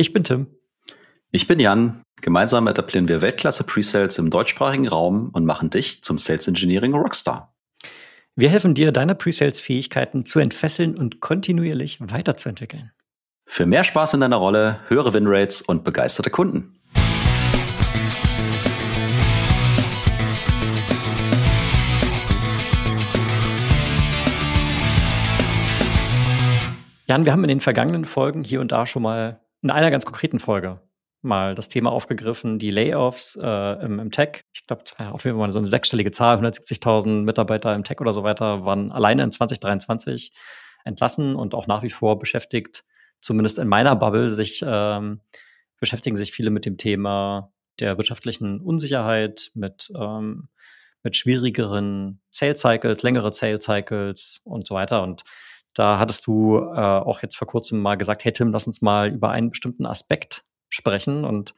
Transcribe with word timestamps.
Ich 0.00 0.14
bin 0.14 0.24
Tim. 0.24 0.46
Ich 1.30 1.46
bin 1.46 1.58
Jan. 1.58 2.00
Gemeinsam 2.22 2.66
etablieren 2.68 3.06
wir 3.06 3.20
Weltklasse 3.20 3.64
Presales 3.64 4.16
im 4.16 4.30
deutschsprachigen 4.30 4.88
Raum 4.88 5.28
und 5.34 5.44
machen 5.44 5.68
dich 5.68 6.02
zum 6.02 6.16
Sales 6.16 6.48
Engineering 6.48 6.94
Rockstar. 6.94 7.54
Wir 8.34 8.48
helfen 8.48 8.72
dir, 8.72 8.92
deine 8.92 9.14
Presales-Fähigkeiten 9.14 10.24
zu 10.24 10.38
entfesseln 10.38 10.96
und 10.96 11.20
kontinuierlich 11.20 11.98
weiterzuentwickeln. 12.00 12.92
Für 13.44 13.66
mehr 13.66 13.84
Spaß 13.84 14.14
in 14.14 14.20
deiner 14.20 14.36
Rolle, 14.36 14.80
höhere 14.88 15.12
Winrates 15.12 15.60
und 15.60 15.84
begeisterte 15.84 16.30
Kunden. 16.30 16.80
Jan, 27.06 27.26
wir 27.26 27.32
haben 27.32 27.44
in 27.44 27.48
den 27.48 27.60
vergangenen 27.60 28.06
Folgen 28.06 28.44
hier 28.44 28.62
und 28.62 28.72
da 28.72 28.86
schon 28.86 29.02
mal 29.02 29.42
in 29.62 29.70
einer 29.70 29.90
ganz 29.90 30.04
konkreten 30.04 30.38
Folge 30.38 30.80
mal 31.22 31.54
das 31.54 31.68
Thema 31.68 31.92
aufgegriffen, 31.92 32.58
die 32.58 32.70
Layoffs 32.70 33.38
äh, 33.40 33.84
im, 33.84 33.98
im, 33.98 34.10
Tech. 34.10 34.44
Ich 34.54 34.66
glaube, 34.66 34.84
auf 34.98 35.24
jeden 35.24 35.38
Fall 35.38 35.50
so 35.50 35.58
eine 35.58 35.68
sechsstellige 35.68 36.12
Zahl, 36.12 36.38
170.000 36.38 37.24
Mitarbeiter 37.24 37.74
im 37.74 37.84
Tech 37.84 38.00
oder 38.00 38.12
so 38.12 38.22
weiter, 38.22 38.64
waren 38.64 38.90
alleine 38.90 39.24
in 39.24 39.30
2023 39.30 40.32
entlassen 40.84 41.36
und 41.36 41.54
auch 41.54 41.66
nach 41.66 41.82
wie 41.82 41.90
vor 41.90 42.18
beschäftigt, 42.18 42.84
zumindest 43.20 43.58
in 43.58 43.68
meiner 43.68 43.96
Bubble, 43.96 44.30
sich 44.30 44.64
ähm, 44.66 45.20
beschäftigen 45.78 46.16
sich 46.16 46.32
viele 46.32 46.50
mit 46.50 46.64
dem 46.64 46.78
Thema 46.78 47.52
der 47.80 47.96
wirtschaftlichen 47.98 48.60
Unsicherheit, 48.60 49.50
mit, 49.54 49.90
ähm, 49.94 50.48
mit 51.02 51.16
schwierigeren 51.16 52.20
Sales 52.30 52.60
Cycles, 52.60 53.02
längere 53.02 53.32
Sales 53.32 53.64
Cycles 53.64 54.40
und 54.44 54.66
so 54.66 54.74
weiter. 54.74 55.02
Und 55.02 55.22
da 55.74 55.98
hattest 55.98 56.26
du 56.26 56.58
äh, 56.58 56.80
auch 56.80 57.22
jetzt 57.22 57.36
vor 57.36 57.46
kurzem 57.46 57.80
mal 57.80 57.96
gesagt, 57.96 58.24
hey 58.24 58.32
Tim, 58.32 58.50
lass 58.50 58.66
uns 58.66 58.82
mal 58.82 59.08
über 59.08 59.30
einen 59.30 59.50
bestimmten 59.50 59.86
Aspekt 59.86 60.44
sprechen 60.68 61.24
und 61.24 61.54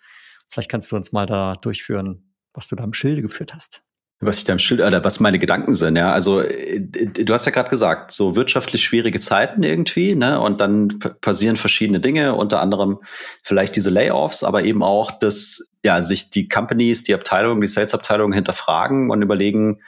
vielleicht 0.49 0.71
kannst 0.71 0.93
du 0.93 0.97
uns 0.97 1.13
mal 1.13 1.27
da 1.27 1.57
durchführen, 1.57 2.35
was 2.53 2.69
du 2.69 2.77
da 2.77 2.85
im 2.85 2.93
Schilde 2.93 3.23
geführt 3.23 3.55
hast. 3.55 3.83
Was 4.25 4.39
ich 4.39 4.45
da 4.45 4.53
im 4.53 4.61
Schild, 4.61 4.81
oder 4.81 5.05
was 5.05 5.19
meine 5.19 5.41
Gedanken 5.41 5.75
sind, 5.75 5.97
ja. 5.97 6.13
Also 6.13 6.43
äh, 6.43 6.81
du 6.81 7.33
hast 7.33 7.45
ja 7.45 7.51
gerade 7.51 7.71
gesagt, 7.71 8.13
so 8.13 8.37
wirtschaftlich 8.37 8.85
schwierige 8.85 9.19
Zeiten 9.19 9.65
irgendwie, 9.65 10.15
ne? 10.15 10.41
Und 10.41 10.61
dann 10.61 11.01
passieren 11.21 11.57
verschiedene 11.57 11.99
Dinge, 11.99 12.37
unter 12.37 12.61
anderem 12.61 13.01
vielleicht 13.43 13.75
diese 13.75 13.91
Layoffs, 13.91 14.45
aber 14.45 14.63
eben 14.63 14.85
auch, 14.85 15.11
dass 15.11 15.69
ja 15.83 16.03
sich 16.03 16.31
die 16.31 16.49
Companies, 16.49 17.03
die 17.03 17.15
Abteilungen, 17.15 17.61
die 17.61 17.67
Sales-Abteilungen 17.67 18.33
hinterfragen 18.33 19.11
und 19.11 19.23
überlegen, 19.23 19.81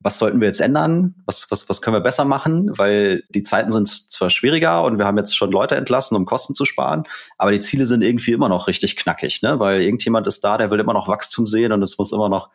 was 0.00 0.18
sollten 0.18 0.40
wir 0.40 0.48
jetzt 0.48 0.60
ändern? 0.60 1.14
Was, 1.24 1.50
was, 1.50 1.68
was 1.68 1.82
können 1.82 1.96
wir 1.96 2.00
besser 2.00 2.24
machen? 2.24 2.70
Weil 2.76 3.22
die 3.30 3.42
Zeiten 3.42 3.72
sind 3.72 3.88
zwar 3.88 4.30
schwieriger 4.30 4.84
und 4.84 4.98
wir 4.98 5.06
haben 5.06 5.18
jetzt 5.18 5.36
schon 5.36 5.50
Leute 5.50 5.74
entlassen, 5.74 6.16
um 6.16 6.26
Kosten 6.26 6.54
zu 6.54 6.64
sparen, 6.64 7.04
aber 7.38 7.52
die 7.52 7.60
Ziele 7.60 7.86
sind 7.86 8.02
irgendwie 8.02 8.32
immer 8.32 8.48
noch 8.48 8.68
richtig 8.68 8.96
knackig, 8.96 9.42
ne? 9.42 9.58
Weil 9.58 9.82
irgendjemand 9.82 10.26
ist 10.26 10.44
da, 10.44 10.58
der 10.58 10.70
will 10.70 10.80
immer 10.80 10.92
noch 10.92 11.08
Wachstum 11.08 11.46
sehen 11.46 11.72
und 11.72 11.82
es 11.82 11.98
muss 11.98 12.12
immer 12.12 12.28
noch, 12.28 12.50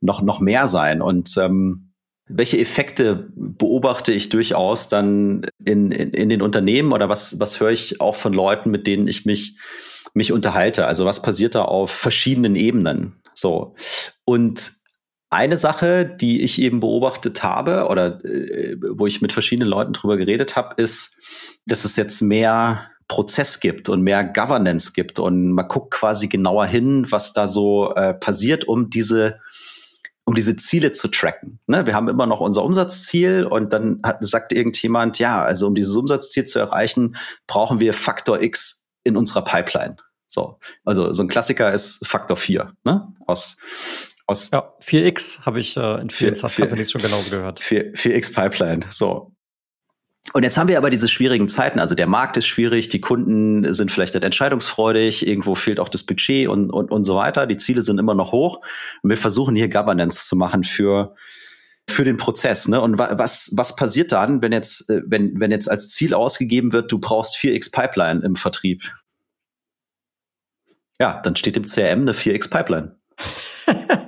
noch, 0.00 0.22
noch 0.22 0.40
mehr 0.40 0.66
sein. 0.66 1.02
Und 1.02 1.36
ähm, 1.36 1.92
welche 2.26 2.58
Effekte 2.58 3.28
beobachte 3.34 4.12
ich 4.12 4.28
durchaus 4.28 4.88
dann 4.88 5.46
in, 5.64 5.92
in, 5.92 6.10
in 6.10 6.28
den 6.28 6.42
Unternehmen 6.42 6.92
oder 6.92 7.08
was, 7.08 7.38
was 7.40 7.60
höre 7.60 7.70
ich 7.70 8.00
auch 8.00 8.14
von 8.14 8.32
Leuten, 8.32 8.70
mit 8.70 8.86
denen 8.86 9.06
ich 9.06 9.26
mich, 9.26 9.58
mich 10.14 10.32
unterhalte? 10.32 10.86
Also 10.86 11.04
was 11.04 11.22
passiert 11.22 11.54
da 11.54 11.62
auf 11.62 11.90
verschiedenen 11.90 12.56
Ebenen? 12.56 13.20
So. 13.34 13.74
Und 14.24 14.81
eine 15.32 15.58
Sache, 15.58 16.04
die 16.04 16.42
ich 16.42 16.60
eben 16.60 16.80
beobachtet 16.80 17.42
habe 17.42 17.86
oder 17.88 18.24
äh, 18.24 18.76
wo 18.80 19.06
ich 19.06 19.22
mit 19.22 19.32
verschiedenen 19.32 19.68
Leuten 19.68 19.92
drüber 19.92 20.16
geredet 20.16 20.56
habe, 20.56 20.80
ist, 20.80 21.18
dass 21.66 21.84
es 21.84 21.96
jetzt 21.96 22.20
mehr 22.20 22.88
Prozess 23.08 23.60
gibt 23.60 23.88
und 23.88 24.02
mehr 24.02 24.24
Governance 24.24 24.92
gibt 24.92 25.18
und 25.18 25.52
man 25.52 25.68
guckt 25.68 25.92
quasi 25.92 26.28
genauer 26.28 26.66
hin, 26.66 27.06
was 27.10 27.32
da 27.32 27.46
so 27.46 27.94
äh, 27.94 28.14
passiert, 28.14 28.64
um 28.64 28.90
diese 28.90 29.40
um 30.24 30.34
diese 30.34 30.56
Ziele 30.56 30.92
zu 30.92 31.08
tracken. 31.08 31.58
Ne? 31.66 31.84
Wir 31.84 31.94
haben 31.94 32.08
immer 32.08 32.26
noch 32.26 32.38
unser 32.38 32.64
Umsatzziel 32.64 33.44
und 33.44 33.72
dann 33.72 34.00
hat, 34.04 34.18
sagt 34.20 34.52
irgendjemand, 34.52 35.18
ja, 35.18 35.42
also 35.42 35.66
um 35.66 35.74
dieses 35.74 35.96
Umsatzziel 35.96 36.44
zu 36.44 36.60
erreichen, 36.60 37.16
brauchen 37.48 37.80
wir 37.80 37.92
Faktor 37.92 38.40
X 38.40 38.86
in 39.02 39.16
unserer 39.16 39.42
Pipeline. 39.42 39.96
So, 40.28 40.58
also 40.84 41.12
so 41.12 41.24
ein 41.24 41.28
Klassiker 41.28 41.72
ist 41.72 42.06
Faktor 42.06 42.36
4, 42.36 42.72
ne? 42.84 43.12
Aus 43.26 43.58
aus 44.26 44.50
ja, 44.50 44.72
4x 44.80 45.44
habe 45.44 45.60
ich 45.60 45.76
äh, 45.76 46.00
in 46.00 46.10
vielen 46.10 46.34
SaaS 46.34 46.56
Companies 46.56 46.90
schon 46.90 47.02
genauso 47.02 47.30
gehört. 47.30 47.60
4, 47.60 47.94
4x 47.94 48.34
Pipeline. 48.34 48.84
So. 48.90 49.32
Und 50.32 50.44
jetzt 50.44 50.56
haben 50.56 50.68
wir 50.68 50.78
aber 50.78 50.90
diese 50.90 51.08
schwierigen 51.08 51.48
Zeiten. 51.48 51.80
Also 51.80 51.96
der 51.96 52.06
Markt 52.06 52.36
ist 52.36 52.46
schwierig, 52.46 52.88
die 52.88 53.00
Kunden 53.00 53.72
sind 53.74 53.90
vielleicht 53.90 54.14
nicht 54.14 54.22
entscheidungsfreudig, 54.22 55.26
irgendwo 55.26 55.56
fehlt 55.56 55.80
auch 55.80 55.88
das 55.88 56.04
Budget 56.04 56.46
und, 56.48 56.70
und, 56.70 56.92
und 56.92 57.04
so 57.04 57.16
weiter. 57.16 57.46
Die 57.46 57.56
Ziele 57.56 57.82
sind 57.82 57.98
immer 57.98 58.14
noch 58.14 58.30
hoch. 58.30 58.60
Und 59.02 59.10
wir 59.10 59.16
versuchen 59.16 59.56
hier 59.56 59.68
Governance 59.68 60.28
zu 60.28 60.36
machen 60.36 60.62
für, 60.62 61.16
für 61.88 62.04
den 62.04 62.18
Prozess. 62.18 62.68
Ne? 62.68 62.80
Und 62.80 62.98
was, 62.98 63.52
was 63.56 63.74
passiert 63.74 64.12
dann, 64.12 64.42
wenn 64.42 64.52
jetzt, 64.52 64.88
äh, 64.88 65.02
wenn, 65.04 65.40
wenn 65.40 65.50
jetzt 65.50 65.68
als 65.68 65.88
Ziel 65.88 66.14
ausgegeben 66.14 66.72
wird, 66.72 66.92
du 66.92 67.00
brauchst 67.00 67.34
4x 67.36 67.72
Pipeline 67.72 68.20
im 68.24 68.36
Vertrieb? 68.36 68.94
Ja, 71.00 71.20
dann 71.20 71.34
steht 71.34 71.56
im 71.56 71.64
CRM 71.64 72.02
eine 72.02 72.12
4x 72.12 72.48
Pipeline. 72.48 72.96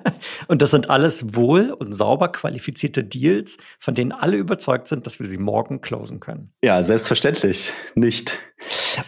Und 0.49 0.62
das 0.62 0.71
sind 0.71 0.91
alles 0.91 1.34
wohl 1.34 1.71
und 1.71 1.93
sauber 1.93 2.28
qualifizierte 2.28 3.05
Deals, 3.05 3.59
von 3.78 3.94
denen 3.94 4.12
alle 4.12 4.37
überzeugt 4.37 4.88
sind, 4.88 5.06
dass 5.06 5.21
wir 5.21 5.27
sie 5.27 5.38
morgen 5.38 5.81
closen 5.81 6.21
können. 6.21 6.53
Ja, 6.62 6.82
selbstverständlich 6.82 7.72
nicht. 7.94 8.38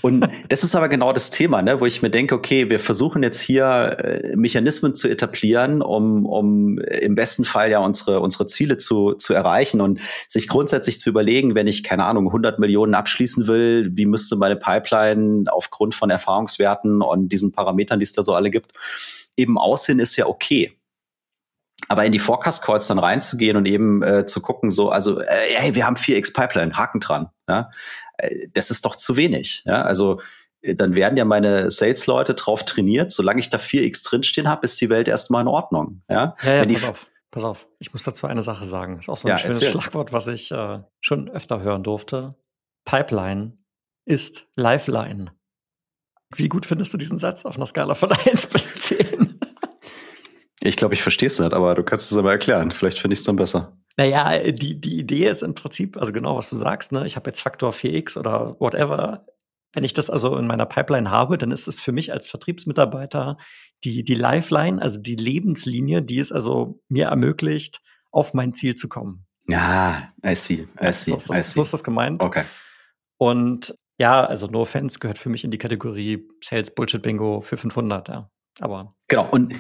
Und 0.02 0.28
das 0.48 0.64
ist 0.64 0.74
aber 0.74 0.88
genau 0.88 1.12
das 1.12 1.30
Thema, 1.30 1.62
ne, 1.62 1.80
wo 1.80 1.86
ich 1.86 2.02
mir 2.02 2.10
denke, 2.10 2.34
okay, 2.34 2.68
wir 2.68 2.78
versuchen 2.78 3.22
jetzt 3.22 3.40
hier 3.40 3.96
äh, 3.98 4.36
Mechanismen 4.36 4.94
zu 4.94 5.08
etablieren, 5.08 5.82
um, 5.82 6.26
um 6.26 6.78
im 6.78 7.14
besten 7.14 7.44
Fall 7.44 7.70
ja 7.70 7.78
unsere, 7.78 8.20
unsere 8.20 8.46
Ziele 8.46 8.78
zu, 8.78 9.14
zu 9.14 9.34
erreichen 9.34 9.80
und 9.80 10.00
sich 10.28 10.48
grundsätzlich 10.48 11.00
zu 11.00 11.10
überlegen, 11.10 11.54
wenn 11.54 11.66
ich, 11.66 11.84
keine 11.84 12.04
Ahnung, 12.04 12.26
100 12.26 12.58
Millionen 12.58 12.94
abschließen 12.94 13.46
will, 13.46 13.90
wie 13.92 14.06
müsste 14.06 14.36
meine 14.36 14.56
Pipeline 14.56 15.44
aufgrund 15.50 15.94
von 15.94 16.10
Erfahrungswerten 16.10 17.02
und 17.02 17.28
diesen 17.30 17.52
Parametern, 17.52 17.98
die 17.98 18.04
es 18.04 18.12
da 18.12 18.22
so 18.22 18.34
alle 18.34 18.50
gibt, 18.50 18.72
eben 19.36 19.58
aussehen, 19.58 19.98
ist 19.98 20.16
ja 20.16 20.26
okay. 20.26 20.72
Aber 21.88 22.04
in 22.04 22.12
die 22.12 22.18
Forecast 22.18 22.62
Calls 22.62 22.86
dann 22.88 22.98
reinzugehen 22.98 23.56
und 23.56 23.66
eben 23.66 24.02
äh, 24.02 24.26
zu 24.26 24.40
gucken, 24.40 24.70
so, 24.70 24.90
also, 24.90 25.20
äh, 25.20 25.26
hey, 25.54 25.74
wir 25.74 25.86
haben 25.86 25.96
4x 25.96 26.32
Pipeline, 26.32 26.76
Haken 26.76 27.00
dran. 27.00 27.28
Ja? 27.48 27.70
Äh, 28.18 28.48
das 28.52 28.70
ist 28.70 28.84
doch 28.84 28.96
zu 28.96 29.16
wenig. 29.16 29.62
Ja? 29.66 29.82
Also, 29.82 30.20
äh, 30.62 30.74
dann 30.74 30.94
werden 30.94 31.16
ja 31.16 31.24
meine 31.24 31.70
Sales-Leute 31.70 32.34
drauf 32.34 32.64
trainiert, 32.64 33.12
solange 33.12 33.40
ich 33.40 33.50
da 33.50 33.58
4x 33.58 34.04
drinstehen 34.08 34.48
habe, 34.48 34.64
ist 34.64 34.80
die 34.80 34.90
Welt 34.90 35.08
erstmal 35.08 35.42
in 35.42 35.48
Ordnung. 35.48 36.02
Ja, 36.08 36.36
ja, 36.42 36.64
ja 36.64 36.66
pass 36.66 36.84
auf, 36.84 37.06
pass 37.30 37.44
auf. 37.44 37.66
Ich 37.78 37.92
muss 37.92 38.02
dazu 38.02 38.26
eine 38.26 38.42
Sache 38.42 38.66
sagen. 38.66 38.98
Ist 38.98 39.08
auch 39.08 39.16
so 39.16 39.28
ein 39.28 39.30
ja, 39.30 39.38
schönes 39.38 39.60
erzähl. 39.60 39.80
Schlagwort, 39.80 40.12
was 40.12 40.26
ich 40.26 40.50
äh, 40.50 40.80
schon 41.00 41.28
öfter 41.28 41.60
hören 41.60 41.82
durfte. 41.82 42.34
Pipeline 42.84 43.58
ist 44.04 44.46
Lifeline. 44.56 45.32
Wie 46.34 46.48
gut 46.48 46.66
findest 46.66 46.92
du 46.92 46.98
diesen 46.98 47.18
Satz 47.18 47.44
auf 47.44 47.56
einer 47.56 47.66
Skala 47.66 47.94
von 47.94 48.12
1 48.26 48.46
bis 48.48 48.74
10? 48.82 49.25
Ich 50.60 50.76
glaube, 50.76 50.94
ich 50.94 51.02
verstehe 51.02 51.26
es 51.26 51.38
nicht, 51.38 51.52
aber 51.52 51.74
du 51.74 51.82
kannst 51.82 52.10
es 52.10 52.18
aber 52.18 52.32
erklären. 52.32 52.70
Vielleicht 52.70 52.98
finde 52.98 53.12
ich 53.12 53.20
es 53.20 53.24
dann 53.24 53.36
besser. 53.36 53.76
Naja, 53.96 54.52
die, 54.52 54.80
die 54.80 54.98
Idee 54.98 55.28
ist 55.28 55.42
im 55.42 55.54
Prinzip, 55.54 55.96
also 55.96 56.12
genau, 56.12 56.36
was 56.36 56.50
du 56.50 56.56
sagst, 56.56 56.92
ne? 56.92 57.06
Ich 57.06 57.16
habe 57.16 57.30
jetzt 57.30 57.40
Faktor 57.40 57.72
4x 57.72 58.18
oder 58.18 58.56
whatever. 58.60 59.26
Wenn 59.72 59.84
ich 59.84 59.94
das 59.94 60.10
also 60.10 60.36
in 60.36 60.46
meiner 60.46 60.66
Pipeline 60.66 61.10
habe, 61.10 61.38
dann 61.38 61.50
ist 61.50 61.66
es 61.66 61.80
für 61.80 61.92
mich 61.92 62.12
als 62.12 62.28
Vertriebsmitarbeiter 62.28 63.36
die, 63.84 64.04
die 64.04 64.14
Lifeline, 64.14 64.80
also 64.80 65.00
die 65.00 65.16
Lebenslinie, 65.16 66.02
die 66.02 66.18
es 66.18 66.32
also 66.32 66.80
mir 66.88 67.06
ermöglicht, 67.06 67.80
auf 68.10 68.32
mein 68.32 68.54
Ziel 68.54 68.74
zu 68.74 68.88
kommen. 68.88 69.26
Ja, 69.48 70.12
I 70.24 70.34
see, 70.34 70.66
I 70.80 70.92
see, 70.92 71.10
so, 71.10 71.16
ist 71.16 71.28
das, 71.30 71.38
I 71.38 71.42
see. 71.42 71.52
so 71.52 71.62
ist 71.62 71.72
das 71.72 71.84
gemeint. 71.84 72.22
Okay. 72.22 72.44
Und 73.18 73.74
ja, 73.98 74.24
also 74.24 74.46
No 74.46 74.62
Offense 74.62 74.98
gehört 74.98 75.18
für 75.18 75.28
mich 75.28 75.44
in 75.44 75.50
die 75.50 75.58
Kategorie 75.58 76.26
Sales 76.42 76.74
Bullshit 76.74 77.02
Bingo 77.02 77.40
für 77.40 77.56
500, 77.56 78.08
ja. 78.08 78.30
Aber. 78.60 78.94
Genau. 79.08 79.28
Und 79.30 79.54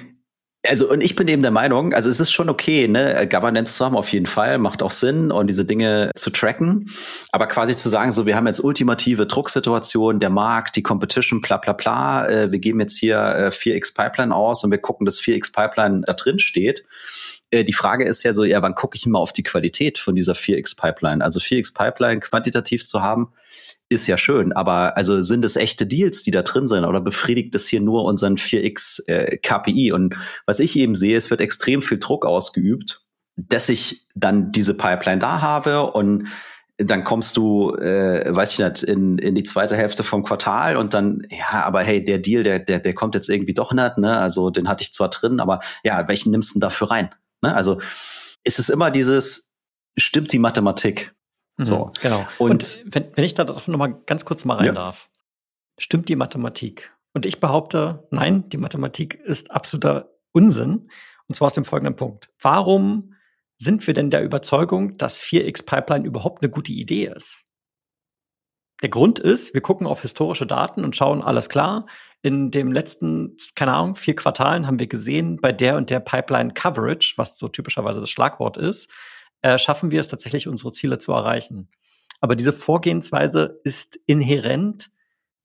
also, 0.68 0.90
und 0.90 1.00
ich 1.00 1.16
bin 1.16 1.28
eben 1.28 1.42
der 1.42 1.50
Meinung, 1.50 1.92
also 1.92 2.08
es 2.08 2.20
ist 2.20 2.32
schon 2.32 2.48
okay, 2.48 2.88
ne, 2.88 3.26
Governance 3.30 3.76
zu 3.76 3.84
haben, 3.84 3.96
auf 3.96 4.10
jeden 4.12 4.26
Fall, 4.26 4.58
macht 4.58 4.82
auch 4.82 4.90
Sinn 4.90 5.30
und 5.30 5.46
diese 5.46 5.64
Dinge 5.64 6.10
zu 6.14 6.30
tracken. 6.30 6.90
Aber 7.32 7.46
quasi 7.46 7.76
zu 7.76 7.88
sagen, 7.88 8.12
so, 8.12 8.26
wir 8.26 8.36
haben 8.36 8.46
jetzt 8.46 8.60
ultimative 8.60 9.26
Drucksituation, 9.26 10.20
der 10.20 10.30
Markt, 10.30 10.76
die 10.76 10.82
Competition, 10.82 11.40
bla, 11.40 11.56
bla, 11.56 11.72
bla, 11.72 12.28
äh, 12.28 12.52
wir 12.52 12.58
geben 12.58 12.80
jetzt 12.80 12.98
hier 12.98 13.18
äh, 13.18 13.48
4x 13.48 13.94
Pipeline 13.94 14.34
aus 14.34 14.64
und 14.64 14.70
wir 14.70 14.78
gucken, 14.78 15.04
dass 15.04 15.18
4x 15.20 15.52
Pipeline 15.52 16.02
da 16.06 16.12
drin 16.12 16.38
steht. 16.38 16.84
Äh, 17.50 17.64
die 17.64 17.72
Frage 17.72 18.04
ist 18.04 18.22
ja 18.22 18.34
so, 18.34 18.44
ja, 18.44 18.62
wann 18.62 18.74
gucke 18.74 18.96
ich 18.96 19.06
mal 19.06 19.18
auf 19.18 19.32
die 19.32 19.42
Qualität 19.42 19.98
von 19.98 20.14
dieser 20.14 20.34
4x 20.34 20.76
Pipeline? 20.76 21.24
Also 21.24 21.40
4x 21.40 21.74
Pipeline 21.74 22.20
quantitativ 22.20 22.84
zu 22.84 23.02
haben, 23.02 23.32
ist 23.88 24.06
ja 24.06 24.16
schön, 24.16 24.52
aber 24.52 24.96
also 24.96 25.22
sind 25.22 25.44
es 25.44 25.56
echte 25.56 25.86
Deals, 25.86 26.24
die 26.24 26.32
da 26.32 26.42
drin 26.42 26.66
sind 26.66 26.84
oder 26.84 27.00
befriedigt 27.00 27.54
es 27.54 27.68
hier 27.68 27.80
nur 27.80 28.04
unseren 28.04 28.36
4x 28.36 29.06
äh, 29.06 29.36
KPI? 29.38 29.92
Und 29.92 30.16
was 30.44 30.60
ich 30.60 30.76
eben 30.76 30.96
sehe, 30.96 31.16
es 31.16 31.30
wird 31.30 31.40
extrem 31.40 31.82
viel 31.82 31.98
Druck 31.98 32.26
ausgeübt, 32.26 33.04
dass 33.36 33.68
ich 33.68 34.06
dann 34.14 34.50
diese 34.50 34.76
Pipeline 34.76 35.18
da 35.18 35.40
habe 35.40 35.92
und 35.92 36.28
dann 36.78 37.04
kommst 37.04 37.36
du, 37.36 37.74
äh, 37.76 38.34
weiß 38.34 38.52
ich 38.52 38.58
nicht, 38.58 38.82
in, 38.82 39.16
in 39.18 39.34
die 39.34 39.44
zweite 39.44 39.76
Hälfte 39.76 40.04
vom 40.04 40.24
Quartal 40.24 40.76
und 40.76 40.92
dann, 40.92 41.22
ja, 41.30 41.64
aber 41.64 41.82
hey, 41.82 42.04
der 42.04 42.18
Deal, 42.18 42.42
der, 42.42 42.58
der, 42.58 42.80
der 42.80 42.94
kommt 42.94 43.14
jetzt 43.14 43.30
irgendwie 43.30 43.54
doch 43.54 43.72
nicht, 43.72 43.96
ne? 43.98 44.18
Also 44.18 44.50
den 44.50 44.68
hatte 44.68 44.82
ich 44.82 44.92
zwar 44.92 45.08
drin, 45.08 45.40
aber 45.40 45.60
ja, 45.84 46.06
welchen 46.06 46.32
nimmst 46.32 46.50
du 46.50 46.54
denn 46.54 46.60
dafür 46.60 46.90
rein? 46.90 47.10
Ne? 47.46 47.54
Also 47.54 47.80
ist 48.44 48.58
es 48.58 48.68
immer 48.68 48.90
dieses, 48.90 49.54
stimmt 49.96 50.32
die 50.32 50.38
Mathematik? 50.38 51.14
Mhm, 51.56 51.64
so. 51.64 51.90
Genau. 52.00 52.26
Und, 52.38 52.50
und, 52.50 52.84
wenn, 52.94 53.06
wenn 53.14 53.24
ich 53.24 53.34
da 53.34 53.44
noch 53.44 53.66
mal 53.66 53.94
ganz 54.06 54.24
kurz 54.24 54.44
mal 54.44 54.56
rein 54.56 54.66
ja. 54.66 54.72
darf. 54.72 55.08
Stimmt 55.78 56.08
die 56.08 56.16
Mathematik? 56.16 56.92
Und 57.12 57.26
ich 57.26 57.40
behaupte, 57.40 58.06
nein, 58.10 58.48
die 58.48 58.56
Mathematik 58.56 59.14
ist 59.14 59.50
absoluter 59.50 60.10
Unsinn. 60.32 60.90
Und 61.28 61.34
zwar 61.34 61.46
aus 61.46 61.54
dem 61.54 61.64
folgenden 61.64 61.96
Punkt. 61.96 62.30
Warum 62.40 63.14
sind 63.56 63.86
wir 63.86 63.94
denn 63.94 64.10
der 64.10 64.22
Überzeugung, 64.22 64.96
dass 64.98 65.18
4x 65.18 65.64
Pipeline 65.64 66.06
überhaupt 66.06 66.42
eine 66.42 66.50
gute 66.50 66.72
Idee 66.72 67.06
ist? 67.14 67.42
Der 68.82 68.88
Grund 68.90 69.18
ist, 69.18 69.54
wir 69.54 69.62
gucken 69.62 69.86
auf 69.86 70.02
historische 70.02 70.46
Daten 70.46 70.84
und 70.84 70.94
schauen, 70.94 71.22
alles 71.22 71.48
klar, 71.48 71.86
in 72.22 72.50
dem 72.50 72.72
letzten, 72.72 73.36
keine 73.54 73.72
Ahnung, 73.72 73.94
vier 73.94 74.16
Quartalen 74.16 74.66
haben 74.66 74.80
wir 74.80 74.86
gesehen, 74.86 75.38
bei 75.40 75.52
der 75.52 75.76
und 75.76 75.90
der 75.90 76.00
Pipeline 76.00 76.52
Coverage, 76.52 77.14
was 77.16 77.38
so 77.38 77.48
typischerweise 77.48 78.00
das 78.00 78.10
Schlagwort 78.10 78.56
ist, 78.56 78.90
äh, 79.42 79.58
schaffen 79.58 79.90
wir 79.90 80.00
es 80.00 80.08
tatsächlich, 80.08 80.48
unsere 80.48 80.72
Ziele 80.72 80.98
zu 80.98 81.12
erreichen. 81.12 81.68
Aber 82.20 82.36
diese 82.36 82.52
Vorgehensweise 82.52 83.60
ist 83.64 83.98
inhärent 84.06 84.90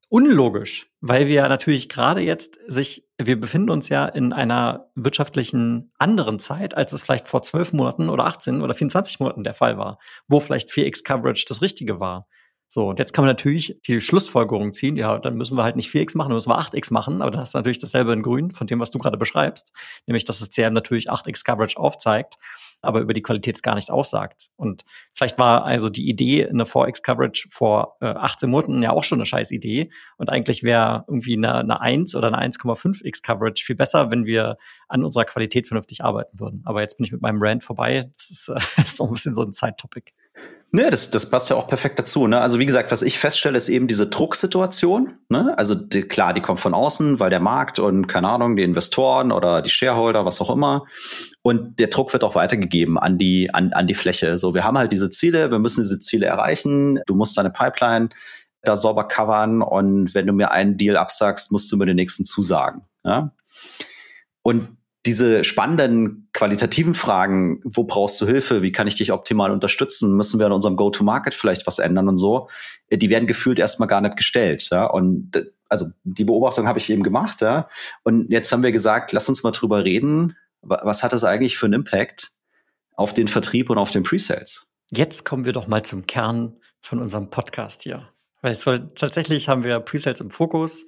unlogisch, 0.08 0.90
weil 1.00 1.26
wir 1.26 1.48
natürlich 1.48 1.88
gerade 1.88 2.20
jetzt 2.20 2.58
sich, 2.66 3.08
wir 3.16 3.40
befinden 3.40 3.70
uns 3.70 3.88
ja 3.88 4.04
in 4.06 4.34
einer 4.34 4.90
wirtschaftlichen 4.94 5.90
anderen 5.98 6.38
Zeit, 6.38 6.76
als 6.76 6.92
es 6.92 7.02
vielleicht 7.02 7.28
vor 7.28 7.42
zwölf 7.42 7.72
Monaten 7.72 8.10
oder 8.10 8.26
18 8.26 8.60
oder 8.60 8.74
24 8.74 9.20
Monaten 9.20 9.42
der 9.42 9.54
Fall 9.54 9.78
war, 9.78 9.98
wo 10.28 10.38
vielleicht 10.38 10.68
4x 10.68 11.02
Coverage 11.02 11.46
das 11.48 11.62
Richtige 11.62 11.98
war. 11.98 12.26
So, 12.72 12.88
und 12.88 12.98
jetzt 12.98 13.12
kann 13.12 13.24
man 13.24 13.28
natürlich 13.28 13.78
die 13.86 14.00
Schlussfolgerung 14.00 14.72
ziehen, 14.72 14.96
ja, 14.96 15.18
dann 15.18 15.34
müssen 15.34 15.58
wir 15.58 15.62
halt 15.62 15.76
nicht 15.76 15.90
4x 15.90 16.16
machen, 16.16 16.30
dann 16.30 16.36
müssen 16.36 16.48
wir 16.48 16.58
8x 16.58 16.90
machen, 16.90 17.20
aber 17.20 17.30
dann 17.30 17.42
hast 17.42 17.52
du 17.52 17.58
natürlich 17.58 17.76
dasselbe 17.76 18.14
in 18.14 18.22
grün 18.22 18.52
von 18.52 18.66
dem, 18.66 18.80
was 18.80 18.90
du 18.90 18.98
gerade 18.98 19.18
beschreibst, 19.18 19.72
nämlich 20.06 20.24
dass 20.24 20.38
das 20.38 20.48
CRM 20.48 20.72
natürlich 20.72 21.10
8x 21.10 21.44
Coverage 21.44 21.76
aufzeigt 21.76 22.38
aber 22.82 23.00
über 23.00 23.14
die 23.14 23.22
Qualität 23.22 23.62
gar 23.62 23.76
nichts 23.76 23.90
aussagt. 23.90 24.50
Und 24.56 24.82
vielleicht 25.14 25.38
war 25.38 25.64
also 25.64 25.88
die 25.88 26.08
Idee, 26.08 26.48
eine 26.48 26.64
4x-Coverage 26.64 27.46
vor 27.50 27.96
äh, 28.00 28.06
18 28.06 28.50
Monaten 28.50 28.82
ja 28.82 28.90
auch 28.90 29.04
schon 29.04 29.18
eine 29.18 29.26
scheiß 29.26 29.52
Idee. 29.52 29.90
Und 30.16 30.30
eigentlich 30.30 30.64
wäre 30.64 31.04
irgendwie 31.06 31.36
eine, 31.36 31.54
eine 31.58 31.80
1 31.80 32.16
oder 32.16 32.28
eine 32.28 32.52
1,5x-Coverage 32.52 33.64
viel 33.64 33.76
besser, 33.76 34.10
wenn 34.10 34.26
wir 34.26 34.58
an 34.88 35.04
unserer 35.04 35.24
Qualität 35.24 35.68
vernünftig 35.68 36.02
arbeiten 36.02 36.40
würden. 36.40 36.62
Aber 36.64 36.80
jetzt 36.80 36.96
bin 36.96 37.04
ich 37.04 37.12
mit 37.12 37.22
meinem 37.22 37.40
Rant 37.40 37.62
vorbei. 37.62 38.10
Das 38.18 38.30
ist, 38.30 38.48
äh, 38.48 38.58
ist 38.82 38.96
so 38.96 39.06
ein 39.06 39.12
bisschen 39.12 39.34
so 39.34 39.42
ein 39.42 39.52
Zeit-Topic. 39.52 40.12
Ne, 40.74 40.88
das, 40.88 41.10
das 41.10 41.28
passt 41.28 41.50
ja 41.50 41.56
auch 41.56 41.68
perfekt 41.68 41.98
dazu. 41.98 42.26
Ne? 42.26 42.40
Also 42.40 42.58
wie 42.58 42.64
gesagt, 42.64 42.90
was 42.92 43.02
ich 43.02 43.18
feststelle, 43.18 43.58
ist 43.58 43.68
eben 43.68 43.88
diese 43.88 44.06
Drucksituation. 44.06 45.18
Ne? 45.28 45.52
Also 45.58 45.74
die, 45.74 46.00
klar, 46.00 46.32
die 46.32 46.40
kommt 46.40 46.60
von 46.60 46.72
außen, 46.72 47.20
weil 47.20 47.28
der 47.28 47.40
Markt 47.40 47.78
und 47.78 48.06
keine 48.06 48.30
Ahnung, 48.30 48.56
die 48.56 48.62
Investoren 48.62 49.32
oder 49.32 49.60
die 49.60 49.68
Shareholder, 49.68 50.24
was 50.24 50.40
auch 50.40 50.48
immer. 50.48 50.86
Und 51.42 51.78
der 51.78 51.88
Druck 51.88 52.14
wird 52.14 52.24
auch 52.24 52.36
weitergegeben 52.36 52.98
an 52.98 53.18
die, 53.18 53.52
an, 53.52 53.74
an 53.74 53.86
die 53.86 53.92
Fläche. 53.92 54.38
So, 54.38 54.54
wir 54.54 54.64
haben 54.64 54.78
halt 54.78 54.92
diese 54.92 55.10
Ziele, 55.10 55.50
wir 55.50 55.58
müssen 55.58 55.82
diese 55.82 56.00
Ziele 56.00 56.24
erreichen. 56.24 57.00
Du 57.06 57.14
musst 57.14 57.36
deine 57.36 57.50
Pipeline 57.50 58.08
da 58.62 58.74
sauber 58.74 59.06
covern 59.06 59.60
und 59.60 60.14
wenn 60.14 60.26
du 60.26 60.32
mir 60.32 60.52
einen 60.52 60.78
Deal 60.78 60.96
absagst, 60.96 61.52
musst 61.52 61.70
du 61.70 61.76
mir 61.76 61.84
den 61.84 61.96
nächsten 61.96 62.24
zusagen. 62.24 62.80
Ja? 63.04 63.32
Und 64.40 64.78
diese 65.04 65.42
spannenden 65.42 66.28
qualitativen 66.32 66.94
Fragen, 66.94 67.60
wo 67.64 67.84
brauchst 67.84 68.20
du 68.20 68.26
Hilfe, 68.26 68.62
wie 68.62 68.70
kann 68.70 68.86
ich 68.86 68.94
dich 68.94 69.12
optimal 69.12 69.50
unterstützen, 69.50 70.16
müssen 70.16 70.38
wir 70.38 70.46
an 70.46 70.52
unserem 70.52 70.76
Go-to-Market 70.76 71.34
vielleicht 71.34 71.66
was 71.66 71.80
ändern 71.80 72.08
und 72.08 72.16
so, 72.16 72.48
äh, 72.88 72.98
die 72.98 73.10
werden 73.10 73.26
gefühlt 73.26 73.58
erstmal 73.58 73.88
gar 73.88 74.00
nicht 74.00 74.16
gestellt. 74.16 74.68
Ja? 74.70 74.86
Und 74.86 75.50
also 75.68 75.86
die 76.04 76.24
Beobachtung 76.24 76.68
habe 76.68 76.78
ich 76.78 76.90
eben 76.90 77.02
gemacht, 77.02 77.40
ja. 77.40 77.68
Und 78.04 78.30
jetzt 78.30 78.52
haben 78.52 78.62
wir 78.62 78.72
gesagt, 78.72 79.12
lass 79.12 79.28
uns 79.28 79.42
mal 79.42 79.52
drüber 79.52 79.84
reden, 79.84 80.36
was 80.60 81.02
hat 81.02 81.12
das 81.12 81.24
eigentlich 81.24 81.56
für 81.56 81.66
einen 81.66 81.74
Impact 81.74 82.32
auf 82.94 83.14
den 83.14 83.26
Vertrieb 83.26 83.70
und 83.70 83.78
auf 83.78 83.90
den 83.90 84.04
Pre-Sales? 84.04 84.68
Jetzt 84.92 85.24
kommen 85.24 85.44
wir 85.44 85.52
doch 85.52 85.66
mal 85.66 85.82
zum 85.82 86.06
Kern 86.06 86.56
von 86.82 87.00
unserem 87.00 87.30
Podcast 87.30 87.82
hier. 87.82 88.08
Weil 88.42 88.52
es 88.52 88.60
soll, 88.60 88.86
tatsächlich 88.88 89.48
haben 89.48 89.64
wir 89.64 89.80
Pre-Sales 89.80 90.20
im 90.20 90.30
Fokus. 90.30 90.84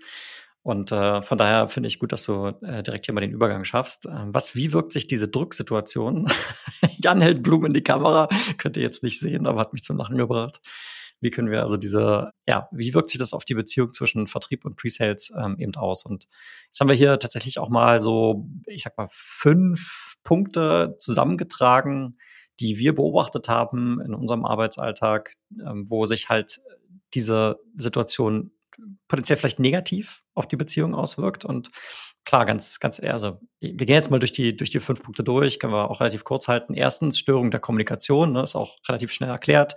Und 0.65 0.93
äh, 0.93 1.21
von 1.21 1.37
daher 1.37 1.69
finde 1.69 1.89
ich 1.89 1.99
gut, 1.99 2.11
dass 2.11 2.25
du 2.25 2.47
äh, 2.63 2.83
direkt 2.83 3.05
hier 3.05 3.15
mal 3.15 3.21
den 3.21 3.33
Übergang 3.33 3.65
schaffst. 3.65 4.07
Ähm, 4.07 4.33
was, 4.33 4.57
wie 4.57 4.73
wirkt 4.73 4.95
sich 4.95 5.07
diese 5.07 5.29
Drucksituation? 5.29 6.27
Jan 6.99 7.21
hält 7.21 7.43
Blumen 7.43 7.67
in 7.67 7.75
die 7.75 7.85
Kamera, 7.85 8.31
könnt 8.57 8.79
ihr 8.79 8.83
jetzt 8.83 9.03
nicht 9.03 9.21
sehen, 9.21 9.47
aber 9.47 9.61
hat 9.61 9.75
mich 9.75 9.83
zum 9.83 9.99
Lachen 9.99 10.17
gebracht. 10.17 10.63
Wie 11.21 11.31
können 11.31 11.51
wir 11.51 11.61
also 11.61 11.77
diese, 11.77 12.31
ja, 12.49 12.67
wie 12.73 12.95
wirkt 12.95 13.11
sich 13.11 13.19
das 13.19 13.35
auf 13.35 13.45
die 13.45 13.53
Beziehung 13.53 13.93
zwischen 13.93 14.27
Vertrieb 14.27 14.65
und 14.65 14.77
Presales 14.77 15.31
ähm, 15.39 15.57
eben 15.59 15.75
aus? 15.75 16.07
Und 16.07 16.25
jetzt 16.69 16.81
haben 16.81 16.89
wir 16.89 16.97
hier 16.97 17.19
tatsächlich 17.19 17.59
auch 17.59 17.69
mal 17.69 18.01
so, 18.01 18.49
ich 18.67 18.85
sag 18.85 18.97
mal, 18.97 19.09
fünf 19.11 20.17
Punkte 20.25 20.97
zusammengetragen, 20.99 22.17
die 22.59 22.79
wir 22.79 22.95
beobachtet 22.95 23.51
haben 23.51 24.01
in 24.01 24.15
unserem 24.15 24.47
Arbeitsalltag, 24.47 25.35
ähm, 25.61 25.85
wo 25.91 26.07
sich 26.07 26.31
halt 26.31 26.61
diese 27.13 27.59
Situation 27.77 28.51
potenziell 29.09 29.37
vielleicht 29.37 29.61
negativ 29.61 30.23
auf 30.35 30.47
die 30.47 30.57
Beziehung 30.57 30.95
auswirkt. 30.95 31.45
Und 31.45 31.71
klar, 32.25 32.45
ganz, 32.45 32.81
ganz 32.81 33.01
also 33.01 33.41
wir 33.61 33.75
gehen 33.75 33.95
jetzt 33.95 34.11
mal 34.11 34.19
durch 34.19 34.33
die, 34.33 34.57
durch 34.57 34.71
die 34.71 34.81
fünf 34.81 35.03
Punkte 35.03 35.25
durch, 35.25 35.59
können 35.59 35.73
wir 35.73 35.91
auch 35.91 36.01
relativ 36.01 36.25
kurz 36.25 36.49
halten. 36.49 36.75
Erstens, 36.75 37.19
Störung 37.19 37.51
der 37.51 37.61
Kommunikation, 37.61 38.33
ne, 38.33 38.43
ist 38.43 38.57
auch 38.57 38.77
relativ 38.89 39.13
schnell 39.13 39.31
erklärt. 39.31 39.75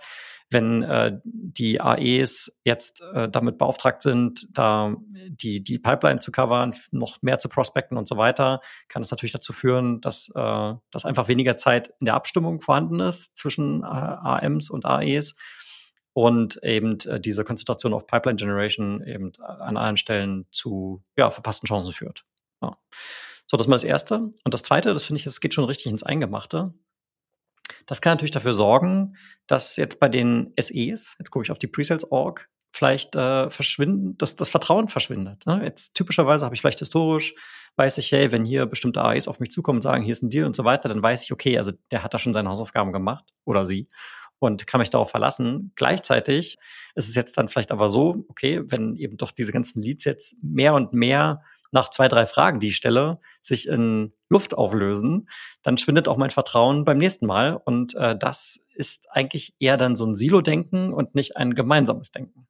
Wenn 0.49 0.81
äh, 0.83 1.19
die 1.25 1.81
AEs 1.81 2.61
jetzt 2.63 3.01
äh, 3.13 3.27
damit 3.27 3.57
beauftragt 3.57 4.01
sind, 4.01 4.47
da 4.51 4.95
die, 5.27 5.61
die 5.61 5.77
Pipeline 5.77 6.21
zu 6.21 6.31
covern, 6.31 6.73
noch 6.91 7.21
mehr 7.21 7.37
zu 7.37 7.49
prospecten 7.49 7.97
und 7.97 8.07
so 8.07 8.15
weiter, 8.15 8.61
kann 8.87 9.01
es 9.01 9.11
natürlich 9.11 9.33
dazu 9.33 9.51
führen, 9.51 9.99
dass, 9.99 10.29
äh, 10.33 10.73
dass 10.89 11.03
einfach 11.03 11.27
weniger 11.27 11.57
Zeit 11.57 11.89
in 11.99 12.05
der 12.05 12.13
Abstimmung 12.13 12.61
vorhanden 12.61 13.01
ist 13.01 13.37
zwischen 13.37 13.83
äh, 13.83 13.87
AMs 13.87 14.69
und 14.69 14.85
AEs 14.85 15.35
und 16.17 16.57
eben 16.63 16.97
äh, 17.01 17.19
diese 17.19 17.43
Konzentration 17.43 17.93
auf 17.93 18.07
Pipeline 18.07 18.37
Generation 18.37 19.05
eben 19.05 19.33
an 19.37 19.77
anderen 19.77 19.97
Stellen 19.97 20.47
zu 20.51 21.03
ja, 21.15 21.29
verpassten 21.29 21.67
Chancen 21.67 21.93
führt. 21.93 22.25
Ja. 22.59 22.75
So, 23.45 23.55
das 23.55 23.67
ist 23.67 23.69
mal 23.69 23.75
das 23.75 23.83
Erste. 23.83 24.31
Und 24.43 24.51
das 24.51 24.63
Zweite, 24.63 24.95
das 24.95 25.03
finde 25.03 25.19
ich, 25.19 25.25
das 25.25 25.41
geht 25.41 25.53
schon 25.53 25.65
richtig 25.65 25.91
ins 25.91 26.01
Eingemachte. 26.01 26.73
Das 27.85 28.01
kann 28.01 28.13
natürlich 28.13 28.31
dafür 28.31 28.53
sorgen, 28.53 29.15
dass 29.45 29.75
jetzt 29.75 29.99
bei 29.99 30.09
den 30.09 30.53
SEs, 30.59 31.15
jetzt 31.19 31.29
gucke 31.29 31.43
ich 31.43 31.51
auf 31.51 31.59
die 31.59 31.67
Presales-Org, 31.67 32.49
vielleicht 32.71 33.15
äh, 33.15 33.51
verschwinden, 33.51 34.17
dass 34.17 34.35
das 34.35 34.49
Vertrauen 34.49 34.87
verschwindet. 34.87 35.45
Ne? 35.45 35.61
Jetzt 35.63 35.93
typischerweise 35.93 36.45
habe 36.45 36.55
ich 36.55 36.61
vielleicht 36.61 36.79
historisch, 36.79 37.35
weiß 37.75 37.99
ich, 37.99 38.11
hey, 38.11 38.31
wenn 38.31 38.43
hier 38.43 38.65
bestimmte 38.65 39.03
AEs 39.03 39.27
auf 39.27 39.39
mich 39.39 39.51
zukommen 39.51 39.77
und 39.77 39.83
sagen, 39.83 40.03
hier 40.03 40.13
ist 40.13 40.23
ein 40.23 40.31
Deal 40.31 40.47
und 40.47 40.55
so 40.55 40.63
weiter, 40.63 40.89
dann 40.89 41.03
weiß 41.03 41.21
ich, 41.21 41.31
okay, 41.31 41.59
also 41.59 41.73
der 41.91 42.01
hat 42.01 42.15
da 42.15 42.17
schon 42.17 42.33
seine 42.33 42.49
Hausaufgaben 42.49 42.91
gemacht 42.91 43.25
oder 43.45 43.65
sie 43.65 43.87
und 44.39 44.67
kann 44.67 44.79
mich 44.79 44.89
darauf 44.89 45.09
verlassen. 45.09 45.71
Gleichzeitig 45.75 46.57
ist 46.95 47.09
es 47.09 47.15
jetzt 47.15 47.37
dann 47.37 47.47
vielleicht 47.47 47.71
aber 47.71 47.89
so, 47.89 48.25
okay, 48.29 48.61
wenn 48.65 48.95
eben 48.95 49.17
doch 49.17 49.31
diese 49.31 49.51
ganzen 49.51 49.81
Leads 49.81 50.05
jetzt 50.05 50.43
mehr 50.43 50.73
und 50.73 50.93
mehr 50.93 51.41
nach 51.71 51.89
zwei, 51.89 52.07
drei 52.07 52.25
Fragen, 52.25 52.59
die 52.59 52.69
ich 52.69 52.77
stelle, 52.77 53.19
sich 53.41 53.67
in 53.67 54.13
Luft 54.29 54.53
auflösen, 54.53 55.29
dann 55.63 55.77
schwindet 55.77 56.07
auch 56.07 56.17
mein 56.17 56.29
Vertrauen 56.29 56.85
beim 56.85 56.97
nächsten 56.97 57.25
Mal. 57.25 57.59
Und 57.65 57.95
äh, 57.95 58.17
das 58.17 58.61
ist 58.73 59.07
eigentlich 59.11 59.53
eher 59.59 59.77
dann 59.77 59.95
so 59.95 60.05
ein 60.05 60.15
Silo-Denken 60.15 60.93
und 60.93 61.15
nicht 61.15 61.35
ein 61.37 61.55
gemeinsames 61.55 62.11
Denken. 62.11 62.47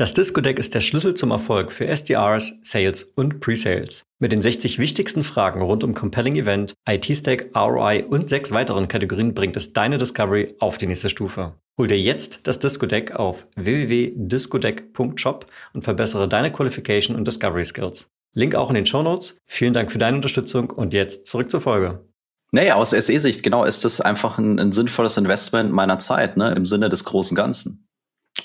Das 0.00 0.14
Disco-Deck 0.14 0.58
ist 0.58 0.74
der 0.74 0.80
Schlüssel 0.80 1.12
zum 1.12 1.30
Erfolg 1.30 1.70
für 1.70 1.86
SDRs, 1.86 2.54
Sales 2.62 3.04
und 3.16 3.40
Pre-Sales. 3.40 4.04
Mit 4.18 4.32
den 4.32 4.40
60 4.40 4.78
wichtigsten 4.78 5.22
Fragen 5.22 5.60
rund 5.60 5.84
um 5.84 5.92
Compelling 5.92 6.36
Event, 6.36 6.72
IT-Stack, 6.88 7.50
ROI 7.54 8.06
und 8.08 8.26
sechs 8.26 8.50
weiteren 8.50 8.88
Kategorien 8.88 9.34
bringt 9.34 9.58
es 9.58 9.74
deine 9.74 9.98
Discovery 9.98 10.54
auf 10.58 10.78
die 10.78 10.86
nächste 10.86 11.10
Stufe. 11.10 11.52
Hol 11.78 11.86
dir 11.86 12.00
jetzt 12.00 12.46
das 12.46 12.58
Disco-Deck 12.58 13.16
auf 13.16 13.46
www.discodeck.shop 13.56 15.44
und 15.74 15.82
verbessere 15.82 16.26
deine 16.26 16.50
Qualification 16.50 17.14
und 17.14 17.28
Discovery 17.28 17.66
Skills. 17.66 18.08
Link 18.34 18.54
auch 18.54 18.70
in 18.70 18.76
den 18.76 18.86
Show 18.86 19.02
Notes. 19.02 19.36
Vielen 19.46 19.74
Dank 19.74 19.92
für 19.92 19.98
deine 19.98 20.16
Unterstützung 20.16 20.70
und 20.70 20.94
jetzt 20.94 21.26
zurück 21.26 21.50
zur 21.50 21.60
Folge. 21.60 22.08
Naja, 22.52 22.76
aus 22.76 22.92
SE-Sicht, 22.92 23.42
genau, 23.42 23.64
ist 23.66 23.84
das 23.84 24.00
einfach 24.00 24.38
ein, 24.38 24.58
ein 24.58 24.72
sinnvolles 24.72 25.18
Investment 25.18 25.72
meiner 25.72 25.98
Zeit, 25.98 26.38
ne, 26.38 26.54
im 26.54 26.64
Sinne 26.64 26.88
des 26.88 27.04
großen 27.04 27.36
Ganzen. 27.36 27.86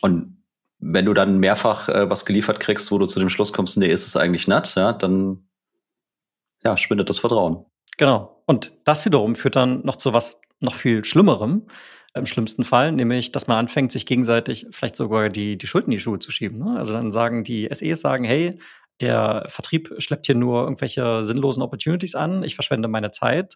Und 0.01 0.35
wenn 0.79 1.05
du 1.05 1.13
dann 1.13 1.39
mehrfach 1.39 1.89
äh, 1.89 2.09
was 2.09 2.25
geliefert 2.25 2.59
kriegst, 2.59 2.91
wo 2.91 2.97
du 2.97 3.05
zu 3.05 3.19
dem 3.19 3.29
Schluss 3.29 3.53
kommst, 3.53 3.77
nee, 3.77 3.87
ist 3.87 4.05
es 4.05 4.17
eigentlich 4.17 4.47
nett, 4.47 4.75
ja, 4.75 4.93
dann 4.93 5.47
ja, 6.63 6.77
schwindet 6.77 7.09
das 7.09 7.19
Vertrauen. 7.19 7.65
Genau. 7.97 8.43
Und 8.45 8.73
das 8.83 9.05
wiederum 9.05 9.35
führt 9.35 9.55
dann 9.55 9.85
noch 9.85 9.95
zu 9.95 10.13
was 10.13 10.41
noch 10.59 10.75
viel 10.75 11.05
Schlimmerem 11.05 11.67
im 12.13 12.25
schlimmsten 12.25 12.63
Fall, 12.63 12.91
nämlich, 12.91 13.31
dass 13.31 13.47
man 13.47 13.57
anfängt, 13.57 13.91
sich 13.91 14.05
gegenseitig 14.05 14.67
vielleicht 14.71 14.95
sogar 14.95 15.29
die, 15.29 15.57
die 15.57 15.67
Schuld 15.67 15.85
in 15.85 15.91
die 15.91 15.99
Schuhe 15.99 16.19
zu 16.19 16.31
schieben. 16.31 16.59
Ne? 16.59 16.77
Also 16.77 16.93
dann 16.93 17.11
sagen 17.11 17.43
die 17.43 17.67
SEs 17.71 18.01
sagen, 18.01 18.23
hey, 18.23 18.57
der 19.01 19.45
Vertrieb 19.47 19.93
schleppt 19.97 20.25
hier 20.25 20.35
nur 20.35 20.63
irgendwelche 20.63 21.23
sinnlosen 21.23 21.61
Opportunities 21.61 22.15
an, 22.15 22.43
ich 22.43 22.55
verschwende 22.55 22.87
meine 22.87 23.11
Zeit. 23.11 23.55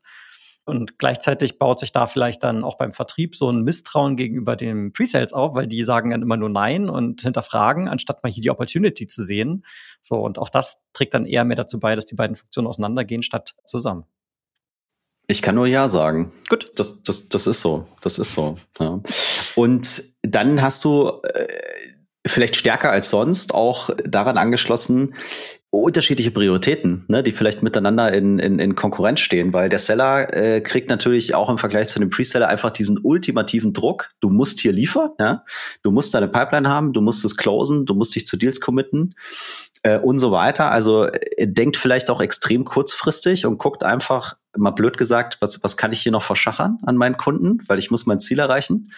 Und 0.70 1.00
gleichzeitig 1.00 1.60
baut 1.60 1.80
sich 1.80 1.92
da 1.92 2.06
vielleicht 2.06 2.44
dann 2.44 2.64
auch 2.64 2.78
beim 2.78 2.92
Vertrieb 2.92 3.36
so 3.36 3.52
ein 3.52 3.64
Misstrauen 3.64 4.16
gegenüber 4.16 4.56
den 4.56 4.94
Presales 4.94 5.34
auf, 5.34 5.56
weil 5.56 5.68
die 5.68 5.84
sagen 5.84 6.12
dann 6.12 6.22
immer 6.22 6.38
nur 6.38 6.50
Nein 6.50 6.90
und 6.90 7.22
hinterfragen, 7.22 7.88
anstatt 7.90 8.24
mal 8.24 8.32
hier 8.32 8.42
die 8.42 8.52
Opportunity 8.52 9.08
zu 9.08 9.24
sehen. 9.24 9.66
So, 10.02 10.18
und 10.18 10.38
auch 10.38 10.50
das 10.50 10.82
trägt 10.94 11.14
dann 11.14 11.26
eher 11.26 11.44
mehr 11.44 11.58
dazu 11.58 11.80
bei, 11.80 11.96
dass 11.96 12.06
die 12.06 12.16
beiden 12.16 12.36
Funktionen 12.36 12.68
auseinandergehen, 12.68 13.24
statt 13.24 13.56
zusammen. 13.66 14.06
Ich 15.28 15.42
kann 15.42 15.56
nur 15.56 15.68
Ja 15.68 15.88
sagen. 15.88 16.32
Gut. 16.50 16.72
Das, 16.76 17.04
das, 17.04 17.30
das 17.30 17.46
ist 17.46 17.62
so. 17.62 17.88
Das 18.02 18.18
ist 18.18 18.34
so. 18.34 18.58
Ja. 18.80 19.00
Und 19.56 20.04
dann 20.24 20.62
hast 20.62 20.84
du 20.84 21.22
äh, 21.24 21.48
vielleicht 22.26 22.56
stärker 22.56 22.92
als 22.92 23.10
sonst 23.10 23.54
auch 23.54 23.92
daran 24.06 24.38
angeschlossen, 24.38 25.14
unterschiedliche 25.72 26.32
Prioritäten, 26.32 27.06
ne, 27.08 27.22
die 27.22 27.32
vielleicht 27.32 27.62
miteinander 27.62 28.12
in, 28.12 28.40
in, 28.40 28.58
in 28.58 28.76
Konkurrenz 28.76 29.20
stehen, 29.20 29.54
weil 29.54 29.70
der 29.70 29.78
Seller 29.78 30.34
äh, 30.34 30.62
kriegt 30.62 30.90
natürlich 30.90 31.36
auch 31.36 31.50
im 31.50 31.60
Vergleich 31.60 31.90
zu 31.90 32.00
dem 32.00 32.10
Pre-Seller 32.10 32.48
einfach 32.48 32.72
diesen 32.72 33.00
ultimativen 33.04 33.72
Druck. 33.72 34.10
Du 34.20 34.30
musst 34.30 34.60
hier 34.60 34.72
liefern, 34.72 35.12
ja, 35.20 35.44
du 35.84 35.92
musst 35.92 36.14
deine 36.16 36.28
Pipeline 36.28 36.68
haben, 36.68 36.92
du 36.94 37.02
musst 37.02 37.24
es 37.24 37.38
closen, 37.38 37.86
du 37.86 37.94
musst 37.94 38.16
dich 38.16 38.26
zu 38.26 38.36
Deals 38.36 38.60
committen 38.60 39.14
äh, 39.84 40.00
und 40.00 40.18
so 40.18 40.32
weiter. 40.32 40.72
Also 40.72 41.06
er 41.06 41.48
denkt 41.48 41.78
vielleicht 41.78 42.10
auch 42.10 42.22
extrem 42.22 42.66
kurzfristig 42.66 43.46
und 43.46 43.60
guckt 43.60 43.84
einfach 43.84 44.38
mal 44.58 44.72
blöd 44.72 44.98
gesagt, 44.98 45.38
was, 45.42 45.64
was 45.64 45.78
kann 45.78 45.92
ich 45.92 46.02
hier 46.02 46.12
noch 46.12 46.24
verschachern 46.24 46.78
an 46.84 46.98
meinen 46.98 47.18
Kunden, 47.18 47.60
weil 47.68 47.78
ich 47.78 47.92
muss 47.92 48.06
mein 48.06 48.20
Ziel 48.20 48.40
erreichen. 48.40 48.92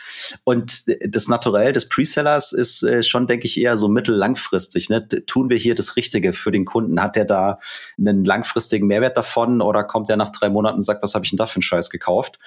Und 0.43 0.83
das 1.05 1.27
Naturell 1.27 1.73
des 1.73 1.89
Presellers 1.89 2.53
ist 2.53 2.83
äh, 2.83 3.03
schon, 3.03 3.27
denke 3.27 3.45
ich, 3.45 3.59
eher 3.59 3.77
so 3.77 3.87
mittellangfristig. 3.89 4.89
Ne? 4.89 5.07
Tun 5.07 5.49
wir 5.49 5.57
hier 5.57 5.75
das 5.75 5.95
Richtige 5.97 6.33
für 6.33 6.51
den 6.51 6.65
Kunden? 6.65 7.01
Hat 7.01 7.15
der 7.15 7.25
da 7.25 7.59
einen 7.97 8.23
langfristigen 8.23 8.87
Mehrwert 8.87 9.17
davon 9.17 9.61
oder 9.61 9.83
kommt 9.83 10.09
er 10.09 10.17
nach 10.17 10.29
drei 10.29 10.49
Monaten 10.49 10.77
und 10.77 10.83
sagt, 10.83 11.03
was 11.03 11.15
habe 11.15 11.25
ich 11.25 11.31
denn 11.31 11.37
da 11.37 11.47
für 11.47 11.57
einen 11.57 11.63
Scheiß 11.63 11.89
gekauft? 11.89 12.39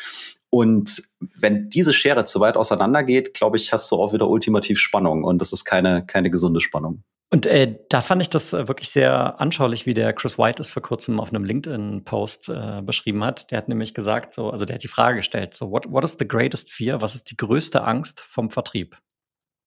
Und 0.50 1.02
wenn 1.36 1.68
diese 1.68 1.92
Schere 1.92 2.24
zu 2.24 2.40
weit 2.40 2.56
auseinander 2.56 3.02
geht, 3.02 3.34
glaube 3.34 3.56
ich, 3.56 3.72
hast 3.72 3.90
du 3.90 3.96
auch 3.96 4.12
wieder 4.12 4.28
ultimativ 4.28 4.78
Spannung 4.78 5.24
und 5.24 5.40
das 5.40 5.52
ist 5.52 5.64
keine, 5.64 6.06
keine 6.06 6.30
gesunde 6.30 6.60
Spannung. 6.60 7.02
Und 7.34 7.46
äh, 7.46 7.80
da 7.88 8.00
fand 8.00 8.22
ich 8.22 8.30
das 8.30 8.52
äh, 8.52 8.68
wirklich 8.68 8.90
sehr 8.90 9.40
anschaulich, 9.40 9.86
wie 9.86 9.92
der 9.92 10.12
Chris 10.12 10.38
White 10.38 10.62
es 10.62 10.70
vor 10.70 10.84
kurzem 10.84 11.18
auf 11.18 11.30
einem 11.30 11.42
LinkedIn-Post 11.42 12.48
äh, 12.48 12.80
beschrieben 12.80 13.24
hat. 13.24 13.50
Der 13.50 13.58
hat 13.58 13.68
nämlich 13.68 13.92
gesagt, 13.92 14.34
so, 14.34 14.50
also 14.50 14.64
der 14.64 14.74
hat 14.74 14.84
die 14.84 14.88
Frage 14.88 15.16
gestellt, 15.16 15.52
so, 15.52 15.72
what, 15.72 15.90
what 15.90 16.04
is 16.04 16.14
the 16.16 16.28
greatest 16.28 16.70
fear? 16.70 17.02
Was 17.02 17.16
ist 17.16 17.32
die 17.32 17.36
größte 17.36 17.82
Angst 17.82 18.20
vom 18.20 18.50
Vertrieb? 18.50 18.96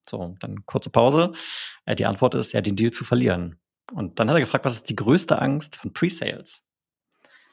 So, 0.08 0.34
dann 0.40 0.64
kurze 0.64 0.88
Pause. 0.88 1.32
Äh, 1.84 1.94
die 1.94 2.06
Antwort 2.06 2.34
ist, 2.36 2.54
ja, 2.54 2.62
den 2.62 2.74
Deal 2.74 2.90
zu 2.90 3.04
verlieren. 3.04 3.60
Und 3.92 4.18
dann 4.18 4.30
hat 4.30 4.36
er 4.36 4.40
gefragt, 4.40 4.64
was 4.64 4.72
ist 4.72 4.88
die 4.88 4.96
größte 4.96 5.38
Angst 5.38 5.76
von 5.76 5.92
Pre-Sales? 5.92 6.66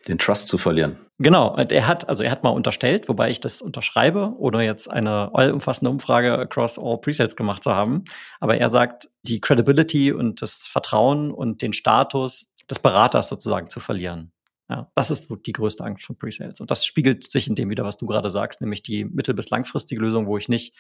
Den 0.08 0.18
Trust 0.18 0.48
zu 0.48 0.58
verlieren. 0.58 0.98
Genau, 1.18 1.56
er 1.56 1.88
hat, 1.88 2.10
also 2.10 2.24
er 2.24 2.32
hat 2.32 2.44
mal 2.44 2.50
unterstellt, 2.50 3.08
wobei 3.08 3.30
ich 3.30 3.40
das 3.40 3.62
unterschreibe, 3.62 4.34
ohne 4.38 4.64
jetzt 4.64 4.90
eine 4.92 5.32
allumfassende 5.34 5.90
Umfrage 5.90 6.38
across 6.38 6.78
all 6.78 7.00
Presets 7.00 7.36
gemacht 7.36 7.64
zu 7.64 7.74
haben. 7.74 8.04
Aber 8.40 8.58
er 8.58 8.70
sagt, 8.70 9.10
die 9.24 9.40
Credibility 9.40 10.12
und 10.12 10.42
das 10.42 10.68
Vertrauen 10.68 11.32
und 11.32 11.62
den 11.62 11.74
Status 11.74 12.52
des 12.70 12.80
Beraters 12.80 13.30
sozusagen 13.30 13.70
zu 13.70 13.80
verlieren. 13.80 14.32
Ja, 14.70 14.92
das 14.96 15.12
ist 15.12 15.28
die 15.46 15.52
größte 15.52 15.84
Angst 15.84 16.06
von 16.06 16.18
Presales. 16.18 16.60
Und 16.60 16.72
das 16.72 16.86
spiegelt 16.86 17.30
sich 17.30 17.48
in 17.48 17.56
dem 17.56 17.70
wieder, 17.70 17.84
was 17.84 17.98
du 17.98 18.08
gerade 18.08 18.32
sagst, 18.32 18.62
nämlich 18.62 18.82
die 18.82 19.06
mittel- 19.06 19.36
bis 19.36 19.52
langfristige 19.52 20.02
Lösung, 20.02 20.26
wo 20.26 20.38
ich 20.38 20.50
nicht 20.50 20.76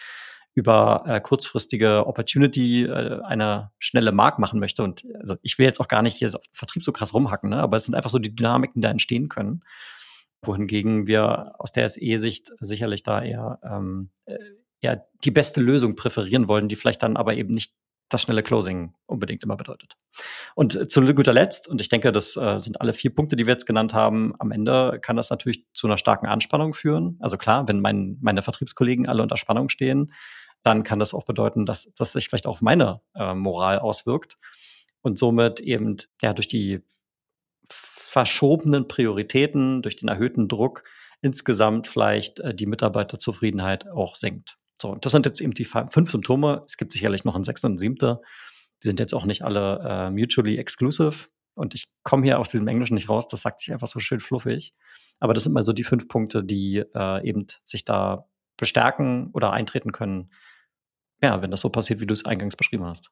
über 0.56 1.04
äh, 1.06 1.20
kurzfristige 1.20 2.08
Opportunity 2.08 2.86
äh, 2.86 3.20
eine 3.24 3.72
schnelle 3.78 4.14
Mark 4.14 4.40
machen 4.40 4.60
möchte. 4.60 4.84
Und 4.84 5.06
also 5.20 5.36
ich 5.42 5.60
will 5.60 5.66
jetzt 5.66 5.82
auch 5.82 5.90
gar 5.90 6.02
nicht 6.02 6.16
hier 6.16 6.34
auf 6.34 6.44
Vertrieb 6.54 6.84
so 6.84 6.94
krass 6.94 7.14
rumhacken, 7.14 7.50
ne? 7.50 7.58
aber 7.58 7.78
es 7.78 7.86
sind 7.86 7.94
einfach 7.94 8.10
so 8.10 8.20
die 8.20 8.34
Dynamiken, 8.34 8.82
die 8.82 8.86
da 8.86 8.90
entstehen 8.90 9.28
können. 9.28 9.64
Wohingegen 10.42 11.08
wir 11.08 11.56
aus 11.60 11.74
der 11.74 11.88
SE-Sicht 11.90 12.54
sicherlich 12.62 13.04
da 13.04 13.22
eher, 13.22 13.60
ähm, 13.64 14.12
äh, 14.26 14.38
eher 14.80 15.06
die 15.26 15.32
beste 15.32 15.60
Lösung 15.60 15.96
präferieren 15.96 16.48
wollen, 16.48 16.70
die 16.70 16.78
vielleicht 16.78 17.04
dann 17.04 17.18
aber 17.18 17.34
eben 17.36 17.52
nicht 17.52 17.74
das 18.10 18.22
schnelle 18.22 18.44
Closing 18.44 18.94
unbedingt 19.08 19.44
immer 19.44 19.58
bedeutet. 19.58 19.98
Und 20.54 20.92
zu 20.92 21.02
guter 21.02 21.34
Letzt, 21.34 21.68
und 21.68 21.82
ich 21.82 21.90
denke, 21.90 22.12
das 22.12 22.38
äh, 22.38 22.60
sind 22.60 22.80
alle 22.80 22.94
vier 22.94 23.14
Punkte, 23.14 23.36
die 23.36 23.46
wir 23.46 23.54
jetzt 23.54 23.66
genannt 23.66 23.94
haben, 23.94 24.34
am 24.40 24.52
Ende 24.52 25.00
kann 25.02 25.18
das 25.18 25.32
natürlich 25.32 25.66
zu 25.74 25.88
einer 25.88 25.98
starken 25.98 26.28
Anspannung 26.28 26.74
führen. 26.74 27.18
Also 27.20 27.38
klar, 27.38 27.68
wenn 27.68 27.82
mein, 27.82 28.18
meine 28.22 28.42
Vertriebskollegen 28.42 29.10
alle 29.10 29.24
unter 29.24 29.38
Spannung 29.38 29.70
stehen, 29.70 30.14
dann 30.66 30.84
kann 30.84 30.98
das 30.98 31.14
auch 31.14 31.26
bedeuten, 31.26 31.66
dass 31.66 31.94
das 31.94 32.14
sich 32.14 32.28
vielleicht 32.28 32.48
auf 32.48 32.62
meine 32.62 33.02
äh, 33.14 33.36
Moral 33.36 33.78
auswirkt 33.80 34.36
und 35.02 35.20
somit 35.20 35.60
eben 35.60 35.98
ja 36.22 36.34
durch 36.34 36.48
die 36.48 36.82
verschobenen 37.70 38.88
Prioritäten, 38.88 39.84
durch 39.84 39.96
den 39.96 40.10
erhöhten 40.10 40.48
Druck 40.48 40.84
insgesamt 41.22 41.88
vielleicht 41.88 42.40
äh, 42.40 42.56
die 42.56 42.66
Mitarbeiterzufriedenheit 42.66 43.88
auch 43.88 44.16
sinkt. 44.16 44.58
So, 44.82 44.96
das 44.96 45.12
sind 45.12 45.28
jetzt 45.28 45.40
eben 45.40 45.54
die 45.54 45.66
fünf 45.66 46.10
Symptome. 46.10 46.64
Es 46.66 46.78
gibt 46.78 46.92
sicherlich 46.92 47.24
noch 47.26 47.36
einen 47.36 47.44
sechsten 47.44 47.68
und 47.68 47.78
siebten. 47.78 48.18
Die 48.84 48.88
sind 48.88 49.00
jetzt 49.00 49.14
auch 49.14 49.26
nicht 49.26 49.44
alle 49.44 49.80
äh, 49.88 50.10
mutually 50.10 50.58
exclusive. 50.58 51.28
Und 51.54 51.76
ich 51.76 51.86
komme 52.04 52.24
hier 52.24 52.40
aus 52.40 52.50
diesem 52.50 52.68
Englischen 52.68 52.96
nicht 52.96 53.08
raus. 53.08 53.28
Das 53.28 53.42
sagt 53.42 53.60
sich 53.60 53.72
einfach 53.72 53.88
so 53.88 54.00
schön 54.00 54.20
fluffig. 54.20 54.74
Aber 55.20 55.34
das 55.34 55.44
sind 55.44 55.54
mal 55.54 55.64
so 55.64 55.74
die 55.74 55.84
fünf 55.86 56.08
Punkte, 56.08 56.44
die 56.44 56.84
äh, 56.94 57.28
eben 57.28 57.46
sich 57.64 57.86
da 57.86 58.28
bestärken 58.58 59.30
oder 59.34 59.54
eintreten 59.54 59.92
können, 59.92 60.32
ja, 61.26 61.42
wenn 61.42 61.52
das 61.52 61.62
so 61.62 61.70
passiert, 61.70 62.00
wie 62.00 62.06
du 62.06 62.14
es 62.14 62.26
eingangs 62.26 62.56
beschrieben 62.56 62.86
hast. 62.86 63.10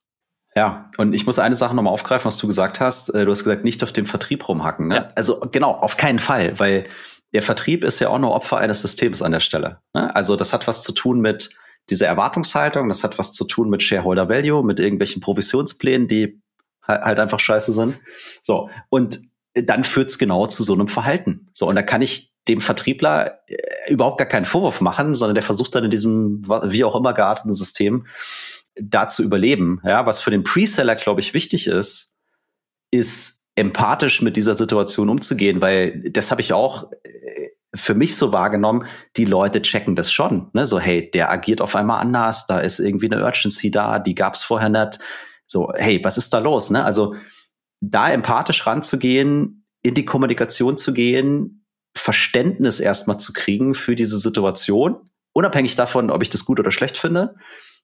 Ja, 0.56 0.92
und 0.98 1.14
ich 1.14 1.26
muss 1.26 1.40
eine 1.40 1.56
Sache 1.56 1.76
nochmal 1.76 1.94
aufgreifen, 1.94 2.26
was 2.26 2.38
du 2.38 2.46
gesagt 2.46 2.80
hast. 2.80 3.10
Äh, 3.10 3.26
du 3.26 3.32
hast 3.32 3.44
gesagt, 3.44 3.64
nicht 3.64 3.84
auf 3.84 3.92
dem 3.92 4.06
Vertrieb 4.06 4.48
rumhacken. 4.48 4.88
Ne? 4.88 4.96
Ja. 4.96 5.08
Also 5.16 5.40
genau, 5.40 5.72
auf 5.72 5.98
keinen 5.98 6.20
Fall, 6.20 6.60
weil 6.60 6.86
der 7.34 7.42
Vertrieb 7.42 7.84
ist 7.84 8.00
ja 8.00 8.10
auch 8.10 8.20
nur 8.20 8.32
Opfer 8.32 8.58
eines 8.58 8.82
Systems 8.82 9.24
an 9.24 9.32
der 9.32 9.40
Stelle. 9.40 9.80
Ne? 9.96 10.16
Also 10.16 10.36
das 10.36 10.54
hat 10.54 10.68
was 10.68 10.84
zu 10.84 10.94
tun 10.94 11.20
mit 11.22 11.50
dieser 11.90 12.06
Erwartungshaltung, 12.06 12.88
das 12.88 13.04
hat 13.04 13.18
was 13.18 13.34
zu 13.34 13.46
tun 13.46 13.70
mit 13.70 13.82
Shareholder 13.82 14.30
Value, 14.30 14.64
mit 14.64 14.80
irgendwelchen 14.80 15.22
Provisionsplänen, 15.22 16.08
die 16.08 16.40
halt 16.88 17.20
einfach 17.20 17.40
scheiße 17.40 17.74
sind. 17.74 17.96
So, 18.44 18.70
und 18.90 19.20
dann 19.54 19.84
führt's 19.84 20.18
genau 20.18 20.48
zu 20.48 20.64
so 20.64 20.74
einem 20.74 20.88
Verhalten. 20.88 21.50
So, 21.54 21.68
und 21.68 21.76
da 21.76 21.84
kann 21.84 22.02
ich 22.02 22.34
dem 22.48 22.62
Vertriebler 22.62 23.40
äh, 23.48 23.92
überhaupt 23.92 24.18
gar 24.18 24.28
keinen 24.28 24.46
Vorwurf 24.46 24.82
machen, 24.82 25.14
sondern 25.14 25.36
der 25.36 25.44
versucht 25.44 25.76
dann 25.76 25.86
in 25.86 25.92
diesem 25.92 26.44
wie 26.66 26.84
auch 26.84 26.96
immer 26.96 27.14
gearteten 27.14 27.52
System 27.52 28.06
da 28.76 29.08
zu 29.08 29.24
überleben. 29.24 29.82
Ja, 29.84 30.06
was 30.06 30.20
für 30.20 30.32
den 30.32 30.44
Preseller, 30.44 30.96
glaube 30.96 31.22
ich, 31.22 31.34
wichtig 31.34 31.68
ist, 31.68 32.16
ist 32.92 33.42
empathisch 33.56 34.22
mit 34.22 34.36
dieser 34.36 34.56
Situation 34.56 35.10
umzugehen, 35.10 35.62
weil 35.62 36.02
das 36.10 36.32
habe 36.32 36.42
ich 36.42 36.54
auch 36.54 36.92
äh, 37.04 37.50
für 37.76 37.96
mich 37.96 38.16
so 38.16 38.32
wahrgenommen, 38.32 38.86
die 39.18 39.26
Leute 39.26 39.62
checken 39.62 39.96
das 39.96 40.12
schon. 40.12 40.50
Ne? 40.54 40.68
So, 40.68 40.80
hey, 40.80 41.10
der 41.12 41.32
agiert 41.32 41.62
auf 41.62 41.76
einmal 41.76 42.02
anders, 42.02 42.46
da 42.46 42.60
ist 42.60 42.80
irgendwie 42.80 43.12
eine 43.12 43.24
Urgency 43.24 43.72
da, 43.72 44.00
die 44.00 44.16
gab's 44.16 44.44
vorher 44.44 44.70
nicht. 44.70 45.00
So, 45.46 45.72
hey, 45.76 46.00
was 46.04 46.18
ist 46.18 46.34
da 46.34 46.40
los? 46.40 46.70
Ne? 46.70 46.84
Also 46.84 47.16
da 47.90 48.12
empathisch 48.12 48.66
ranzugehen, 48.66 49.66
in 49.82 49.94
die 49.94 50.06
Kommunikation 50.06 50.78
zu 50.78 50.94
gehen, 50.94 51.66
Verständnis 51.96 52.80
erstmal 52.80 53.20
zu 53.20 53.34
kriegen 53.34 53.76
für 53.76 53.96
diese 53.96 54.18
Situation, 54.18 55.10
unabhängig 55.34 55.76
davon, 55.76 56.10
ob 56.10 56.24
ich 56.24 56.30
das 56.30 56.46
gut 56.46 56.60
oder 56.60 56.72
schlecht 56.72 56.98
finde, 56.98 57.36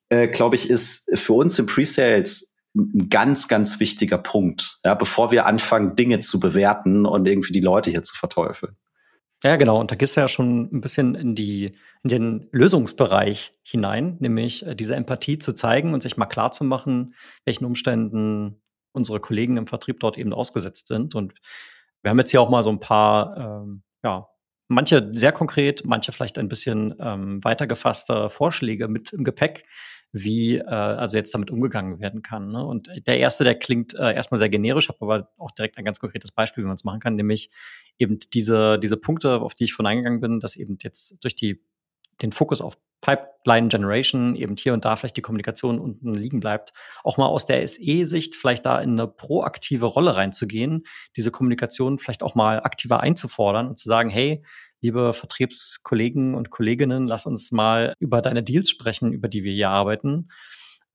äh, 0.09 0.27
glaube 0.27 0.55
ich, 0.55 0.69
ist 0.69 1.09
für 1.19 1.33
uns 1.33 1.59
im 1.59 1.65
Pre-Sales 1.65 2.55
ein 2.75 3.09
ganz, 3.09 3.47
ganz 3.47 3.79
wichtiger 3.79 4.17
Punkt, 4.17 4.79
ja, 4.85 4.93
bevor 4.93 5.31
wir 5.31 5.45
anfangen, 5.45 5.95
Dinge 5.95 6.19
zu 6.21 6.39
bewerten 6.39 7.05
und 7.05 7.27
irgendwie 7.27 7.53
die 7.53 7.61
Leute 7.61 7.89
hier 7.89 8.03
zu 8.03 8.15
verteufeln. 8.15 8.75
Ja, 9.43 9.55
genau. 9.55 9.79
Und 9.79 9.89
da 9.89 9.95
gehst 9.95 10.17
du 10.17 10.21
ja 10.21 10.27
schon 10.27 10.69
ein 10.73 10.81
bisschen 10.81 11.15
in 11.15 11.33
die, 11.33 11.71
in 12.03 12.09
den 12.09 12.49
Lösungsbereich 12.51 13.53
hinein, 13.63 14.17
nämlich 14.19 14.65
äh, 14.65 14.75
diese 14.75 14.95
Empathie 14.95 15.39
zu 15.39 15.53
zeigen 15.53 15.93
und 15.93 16.01
sich 16.01 16.17
mal 16.17 16.25
klar 16.25 16.51
zu 16.51 16.63
machen, 16.65 17.15
welchen 17.45 17.65
Umständen 17.65 18.61
unsere 18.91 19.19
Kollegen 19.19 19.57
im 19.57 19.67
Vertrieb 19.67 19.99
dort 19.99 20.17
eben 20.17 20.33
ausgesetzt 20.33 20.87
sind. 20.87 21.15
Und 21.15 21.33
wir 22.01 22.11
haben 22.11 22.19
jetzt 22.19 22.31
hier 22.31 22.41
auch 22.41 22.49
mal 22.49 22.63
so 22.63 22.69
ein 22.69 22.79
paar 22.79 23.37
ähm, 23.37 23.83
ja, 24.03 24.27
manche 24.69 25.09
sehr 25.13 25.31
konkret, 25.31 25.83
manche 25.85 26.11
vielleicht 26.11 26.37
ein 26.37 26.47
bisschen 26.47 26.95
ähm, 26.99 27.43
weiter 27.43 27.67
gefasste 27.67 28.29
Vorschläge 28.29 28.87
mit 28.87 29.11
im 29.11 29.23
Gepäck, 29.23 29.65
wie 30.11 30.57
äh, 30.57 30.63
also 30.63 31.17
jetzt 31.17 31.33
damit 31.33 31.51
umgegangen 31.51 31.99
werden 31.99 32.21
kann. 32.21 32.51
Ne? 32.51 32.65
Und 32.65 32.89
der 33.05 33.19
erste, 33.19 33.43
der 33.43 33.55
klingt 33.55 33.93
äh, 33.95 34.13
erstmal 34.13 34.37
sehr 34.37 34.49
generisch, 34.49 34.87
habe 34.89 34.99
aber 35.01 35.29
auch 35.37 35.51
direkt 35.51 35.77
ein 35.77 35.85
ganz 35.85 35.99
konkretes 35.99 36.31
Beispiel, 36.31 36.63
wie 36.63 36.67
man 36.67 36.75
es 36.75 36.83
machen 36.83 36.99
kann, 36.99 37.15
nämlich 37.15 37.49
eben 37.97 38.19
diese, 38.33 38.79
diese 38.79 38.97
Punkte, 38.97 39.41
auf 39.41 39.55
die 39.55 39.65
ich 39.65 39.73
von 39.73 39.85
eingegangen 39.85 40.21
bin, 40.21 40.39
dass 40.39 40.55
eben 40.55 40.77
jetzt 40.81 41.23
durch 41.23 41.35
die 41.35 41.63
den 42.21 42.31
Fokus 42.31 42.61
auf 42.61 42.77
Pipeline 43.01 43.69
Generation, 43.69 44.35
eben 44.35 44.57
hier 44.57 44.73
und 44.73 44.83
da 44.83 44.95
vielleicht 44.95 45.17
die 45.17 45.21
Kommunikation 45.21 45.79
unten 45.79 46.13
liegen 46.13 46.39
bleibt, 46.39 46.73
auch 47.03 47.17
mal 47.17 47.27
aus 47.27 47.45
der 47.45 47.65
SE-Sicht 47.65 48.35
vielleicht 48.35 48.65
da 48.65 48.79
in 48.79 48.99
eine 48.99 49.07
proaktive 49.07 49.85
Rolle 49.85 50.15
reinzugehen, 50.15 50.83
diese 51.15 51.31
Kommunikation 51.31 51.99
vielleicht 51.99 52.23
auch 52.23 52.35
mal 52.35 52.59
aktiver 52.61 52.99
einzufordern 52.99 53.67
und 53.67 53.79
zu 53.79 53.87
sagen, 53.87 54.09
hey, 54.09 54.43
liebe 54.81 55.13
Vertriebskollegen 55.13 56.35
und 56.35 56.49
Kolleginnen, 56.49 57.07
lass 57.07 57.25
uns 57.25 57.51
mal 57.51 57.93
über 57.99 58.21
deine 58.21 58.43
Deals 58.43 58.69
sprechen, 58.69 59.13
über 59.13 59.27
die 59.27 59.43
wir 59.43 59.53
hier 59.53 59.69
arbeiten. 59.69 60.29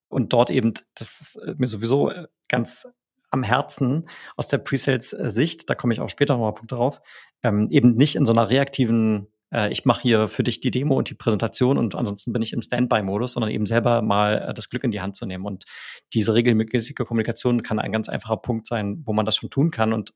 Und 0.08 0.32
dort 0.32 0.50
eben, 0.50 0.74
das 0.94 1.20
ist 1.20 1.58
mir 1.58 1.66
sowieso 1.66 2.12
ganz 2.48 2.86
am 3.30 3.42
Herzen 3.42 4.08
aus 4.36 4.48
der 4.48 4.58
Presales-Sicht, 4.58 5.68
da 5.68 5.74
komme 5.74 5.92
ich 5.92 6.00
auch 6.00 6.08
später 6.08 6.34
noch 6.34 6.40
mal 6.40 6.52
Punkt 6.52 6.72
drauf, 6.72 7.00
ähm, 7.42 7.68
eben 7.70 7.96
nicht 7.96 8.14
in 8.14 8.24
so 8.24 8.32
einer 8.32 8.48
reaktiven, 8.48 9.26
äh, 9.54 9.70
ich 9.70 9.84
mache 9.84 10.02
hier 10.02 10.26
für 10.26 10.42
dich 10.42 10.60
die 10.60 10.70
Demo 10.70 10.96
und 10.96 11.08
die 11.08 11.14
Präsentation 11.14 11.78
und 11.78 11.94
ansonsten 11.94 12.32
bin 12.32 12.42
ich 12.42 12.52
im 12.52 12.60
Standby-Modus, 12.60 13.32
sondern 13.32 13.50
eben 13.50 13.66
selber 13.66 14.02
mal 14.02 14.48
äh, 14.48 14.54
das 14.54 14.68
Glück 14.68 14.84
in 14.84 14.90
die 14.90 15.00
Hand 15.00 15.16
zu 15.16 15.24
nehmen. 15.26 15.46
Und 15.46 15.64
diese 16.12 16.34
regelmäßige 16.34 16.94
Kommunikation 16.94 17.62
kann 17.62 17.78
ein 17.78 17.92
ganz 17.92 18.08
einfacher 18.08 18.36
Punkt 18.36 18.66
sein, 18.66 19.02
wo 19.04 19.12
man 19.12 19.24
das 19.24 19.36
schon 19.36 19.50
tun 19.50 19.70
kann. 19.70 19.92
Und 19.92 20.12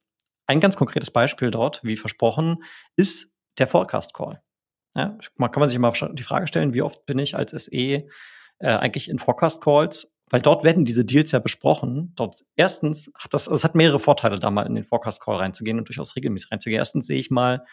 ein 0.46 0.60
ganz 0.60 0.76
konkretes 0.76 1.10
Beispiel 1.10 1.50
dort, 1.50 1.80
wie 1.84 1.96
versprochen, 1.96 2.64
ist 2.96 3.28
der 3.58 3.66
Forecast-Call. 3.66 4.42
Ja, 4.96 5.16
man 5.36 5.50
kann 5.50 5.60
man 5.60 5.68
sich 5.68 5.78
mal 5.78 5.92
die 6.12 6.22
Frage 6.22 6.46
stellen, 6.48 6.74
wie 6.74 6.82
oft 6.82 7.06
bin 7.06 7.18
ich 7.18 7.36
als 7.36 7.52
SE 7.52 7.70
äh, 7.76 8.04
eigentlich 8.60 9.08
in 9.08 9.18
Forecast-Calls 9.18 10.12
weil 10.30 10.42
dort 10.42 10.62
werden 10.62 10.84
diese 10.84 11.06
Deals 11.06 11.32
ja 11.32 11.38
besprochen. 11.38 12.12
Dort 12.14 12.44
erstens 12.54 13.10
hat 13.14 13.32
das, 13.32 13.46
es 13.46 13.64
hat 13.64 13.74
mehrere 13.74 13.98
Vorteile, 13.98 14.38
da 14.38 14.50
mal 14.50 14.66
in 14.66 14.74
den 14.74 14.84
Forecast 14.84 15.22
Call 15.22 15.36
reinzugehen 15.36 15.78
und 15.78 15.88
durchaus 15.88 16.16
regelmäßig 16.16 16.50
reinzugehen. 16.50 16.78
Erstens 16.78 17.06
sehe 17.06 17.18
ich 17.18 17.30
mal, 17.30 17.64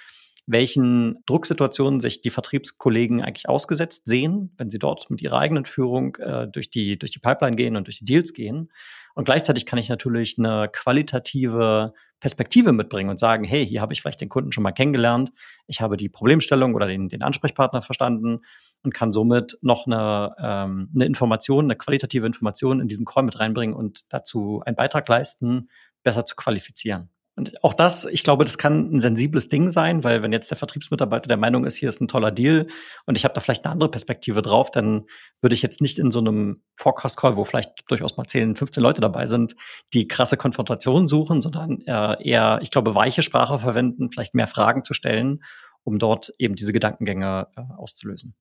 welchen 0.47 1.23
Drucksituationen 1.25 1.99
sich 1.99 2.21
die 2.21 2.29
Vertriebskollegen 2.29 3.23
eigentlich 3.23 3.49
ausgesetzt 3.49 4.05
sehen, 4.05 4.53
wenn 4.57 4.69
sie 4.69 4.77
dort 4.77 5.09
mit 5.09 5.21
ihrer 5.21 5.39
eigenen 5.39 5.65
Führung 5.65 6.15
äh, 6.17 6.47
durch, 6.47 6.69
die, 6.69 6.99
durch 6.99 7.11
die 7.11 7.19
Pipeline 7.19 7.55
gehen 7.55 7.75
und 7.75 7.87
durch 7.87 7.99
die 7.99 8.05
Deals 8.05 8.33
gehen. 8.33 8.71
Und 9.15 9.25
gleichzeitig 9.25 9.65
kann 9.65 9.79
ich 9.79 9.89
natürlich 9.89 10.37
eine 10.37 10.69
qualitative 10.71 11.93
Perspektive 12.19 12.71
mitbringen 12.71 13.09
und 13.09 13.19
sagen, 13.19 13.43
hey, 13.43 13.65
hier 13.65 13.81
habe 13.81 13.93
ich 13.93 14.01
vielleicht 14.01 14.21
den 14.21 14.29
Kunden 14.29 14.51
schon 14.51 14.63
mal 14.63 14.71
kennengelernt, 14.71 15.31
ich 15.67 15.81
habe 15.81 15.97
die 15.97 16.09
Problemstellung 16.09 16.75
oder 16.75 16.87
den, 16.87 17.09
den 17.09 17.21
Ansprechpartner 17.21 17.81
verstanden 17.81 18.41
und 18.83 18.93
kann 18.93 19.11
somit 19.11 19.57
noch 19.61 19.85
eine, 19.85 20.35
ähm, 20.39 20.89
eine 20.93 21.05
Information, 21.05 21.65
eine 21.65 21.75
qualitative 21.75 22.25
Information 22.25 22.79
in 22.79 22.87
diesen 22.87 23.05
Call 23.05 23.23
mit 23.23 23.39
reinbringen 23.39 23.75
und 23.75 24.11
dazu 24.13 24.61
einen 24.65 24.75
Beitrag 24.75 25.07
leisten, 25.07 25.69
besser 26.03 26.25
zu 26.25 26.35
qualifizieren. 26.35 27.09
Und 27.37 27.61
auch 27.63 27.73
das, 27.73 28.05
ich 28.05 28.23
glaube, 28.23 28.45
das 28.45 28.57
kann 28.57 28.95
ein 28.95 29.01
sensibles 29.01 29.49
Ding 29.49 29.69
sein, 29.69 30.05
weil 30.05 30.23
wenn 30.23 30.31
jetzt 30.31 30.49
der 30.51 30.57
Vertriebsmitarbeiter 30.57 31.27
der 31.27 31.35
Meinung 31.35 31.65
ist, 31.65 31.75
hier 31.75 31.89
ist 31.89 31.99
ein 31.99 32.07
toller 32.07 32.31
Deal 32.31 32.67
und 33.05 33.17
ich 33.17 33.25
habe 33.25 33.33
da 33.33 33.41
vielleicht 33.41 33.65
eine 33.65 33.73
andere 33.73 33.91
Perspektive 33.91 34.41
drauf, 34.41 34.71
dann 34.71 35.05
würde 35.41 35.53
ich 35.53 35.61
jetzt 35.61 35.81
nicht 35.81 35.99
in 35.99 36.11
so 36.11 36.19
einem 36.19 36.61
Forecast-Call, 36.75 37.35
wo 37.35 37.43
vielleicht 37.43 37.83
durchaus 37.89 38.15
mal 38.15 38.25
10, 38.25 38.55
15 38.55 38.81
Leute 38.81 39.01
dabei 39.01 39.25
sind, 39.25 39.55
die 39.93 40.07
krasse 40.07 40.37
Konfrontation 40.37 41.09
suchen, 41.09 41.41
sondern 41.41 41.81
äh, 41.81 42.23
eher, 42.23 42.59
ich 42.61 42.71
glaube, 42.71 42.95
weiche 42.95 43.21
Sprache 43.21 43.59
verwenden, 43.59 44.11
vielleicht 44.11 44.33
mehr 44.33 44.47
Fragen 44.47 44.85
zu 44.85 44.93
stellen, 44.93 45.43
um 45.83 45.99
dort 45.99 46.31
eben 46.39 46.55
diese 46.55 46.71
Gedankengänge 46.71 47.47
äh, 47.57 47.61
auszulösen. 47.77 48.33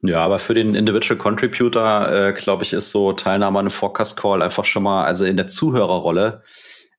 Ja, 0.00 0.20
aber 0.20 0.38
für 0.38 0.54
den 0.54 0.74
Individual 0.74 1.18
Contributor, 1.18 2.10
äh, 2.10 2.32
glaube 2.32 2.62
ich, 2.62 2.72
ist 2.72 2.90
so 2.90 3.12
Teilnahme 3.12 3.58
an 3.58 3.64
einem 3.64 3.70
Forecast 3.70 4.16
Call 4.16 4.42
einfach 4.42 4.64
schon 4.64 4.82
mal, 4.82 5.04
also 5.04 5.24
in 5.26 5.36
der 5.36 5.48
Zuhörerrolle, 5.48 6.42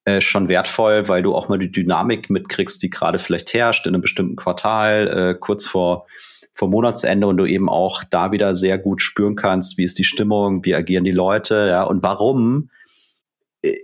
äh, 0.06 0.22
schon 0.22 0.50
wertvoll, 0.50 1.10
weil 1.10 1.24
du 1.24 1.36
auch 1.36 1.50
mal 1.50 1.60
die 1.60 1.72
Dynamik 1.72 2.30
mitkriegst, 2.30 2.82
die 2.82 2.90
gerade 2.90 3.20
vielleicht 3.20 3.54
herrscht 3.54 3.86
in 3.88 3.94
einem 3.94 4.02
bestimmten 4.02 4.36
Quartal, 4.36 5.08
äh, 5.08 5.40
kurz 5.40 5.66
vor, 5.66 6.06
vor 6.54 6.70
Monatsende 6.70 7.28
und 7.28 7.38
du 7.38 7.46
eben 7.46 7.70
auch 7.70 8.04
da 8.04 8.32
wieder 8.32 8.56
sehr 8.56 8.78
gut 8.78 9.02
spüren 9.02 9.36
kannst, 9.36 9.78
wie 9.78 9.84
ist 9.84 9.98
die 10.00 10.04
Stimmung, 10.04 10.64
wie 10.64 10.76
agieren 10.76 11.04
die 11.04 11.12
Leute, 11.12 11.68
ja, 11.70 11.84
und 11.84 12.04
warum 12.04 12.70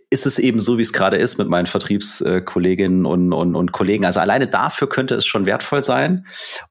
ist 0.10 0.26
es 0.26 0.40
eben 0.40 0.60
so, 0.60 0.78
wie 0.78 0.84
es 0.84 0.94
gerade 0.94 1.18
ist 1.18 1.38
mit 1.38 1.50
meinen 1.50 1.66
Vertriebskolleginnen 1.66 3.06
und, 3.06 3.34
und, 3.34 3.56
und 3.56 3.72
Kollegen. 3.72 4.06
Also 4.06 4.20
alleine 4.20 4.48
dafür 4.48 4.88
könnte 4.88 5.16
es 5.16 5.26
schon 5.26 5.46
wertvoll 5.46 5.82
sein. 5.82 6.26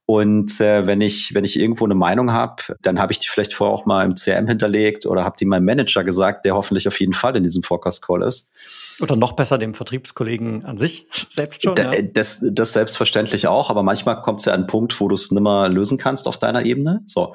Und 0.07 0.61
äh, 0.61 0.87
wenn 0.87 1.00
ich 1.00 1.35
wenn 1.35 1.45
ich 1.45 1.59
irgendwo 1.59 1.85
eine 1.85 1.95
Meinung 1.95 2.33
habe, 2.33 2.62
dann 2.83 3.00
habe 3.00 3.12
ich 3.12 3.19
die 3.19 3.28
vielleicht 3.28 3.52
vorher 3.52 3.75
auch 3.75 3.87
mal 3.87 4.04
im 4.04 4.14
CRM 4.14 4.47
hinterlegt 4.47 5.07
oder 5.07 5.25
habe 5.25 5.37
die 5.38 5.47
meinem 5.47 5.64
Manager 5.64 6.04
gesagt, 6.04 6.45
der 6.45 6.54
hoffentlich 6.54 6.87
auf 6.87 7.00
jeden 7.00 7.12
Fall 7.12 7.37
in 7.37 7.42
diesem 7.42 7.62
Forecast 7.62 8.07
Call 8.07 8.23
ist. 8.23 8.52
Oder 9.00 9.16
noch 9.16 9.33
besser 9.33 9.59
dem 9.59 9.75
Vertriebskollegen 9.75 10.64
an 10.64 10.78
sich 10.78 11.07
selbst 11.28 11.62
schon. 11.62 11.75
Da, 11.75 11.92
ja. 11.92 12.02
das, 12.02 12.45
das 12.52 12.73
selbstverständlich 12.73 13.47
auch, 13.47 13.71
aber 13.71 13.83
manchmal 13.83 14.21
kommt 14.23 14.40
es 14.40 14.47
ja 14.47 14.52
an 14.52 14.61
einen 14.61 14.66
Punkt, 14.66 15.00
wo 15.00 15.09
du 15.09 15.14
es 15.14 15.30
nimmer 15.30 15.69
lösen 15.69 15.99
kannst 15.99 16.28
auf 16.28 16.38
deiner 16.38 16.64
Ebene. 16.64 17.02
So, 17.07 17.35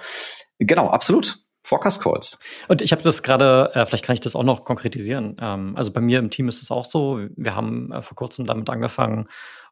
genau, 0.59 0.89
absolut. 0.89 1.39
Forecast 1.63 2.01
Calls. 2.01 2.37
Und 2.67 2.83
ich 2.83 2.91
habe 2.91 3.01
das 3.01 3.23
gerade, 3.23 3.71
äh, 3.73 3.85
vielleicht 3.87 4.05
kann 4.05 4.13
ich 4.13 4.19
das 4.19 4.35
auch 4.35 4.43
noch 4.43 4.65
konkretisieren. 4.65 5.35
Ähm, 5.39 5.75
also 5.75 5.91
bei 5.91 5.99
mir 5.99 6.19
im 6.19 6.29
Team 6.29 6.47
ist 6.47 6.61
es 6.61 6.69
auch 6.69 6.85
so. 6.85 7.19
Wir 7.35 7.55
haben 7.55 7.91
äh, 7.91 8.03
vor 8.03 8.15
kurzem 8.15 8.45
damit 8.45 8.69
angefangen, 8.69 9.27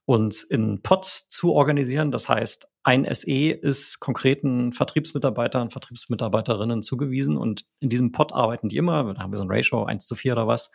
uns 0.06 0.44
in 0.44 0.82
Pods 0.82 1.30
zu 1.30 1.54
organisieren. 1.54 2.12
Das 2.12 2.28
heißt, 2.28 2.68
ein 2.84 3.08
SE 3.14 3.52
ist 3.52 4.00
konkreten 4.00 4.74
Vertriebsmitarbeitern, 4.74 5.70
Vertriebsmitarbeiterinnen 5.70 6.82
zugewiesen 6.82 7.38
und 7.38 7.64
in 7.80 7.90
diesem 7.90 8.12
Pod 8.12 8.34
arbeiten 8.34 8.70
die 8.70 8.78
immer. 8.78 9.14
Da 9.14 9.22
haben 9.22 9.32
wir 9.32 9.38
so 9.38 9.44
ein 9.44 9.52
Ratio 9.52 9.86
1 9.86 10.06
zu 10.06 10.16
4 10.16 10.34
oder 10.34 10.48
was. 10.48 10.72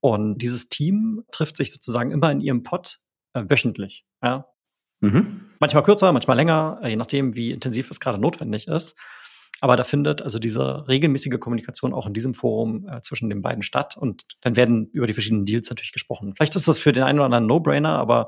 Und 0.00 0.38
dieses 0.38 0.68
Team 0.68 1.24
trifft 1.30 1.56
sich 1.56 1.72
sozusagen 1.72 2.10
immer 2.10 2.30
in 2.30 2.40
ihrem 2.40 2.62
Pod 2.62 3.00
äh, 3.34 3.44
wöchentlich. 3.48 4.04
Ja? 4.22 4.46
Mhm. 5.00 5.50
Manchmal 5.60 5.82
kürzer, 5.82 6.12
manchmal 6.12 6.36
länger, 6.36 6.80
äh, 6.82 6.88
je 6.90 6.96
nachdem, 6.96 7.34
wie 7.34 7.50
intensiv 7.50 7.90
es 7.90 8.00
gerade 8.00 8.18
notwendig 8.18 8.68
ist. 8.68 8.96
Aber 9.60 9.76
da 9.76 9.82
findet 9.82 10.22
also 10.22 10.38
diese 10.38 10.86
regelmäßige 10.86 11.40
Kommunikation 11.40 11.92
auch 11.92 12.06
in 12.06 12.14
diesem 12.14 12.32
Forum 12.34 12.88
äh, 12.88 13.02
zwischen 13.02 13.28
den 13.28 13.42
beiden 13.42 13.62
statt 13.62 13.96
und 13.96 14.24
dann 14.40 14.56
werden 14.56 14.86
über 14.92 15.06
die 15.06 15.14
verschiedenen 15.14 15.46
Deals 15.46 15.68
natürlich 15.68 15.92
gesprochen. 15.92 16.34
Vielleicht 16.34 16.54
ist 16.54 16.68
das 16.68 16.78
für 16.78 16.92
den 16.92 17.02
einen 17.02 17.18
oder 17.18 17.26
anderen 17.26 17.46
No-Brainer, 17.46 17.98
aber 17.98 18.26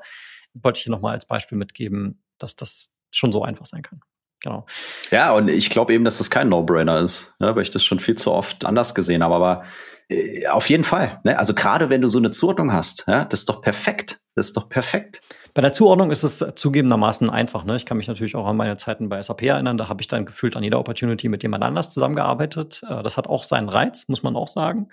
wollte 0.55 0.79
ich 0.79 0.85
hier 0.85 0.91
nochmal 0.91 1.15
als 1.15 1.27
Beispiel 1.27 1.57
mitgeben, 1.57 2.25
dass 2.39 2.57
das 2.57 2.97
schon 3.13 3.31
so 3.31 3.45
einfach 3.45 3.67
sein 3.67 3.83
kann. 3.83 4.01
Genau. 4.43 4.65
Ja, 5.11 5.33
und 5.33 5.49
ich 5.49 5.71
glaube 5.71 5.93
eben, 5.93 6.05
dass 6.05 6.19
das 6.19 6.31
kein 6.31 6.49
No-Brainer 6.49 7.01
ist, 7.01 7.35
ne, 7.39 7.55
weil 7.55 7.63
ich 7.63 7.71
das 7.71 7.85
schon 7.85 8.01
viel 8.01 8.17
zu 8.17 8.33
oft 8.33 8.65
anders 8.65 8.95
gesehen 8.95 9.23
habe. 9.23 9.35
Aber 9.35 9.65
äh, 10.09 10.47
auf 10.49 10.69
jeden 10.69 10.85
Fall. 10.85 11.21
Ne? 11.25 11.39
Also 11.39 11.55
gerade 11.55 11.91
wenn 11.91 12.01
du 12.01 12.09
so 12.09 12.19
eine 12.19 12.31
Zuordnung 12.31 12.73
hast, 12.73 13.05
ja, 13.07 13.25
das 13.25 13.41
ist 13.41 13.49
doch 13.49 13.63
perfekt. 13.63 14.21
Das 14.35 14.49
ist 14.49 14.57
doch 14.57 14.69
perfekt. 14.69 15.23
Bei 15.53 15.63
der 15.63 15.73
Zuordnung 15.73 16.11
ist 16.11 16.23
es 16.23 16.45
zugegebenermaßen 16.55 17.29
einfach. 17.29 17.65
Ne? 17.65 17.77
Ich 17.77 17.85
kann 17.85 17.97
mich 17.97 18.07
natürlich 18.07 18.37
auch 18.37 18.47
an 18.47 18.57
meine 18.57 18.77
Zeiten 18.77 19.09
bei 19.09 19.21
SAP 19.21 19.43
erinnern. 19.43 19.77
Da 19.77 19.89
habe 19.89 20.01
ich 20.01 20.09
dann 20.09 20.25
gefühlt 20.25 20.57
an 20.57 20.63
jeder 20.63 20.79
Opportunity 20.79 21.29
mit 21.29 21.43
jemand 21.43 21.65
anders 21.65 21.91
zusammengearbeitet. 21.91 22.83
Äh, 22.89 23.03
das 23.03 23.17
hat 23.17 23.27
auch 23.27 23.43
seinen 23.43 23.69
Reiz, 23.69 24.09
muss 24.09 24.23
man 24.23 24.37
auch 24.37 24.49
sagen. 24.49 24.89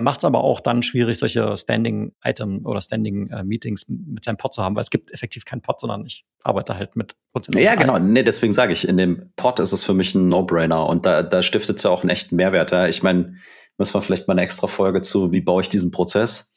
Macht 0.00 0.18
es 0.18 0.24
aber 0.24 0.44
auch 0.44 0.60
dann 0.60 0.82
schwierig, 0.82 1.18
solche 1.18 1.56
Standing-Item 1.56 2.64
oder 2.64 2.80
Standing-Meetings 2.80 3.86
mit 3.88 4.22
seinem 4.22 4.36
Pod 4.36 4.54
zu 4.54 4.62
haben, 4.62 4.76
weil 4.76 4.82
es 4.82 4.90
gibt 4.90 5.10
effektiv 5.12 5.44
keinen 5.44 5.60
Pod, 5.60 5.80
sondern 5.80 6.06
ich 6.06 6.24
arbeite 6.44 6.76
halt 6.76 6.94
mit 6.94 7.16
Potenzial. 7.32 7.64
Ja, 7.64 7.74
genau. 7.74 7.98
Nee, 7.98 8.22
deswegen 8.22 8.52
sage 8.52 8.72
ich, 8.72 8.86
in 8.86 8.96
dem 8.96 9.32
Pod 9.34 9.58
ist 9.58 9.72
es 9.72 9.82
für 9.82 9.94
mich 9.94 10.14
ein 10.14 10.28
No-Brainer 10.28 10.86
und 10.86 11.04
da, 11.04 11.24
da 11.24 11.42
stiftet 11.42 11.78
es 11.78 11.82
ja 11.82 11.90
auch 11.90 12.02
einen 12.02 12.10
echten 12.10 12.36
Mehrwert. 12.36 12.70
Ja? 12.70 12.86
Ich 12.86 13.02
meine, 13.02 13.34
müssen 13.76 13.94
wir 13.94 14.00
vielleicht 14.00 14.28
mal 14.28 14.34
eine 14.34 14.42
extra 14.42 14.68
Folge 14.68 15.02
zu, 15.02 15.32
wie 15.32 15.40
baue 15.40 15.62
ich 15.62 15.68
diesen 15.68 15.90
Prozess 15.90 16.52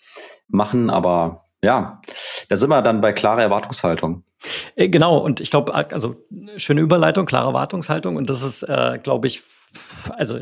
machen, 0.47 0.91
aber 0.91 1.49
ja, 1.63 2.01
da 2.49 2.55
sind 2.55 2.69
wir 2.69 2.81
dann 2.81 3.01
bei 3.01 3.11
klarer 3.13 3.41
Erwartungshaltung. 3.41 4.23
Äh, 4.75 4.89
genau, 4.89 5.17
und 5.17 5.39
ich 5.39 5.51
glaube, 5.51 5.73
also 5.73 6.15
schöne 6.57 6.81
Überleitung, 6.81 7.25
klare 7.25 7.47
Erwartungshaltung. 7.47 8.15
Und 8.15 8.29
das 8.29 8.41
ist, 8.41 8.63
äh, 8.63 8.99
glaube 9.01 9.27
ich, 9.27 9.43
also 10.11 10.39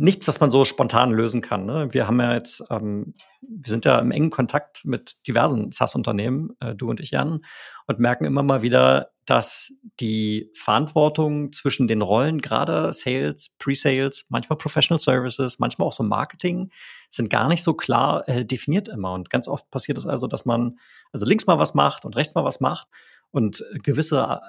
nichts, 0.00 0.26
was 0.28 0.40
man 0.40 0.50
so 0.50 0.64
spontan 0.64 1.10
lösen 1.10 1.42
kann. 1.42 1.66
Ne? 1.66 1.88
Wir 1.92 2.06
haben 2.06 2.18
ja 2.20 2.32
jetzt, 2.32 2.64
ähm, 2.70 3.12
wir 3.42 3.70
sind 3.70 3.84
ja 3.84 3.98
im 3.98 4.12
engen 4.12 4.30
Kontakt 4.30 4.86
mit 4.86 5.26
diversen 5.28 5.72
SaaS-Unternehmen, 5.72 6.56
äh, 6.60 6.74
du 6.74 6.88
und 6.88 7.00
ich, 7.00 7.10
Jan, 7.10 7.44
und 7.86 7.98
merken 7.98 8.24
immer 8.24 8.42
mal 8.42 8.62
wieder, 8.62 9.10
dass 9.26 9.74
die 10.00 10.50
Verantwortung 10.54 11.52
zwischen 11.52 11.86
den 11.86 12.00
Rollen, 12.00 12.40
gerade 12.40 12.94
Sales, 12.94 13.54
Pre-Sales, 13.58 14.24
manchmal 14.30 14.56
Professional 14.56 14.98
Services, 14.98 15.58
manchmal 15.58 15.88
auch 15.88 15.92
so 15.92 16.02
Marketing, 16.02 16.70
sind 17.10 17.28
gar 17.28 17.48
nicht 17.48 17.62
so 17.62 17.74
klar 17.74 18.26
äh, 18.26 18.46
definiert 18.46 18.88
immer. 18.88 19.12
Und 19.12 19.28
ganz 19.28 19.48
oft 19.48 19.70
passiert 19.70 19.98
es 19.98 20.06
also, 20.06 20.26
dass 20.26 20.46
man 20.46 20.78
also 21.12 21.26
links 21.26 21.46
mal 21.46 21.58
was 21.58 21.74
macht 21.74 22.06
und 22.06 22.16
rechts 22.16 22.34
mal 22.34 22.44
was 22.44 22.60
macht 22.60 22.88
und 23.32 23.62
gewisse 23.82 24.40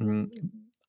äh, 0.00 0.26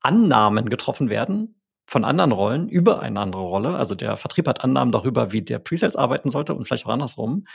Annahmen 0.01 0.69
getroffen 0.69 1.09
werden, 1.09 1.55
von 1.85 2.03
anderen 2.03 2.31
Rollen 2.31 2.67
über 2.69 2.99
eine 3.01 3.19
andere 3.19 3.43
Rolle. 3.43 3.75
Also 3.75 3.95
der 3.95 4.17
Vertrieb 4.17 4.47
hat 4.47 4.63
Annahmen 4.63 4.91
darüber, 4.91 5.31
wie 5.31 5.41
der 5.41 5.59
Presales 5.59 5.95
arbeiten 5.95 6.29
sollte 6.29 6.53
und 6.55 6.65
vielleicht 6.65 6.85
auch 6.85 6.91
andersrum. 6.91 7.45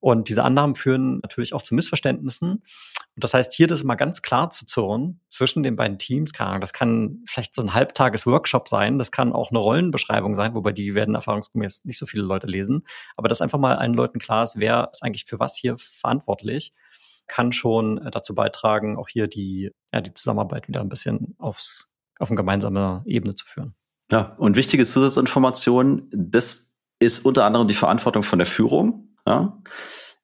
Und 0.00 0.28
diese 0.28 0.44
Annahmen 0.44 0.74
führen 0.74 1.20
natürlich 1.22 1.54
auch 1.54 1.62
zu 1.62 1.74
Missverständnissen. 1.74 2.50
Und 2.50 3.24
das 3.24 3.32
heißt, 3.32 3.54
hier 3.54 3.66
das 3.66 3.82
mal 3.82 3.94
ganz 3.94 4.20
klar 4.20 4.50
zu 4.50 4.66
zurren 4.66 5.20
zwischen 5.28 5.62
den 5.62 5.74
beiden 5.74 5.98
Teams. 5.98 6.38
Ahnung, 6.38 6.60
das 6.60 6.74
kann 6.74 7.22
vielleicht 7.26 7.54
so 7.54 7.62
ein 7.62 7.72
Halbtages-Workshop 7.72 8.68
sein. 8.68 8.98
Das 8.98 9.10
kann 9.10 9.32
auch 9.32 9.50
eine 9.50 9.58
Rollenbeschreibung 9.58 10.34
sein, 10.34 10.54
wobei 10.54 10.72
die 10.72 10.94
werden 10.94 11.14
erfahrungsgemäß 11.14 11.86
nicht 11.86 11.98
so 11.98 12.04
viele 12.04 12.24
Leute 12.24 12.46
lesen. 12.46 12.82
Aber 13.16 13.28
dass 13.28 13.40
einfach 13.40 13.58
mal 13.58 13.76
allen 13.76 13.94
Leuten 13.94 14.18
klar 14.18 14.44
ist, 14.44 14.60
wer 14.60 14.90
ist 14.92 15.02
eigentlich 15.02 15.24
für 15.24 15.40
was 15.40 15.56
hier 15.56 15.78
verantwortlich, 15.78 16.72
kann 17.26 17.52
schon 17.52 17.98
äh, 17.98 18.10
dazu 18.10 18.34
beitragen, 18.34 18.98
auch 18.98 19.08
hier 19.08 19.28
die, 19.28 19.72
ja, 19.92 20.00
die 20.00 20.12
Zusammenarbeit 20.12 20.68
wieder 20.68 20.80
ein 20.80 20.88
bisschen 20.88 21.34
aufs 21.38 21.88
auf 22.18 22.30
eine 22.30 22.36
gemeinsame 22.36 23.02
Ebene 23.06 23.34
zu 23.34 23.46
führen. 23.46 23.74
Ja, 24.10 24.34
und 24.38 24.56
wichtige 24.56 24.84
Zusatzinformation, 24.84 26.08
das 26.12 26.78
ist 26.98 27.24
unter 27.24 27.44
anderem 27.44 27.68
die 27.68 27.74
Verantwortung 27.74 28.22
von 28.22 28.38
der 28.38 28.46
Führung. 28.46 29.16
Ja. 29.26 29.60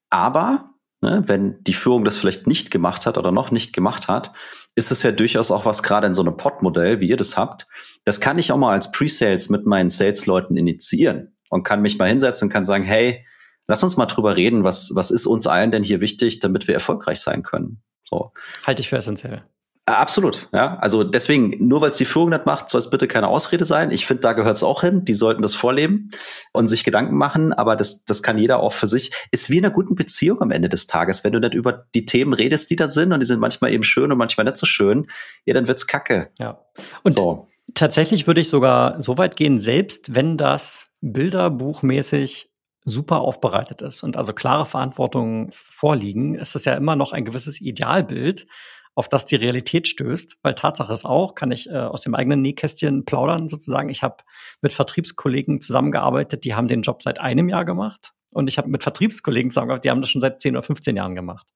Aber 0.09 0.71
ne, 1.01 1.25
wenn 1.27 1.63
die 1.65 1.75
Führung 1.75 2.05
das 2.05 2.17
vielleicht 2.17 2.47
nicht 2.47 2.71
gemacht 2.71 3.07
hat 3.07 3.19
oder 3.19 3.33
noch 3.33 3.51
nicht 3.51 3.73
gemacht 3.73 4.09
hat, 4.09 4.33
ist 4.75 4.93
es 4.93 5.03
ja 5.03 5.13
durchaus 5.13 5.51
auch 5.51 5.67
was 5.67 5.83
gerade 5.83 6.07
in 6.07 6.15
so 6.15 6.23
einem 6.23 6.37
Pod-Modell, 6.37 7.01
wie 7.01 7.09
ihr 7.09 7.17
das 7.17 7.37
habt. 7.37 7.67
Das 8.05 8.21
kann 8.21 8.39
ich 8.39 8.53
auch 8.53 8.57
mal 8.57 8.73
als 8.73 8.93
Pre-Sales 8.93 9.51
mit 9.51 9.67
meinen 9.67 9.91
Sales-Leuten 9.91 10.57
initiieren 10.57 11.37
und 11.51 11.65
kann 11.65 11.83
mich 11.83 11.99
mal 11.99 12.09
hinsetzen 12.09 12.47
und 12.47 12.53
kann 12.53 12.65
sagen, 12.65 12.85
hey, 12.85 13.27
Lass 13.69 13.83
uns 13.83 13.97
mal 13.97 14.07
drüber 14.07 14.37
reden, 14.37 14.65
was, 14.65 14.93
was 14.95 15.11
ist 15.11 15.27
uns 15.27 15.47
allen 15.47 15.71
denn 15.71 15.85
hier 15.85 16.01
wichtig, 16.01 16.41
damit 16.41 16.67
wir 16.67 16.75
erfolgreich 16.75 17.21
sein 17.21 17.43
können. 17.43 17.83
So. 18.05 18.33
Halte 18.67 18.83
ich 18.83 18.89
für 18.89 18.97
essentiell. 18.97 19.45
Äh, 19.85 19.93
absolut, 19.93 20.49
ja. 20.53 20.77
Also 20.79 21.03
deswegen, 21.03 21.57
nur 21.67 21.81
weil 21.81 21.91
es 21.91 21.97
die 21.97 22.05
Führung 22.05 22.31
nicht 22.31 22.47
macht, 22.47 22.71
soll 22.71 22.79
es 22.79 22.89
bitte 22.89 23.09
keine 23.09 23.27
Ausrede 23.27 23.65
sein. 23.65 23.91
Ich 23.91 24.07
finde, 24.07 24.21
da 24.21 24.33
gehört 24.33 24.57
es 24.57 24.63
auch 24.63 24.83
hin. 24.83 25.05
Die 25.05 25.15
sollten 25.15 25.43
das 25.43 25.57
vorleben 25.57 26.11
und 26.53 26.69
sich 26.69 26.85
Gedanken 26.85 27.17
machen, 27.17 27.53
aber 27.53 27.75
das, 27.75 28.05
das 28.05 28.23
kann 28.23 28.39
jeder 28.39 28.61
auch 28.61 28.73
für 28.73 28.87
sich. 28.87 29.11
Ist 29.33 29.51
wie 29.51 29.59
in 29.59 29.65
einer 29.65 29.75
guten 29.75 29.97
Beziehung 29.97 30.41
am 30.41 30.53
Ende 30.53 30.69
des 30.69 30.87
Tages. 30.87 31.25
Wenn 31.25 31.33
du 31.33 31.41
nicht 31.41 31.55
über 31.55 31.87
die 31.97 32.05
Themen 32.05 32.33
redest, 32.33 32.71
die 32.71 32.77
da 32.77 32.87
sind, 32.87 33.13
und 33.13 33.19
die 33.19 33.27
sind 33.27 33.41
manchmal 33.41 33.73
eben 33.73 33.83
schön 33.83 34.13
und 34.13 34.19
manchmal 34.19 34.45
nicht 34.45 34.57
so 34.57 34.67
schön, 34.67 35.09
ja, 35.47 35.55
dann 35.55 35.67
wird's 35.67 35.89
kacke. 35.89 36.31
Ja. 36.39 36.61
Und 37.03 37.15
so. 37.15 37.49
tatsächlich 37.75 38.29
würde 38.29 38.41
ich 38.41 38.49
sogar 38.49 39.01
so 39.01 39.19
weit 39.19 39.35
gehen, 39.35 39.59
selbst 39.59 40.15
wenn 40.15 40.37
das 40.37 40.93
bilderbuchmäßig 41.01 42.53
super 42.85 43.21
aufbereitet 43.21 43.83
ist 43.83 44.03
und 44.03 44.17
also 44.17 44.33
klare 44.33 44.67
Verantwortungen 44.67 45.51
vorliegen, 45.53 46.35
ist 46.35 46.55
das 46.55 46.65
ja 46.65 46.75
immer 46.75 46.97
noch 46.97 47.13
ein 47.13 47.25
gewisses 47.25 47.61
Idealbild, 47.61 48.47
auf 48.95 49.09
das 49.09 49.27
die 49.27 49.37
Realität 49.37 49.89
stößt. 49.89 50.39
Weil 50.43 50.55
Tatsache 50.55 50.93
ist 50.93 51.05
auch, 51.05 51.35
kann 51.35 51.51
ich 51.51 51.69
äh, 51.69 51.77
aus 51.77 52.03
dem 52.03 52.15
eigenen 52.15 52.43
Nähkästchen 52.43 53.05
plaudern 53.05 53.49
sozusagen. 53.49 53.89
Ich 53.89 54.03
habe 54.03 54.17
mit 54.61 54.73
Vertriebskollegen 54.73 55.61
zusammengearbeitet, 55.61 56.45
die 56.45 56.55
haben 56.55 56.69
den 56.69 56.83
Job 56.83 57.03
seit 57.03 57.21
einem 57.21 57.49
Jahr 57.49 57.65
gemacht. 57.65 58.13
Und 58.33 58.49
ich 58.49 58.57
habe 58.57 58.69
mit 58.69 58.83
Vertriebskollegen 58.83 59.51
zusammengearbeitet, 59.51 59.85
die 59.85 59.91
haben 59.91 60.01
das 60.01 60.11
schon 60.11 60.21
seit 60.21 60.41
10 60.41 60.57
oder 60.57 60.63
15 60.63 60.97
Jahren 60.97 61.15
gemacht. 61.15 61.47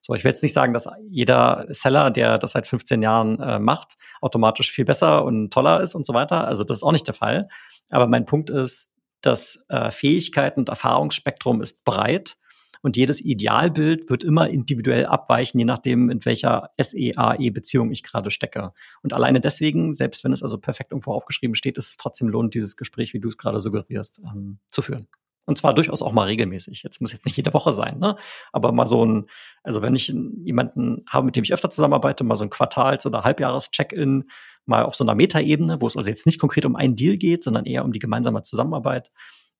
So, 0.00 0.14
ich 0.14 0.24
will 0.24 0.30
jetzt 0.30 0.42
nicht 0.42 0.52
sagen, 0.52 0.72
dass 0.72 0.88
jeder 1.08 1.66
Seller, 1.68 2.10
der 2.10 2.38
das 2.38 2.52
seit 2.52 2.66
15 2.66 3.02
Jahren 3.02 3.40
äh, 3.40 3.58
macht, 3.58 3.94
automatisch 4.20 4.70
viel 4.70 4.84
besser 4.84 5.24
und 5.24 5.52
toller 5.52 5.80
ist 5.80 5.94
und 5.94 6.06
so 6.06 6.12
weiter. 6.12 6.46
Also 6.46 6.64
das 6.64 6.78
ist 6.78 6.82
auch 6.82 6.92
nicht 6.92 7.06
der 7.06 7.14
Fall. 7.14 7.48
Aber 7.90 8.06
mein 8.06 8.26
Punkt 8.26 8.50
ist, 8.50 8.90
das 9.20 9.64
äh, 9.68 9.90
Fähigkeiten 9.90 10.60
und 10.60 10.68
Erfahrungsspektrum 10.68 11.62
ist 11.62 11.84
breit 11.84 12.36
und 12.84 12.98
jedes 12.98 13.24
Idealbild 13.24 14.10
wird 14.10 14.22
immer 14.22 14.50
individuell 14.50 15.06
abweichen, 15.06 15.58
je 15.58 15.64
nachdem, 15.64 16.10
in 16.10 16.22
welcher 16.26 16.68
SEAE-Beziehung 16.78 17.90
ich 17.90 18.02
gerade 18.02 18.30
stecke. 18.30 18.72
Und 19.02 19.14
alleine 19.14 19.40
deswegen, 19.40 19.94
selbst 19.94 20.22
wenn 20.22 20.34
es 20.34 20.42
also 20.42 20.58
perfekt 20.58 20.92
irgendwo 20.92 21.12
aufgeschrieben 21.12 21.54
steht, 21.54 21.78
ist 21.78 21.88
es 21.88 21.96
trotzdem 21.96 22.28
lohnt, 22.28 22.52
dieses 22.52 22.76
Gespräch, 22.76 23.14
wie 23.14 23.20
du 23.20 23.28
es 23.28 23.38
gerade 23.38 23.58
suggerierst, 23.58 24.20
ähm, 24.22 24.58
zu 24.66 24.82
führen. 24.82 25.08
Und 25.46 25.56
zwar 25.56 25.74
durchaus 25.74 26.02
auch 26.02 26.12
mal 26.12 26.24
regelmäßig. 26.24 26.82
Jetzt 26.82 27.00
muss 27.00 27.12
jetzt 27.12 27.24
nicht 27.24 27.38
jede 27.38 27.54
Woche 27.54 27.72
sein, 27.72 27.98
ne? 27.98 28.16
Aber 28.52 28.70
mal 28.70 28.86
so 28.86 29.04
ein, 29.04 29.30
also 29.62 29.80
wenn 29.80 29.94
ich 29.94 30.08
jemanden 30.08 31.06
habe, 31.08 31.24
mit 31.24 31.36
dem 31.36 31.44
ich 31.44 31.54
öfter 31.54 31.70
zusammenarbeite, 31.70 32.22
mal 32.22 32.36
so 32.36 32.44
ein 32.44 32.50
Quartals- 32.50 33.06
oder 33.06 33.24
Halbjahres-Check-in, 33.24 34.24
mal 34.66 34.84
auf 34.84 34.94
so 34.94 35.04
einer 35.04 35.14
Metaebene, 35.14 35.80
wo 35.80 35.86
es 35.86 35.96
also 35.96 36.10
jetzt 36.10 36.26
nicht 36.26 36.38
konkret 36.38 36.66
um 36.66 36.76
einen 36.76 36.96
Deal 36.96 37.16
geht, 37.16 37.44
sondern 37.44 37.64
eher 37.64 37.82
um 37.82 37.92
die 37.92 37.98
gemeinsame 37.98 38.42
Zusammenarbeit, 38.42 39.10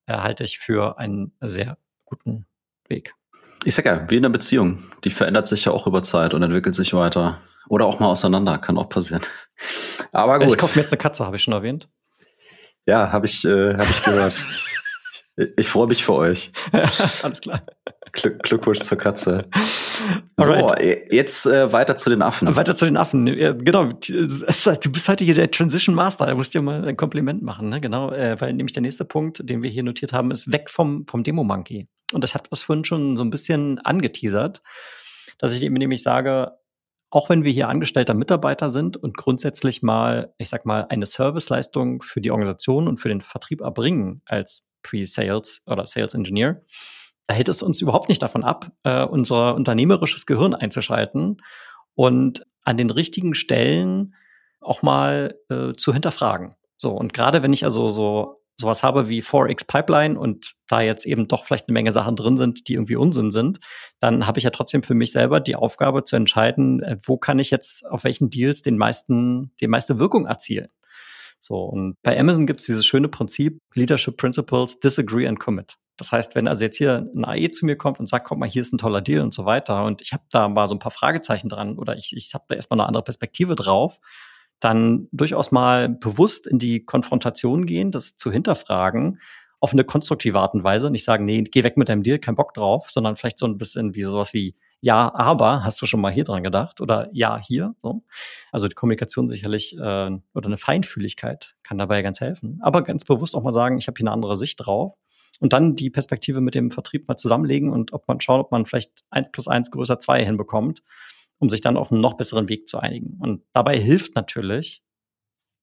äh, 0.04 0.18
halte 0.18 0.44
ich 0.44 0.58
für 0.58 0.98
einen 0.98 1.32
sehr 1.40 1.78
guten 2.04 2.44
Weg. 2.88 3.14
Ich 3.64 3.74
sag 3.74 3.86
ja, 3.86 4.08
wie 4.10 4.16
in 4.16 4.24
einer 4.24 4.32
Beziehung. 4.32 4.82
Die 5.04 5.10
verändert 5.10 5.46
sich 5.46 5.64
ja 5.64 5.72
auch 5.72 5.86
über 5.86 6.02
Zeit 6.02 6.34
und 6.34 6.42
entwickelt 6.42 6.74
sich 6.74 6.92
weiter. 6.92 7.40
Oder 7.68 7.86
auch 7.86 7.98
mal 7.98 8.08
auseinander, 8.08 8.58
kann 8.58 8.76
auch 8.76 8.88
passieren. 8.88 9.22
Aber 10.12 10.38
gut. 10.38 10.48
Ich 10.48 10.58
kaufe 10.58 10.78
mir 10.78 10.82
jetzt 10.82 10.92
eine 10.92 11.00
Katze, 11.00 11.24
habe 11.24 11.36
ich 11.36 11.42
schon 11.42 11.54
erwähnt. 11.54 11.88
Ja, 12.86 13.10
habe 13.10 13.26
ich, 13.26 13.44
äh, 13.44 13.74
hab 13.74 13.88
ich 13.88 14.02
gehört. 14.02 14.34
ich, 15.36 15.48
ich 15.56 15.68
freue 15.68 15.86
mich 15.86 16.04
für 16.04 16.12
euch. 16.12 16.52
Alles 17.22 17.40
klar. 17.40 17.62
Glück, 18.12 18.42
Glückwunsch 18.42 18.80
zur 18.80 18.98
Katze. 18.98 19.46
Alright. 20.36 20.70
So, 20.70 20.76
jetzt 21.10 21.46
äh, 21.46 21.72
weiter 21.72 21.96
zu 21.96 22.10
den 22.10 22.22
Affen. 22.22 22.54
Weiter 22.54 22.76
zu 22.76 22.84
den 22.84 22.96
Affen. 22.96 23.26
Ja, 23.26 23.52
genau. 23.52 23.84
Du 23.86 24.92
bist 24.92 25.08
heute 25.08 25.24
hier 25.24 25.34
der 25.34 25.50
Transition 25.50 25.94
Master. 25.94 26.26
Da 26.26 26.34
musst 26.34 26.54
du 26.54 26.58
dir 26.58 26.64
mal 26.64 26.86
ein 26.86 26.96
Kompliment 26.96 27.42
machen. 27.42 27.70
Ne? 27.70 27.80
Genau, 27.80 28.12
äh, 28.12 28.40
weil 28.40 28.52
nämlich 28.52 28.72
der 28.72 28.82
nächste 28.82 29.04
Punkt, 29.04 29.40
den 29.48 29.62
wir 29.62 29.70
hier 29.70 29.82
notiert 29.82 30.12
haben, 30.12 30.30
ist 30.30 30.52
weg 30.52 30.70
vom, 30.70 31.06
vom 31.06 31.24
Demo-Monkey. 31.24 31.86
Und 32.12 32.22
das 32.22 32.34
hat 32.34 32.46
das 32.50 32.64
vorhin 32.64 32.84
schon 32.84 33.16
so 33.16 33.22
ein 33.22 33.30
bisschen 33.30 33.78
angeteasert, 33.80 34.62
dass 35.38 35.52
ich 35.52 35.62
eben 35.62 35.74
nämlich 35.74 36.02
sage, 36.02 36.52
auch 37.10 37.30
wenn 37.30 37.44
wir 37.44 37.52
hier 37.52 37.68
angestellter 37.68 38.14
Mitarbeiter 38.14 38.68
sind 38.70 38.96
und 38.96 39.16
grundsätzlich 39.16 39.82
mal, 39.82 40.34
ich 40.38 40.48
sag 40.48 40.66
mal, 40.66 40.86
eine 40.88 41.06
Serviceleistung 41.06 42.02
für 42.02 42.20
die 42.20 42.32
Organisation 42.32 42.88
und 42.88 42.98
für 42.98 43.08
den 43.08 43.20
Vertrieb 43.20 43.60
erbringen 43.60 44.22
als 44.26 44.66
Pre-Sales 44.82 45.62
oder 45.66 45.86
Sales 45.86 46.14
Engineer, 46.14 46.62
hält 47.30 47.48
es 47.48 47.62
uns 47.62 47.80
überhaupt 47.80 48.08
nicht 48.08 48.20
davon 48.20 48.44
ab, 48.44 48.72
äh, 48.82 49.04
unser 49.04 49.54
unternehmerisches 49.54 50.26
Gehirn 50.26 50.54
einzuschalten 50.54 51.38
und 51.94 52.44
an 52.64 52.76
den 52.76 52.90
richtigen 52.90 53.34
Stellen 53.34 54.14
auch 54.60 54.82
mal 54.82 55.38
äh, 55.50 55.72
zu 55.76 55.92
hinterfragen. 55.92 56.54
So, 56.76 56.92
und 56.92 57.12
gerade 57.12 57.42
wenn 57.42 57.52
ich 57.52 57.64
also 57.64 57.88
so 57.88 58.43
sowas 58.56 58.82
habe 58.82 59.08
wie 59.08 59.20
4x 59.20 59.66
Pipeline 59.66 60.18
und 60.18 60.54
da 60.68 60.80
jetzt 60.80 61.06
eben 61.06 61.28
doch 61.28 61.44
vielleicht 61.44 61.68
eine 61.68 61.72
Menge 61.74 61.92
Sachen 61.92 62.16
drin 62.16 62.36
sind, 62.36 62.68
die 62.68 62.74
irgendwie 62.74 62.96
Unsinn 62.96 63.30
sind, 63.30 63.58
dann 64.00 64.26
habe 64.26 64.38
ich 64.38 64.44
ja 64.44 64.50
trotzdem 64.50 64.82
für 64.82 64.94
mich 64.94 65.12
selber 65.12 65.40
die 65.40 65.56
Aufgabe 65.56 66.04
zu 66.04 66.16
entscheiden, 66.16 66.82
äh, 66.82 66.96
wo 67.04 67.16
kann 67.16 67.38
ich 67.38 67.50
jetzt 67.50 67.84
auf 67.90 68.04
welchen 68.04 68.30
Deals 68.30 68.62
den 68.62 68.78
meisten, 68.78 69.52
die 69.60 69.66
meiste 69.66 69.98
Wirkung 69.98 70.26
erzielen. 70.26 70.68
So, 71.40 71.56
und 71.64 71.96
bei 72.02 72.18
Amazon 72.18 72.46
gibt 72.46 72.60
es 72.60 72.66
dieses 72.66 72.86
schöne 72.86 73.08
Prinzip 73.08 73.60
Leadership 73.74 74.16
Principles, 74.16 74.80
Disagree 74.80 75.26
and 75.26 75.38
Commit. 75.38 75.76
Das 75.96 76.10
heißt, 76.10 76.34
wenn 76.34 76.48
also 76.48 76.64
jetzt 76.64 76.76
hier 76.76 77.08
ein 77.14 77.24
AE 77.24 77.50
zu 77.50 77.66
mir 77.66 77.76
kommt 77.76 78.00
und 78.00 78.08
sagt, 78.08 78.26
komm 78.26 78.40
mal, 78.40 78.48
hier 78.48 78.62
ist 78.62 78.72
ein 78.72 78.78
toller 78.78 79.00
Deal 79.00 79.20
und 79.20 79.32
so 79.32 79.44
weiter, 79.44 79.84
und 79.84 80.00
ich 80.02 80.12
habe 80.12 80.24
da 80.30 80.48
mal 80.48 80.66
so 80.66 80.74
ein 80.74 80.80
paar 80.80 80.90
Fragezeichen 80.90 81.48
dran 81.48 81.78
oder 81.78 81.96
ich, 81.96 82.12
ich 82.16 82.34
habe 82.34 82.44
da 82.48 82.56
erstmal 82.56 82.80
eine 82.80 82.86
andere 82.86 83.04
Perspektive 83.04 83.54
drauf, 83.54 84.00
dann 84.64 85.08
durchaus 85.12 85.52
mal 85.52 85.90
bewusst 85.90 86.46
in 86.46 86.58
die 86.58 86.84
Konfrontation 86.84 87.66
gehen, 87.66 87.90
das 87.90 88.16
zu 88.16 88.32
hinterfragen, 88.32 89.20
auf 89.60 89.72
eine 89.72 89.84
konstruktive 89.84 90.38
Art 90.38 90.54
und 90.54 90.64
Weise. 90.64 90.90
Nicht 90.90 91.04
sagen, 91.04 91.24
nee, 91.24 91.42
geh 91.42 91.64
weg 91.64 91.76
mit 91.76 91.88
deinem 91.88 92.02
Deal, 92.02 92.18
kein 92.18 92.34
Bock 92.34 92.54
drauf, 92.54 92.90
sondern 92.90 93.16
vielleicht 93.16 93.38
so 93.38 93.46
ein 93.46 93.58
bisschen 93.58 93.94
wie 93.94 94.02
sowas 94.02 94.32
wie, 94.32 94.56
ja, 94.80 95.14
aber 95.14 95.64
hast 95.64 95.80
du 95.82 95.86
schon 95.86 96.00
mal 96.00 96.12
hier 96.12 96.24
dran 96.24 96.42
gedacht 96.42 96.80
oder 96.80 97.08
ja, 97.12 97.38
hier. 97.38 97.74
So. 97.82 98.02
Also 98.52 98.68
die 98.68 98.74
Kommunikation 98.74 99.28
sicherlich 99.28 99.76
äh, 99.76 99.78
oder 99.80 100.46
eine 100.46 100.56
Feinfühligkeit 100.56 101.56
kann 101.62 101.78
dabei 101.78 102.02
ganz 102.02 102.20
helfen. 102.20 102.58
Aber 102.62 102.82
ganz 102.82 103.04
bewusst 103.04 103.34
auch 103.34 103.42
mal 103.42 103.52
sagen, 103.52 103.78
ich 103.78 103.86
habe 103.86 103.96
hier 103.98 104.06
eine 104.06 104.12
andere 104.12 104.36
Sicht 104.36 104.64
drauf 104.64 104.94
und 105.40 105.52
dann 105.52 105.76
die 105.76 105.90
Perspektive 105.90 106.40
mit 106.40 106.54
dem 106.54 106.70
Vertrieb 106.70 107.06
mal 107.08 107.16
zusammenlegen 107.16 107.70
und 107.70 107.92
ob 107.92 108.08
man 108.08 108.20
schaut, 108.20 108.40
ob 108.40 108.50
man 108.50 108.64
vielleicht 108.64 109.04
eins 109.10 109.30
plus 109.30 109.48
eins 109.48 109.70
größer 109.70 109.98
zwei 109.98 110.24
hinbekommt, 110.24 110.82
um 111.38 111.50
sich 111.50 111.60
dann 111.60 111.76
auf 111.76 111.92
einen 111.92 112.00
noch 112.00 112.14
besseren 112.14 112.48
Weg 112.48 112.68
zu 112.68 112.78
einigen. 112.78 113.18
Und 113.20 113.42
dabei 113.52 113.78
hilft 113.78 114.14
natürlich 114.14 114.82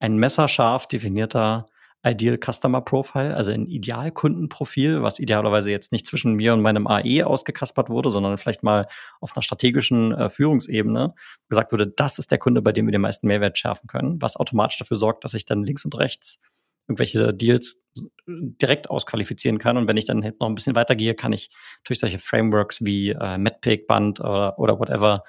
ein 0.00 0.16
messerscharf 0.16 0.86
definierter 0.86 1.66
Ideal 2.04 2.36
Customer 2.36 2.80
Profile, 2.80 3.36
also 3.36 3.52
ein 3.52 3.66
Idealkundenprofil, 3.66 5.02
was 5.02 5.20
idealerweise 5.20 5.70
jetzt 5.70 5.92
nicht 5.92 6.06
zwischen 6.06 6.34
mir 6.34 6.52
und 6.52 6.60
meinem 6.60 6.88
AE 6.88 7.22
ausgekaspert 7.24 7.90
wurde, 7.90 8.10
sondern 8.10 8.36
vielleicht 8.38 8.64
mal 8.64 8.88
auf 9.20 9.36
einer 9.36 9.42
strategischen 9.42 10.12
äh, 10.12 10.28
Führungsebene 10.28 11.14
gesagt 11.48 11.70
wurde, 11.70 11.86
das 11.86 12.18
ist 12.18 12.32
der 12.32 12.38
Kunde, 12.38 12.60
bei 12.60 12.72
dem 12.72 12.86
wir 12.86 12.92
den 12.92 13.02
meisten 13.02 13.28
Mehrwert 13.28 13.56
schärfen 13.56 13.86
können, 13.86 14.20
was 14.20 14.36
automatisch 14.36 14.78
dafür 14.78 14.96
sorgt, 14.96 15.22
dass 15.22 15.34
ich 15.34 15.46
dann 15.46 15.62
links 15.62 15.84
und 15.84 15.96
rechts 15.96 16.40
irgendwelche 16.88 17.32
Deals 17.32 17.84
direkt 18.26 18.90
ausqualifizieren 18.90 19.58
kann. 19.58 19.76
Und 19.76 19.86
wenn 19.86 19.96
ich 19.96 20.04
dann 20.04 20.32
noch 20.40 20.48
ein 20.48 20.56
bisschen 20.56 20.74
weitergehe, 20.74 21.14
kann 21.14 21.32
ich 21.32 21.50
durch 21.84 22.00
solche 22.00 22.18
Frameworks 22.18 22.84
wie 22.84 23.10
äh, 23.10 23.38
MedPick, 23.38 23.86
Band 23.86 24.18
oder, 24.18 24.58
oder 24.58 24.80
whatever 24.80 25.22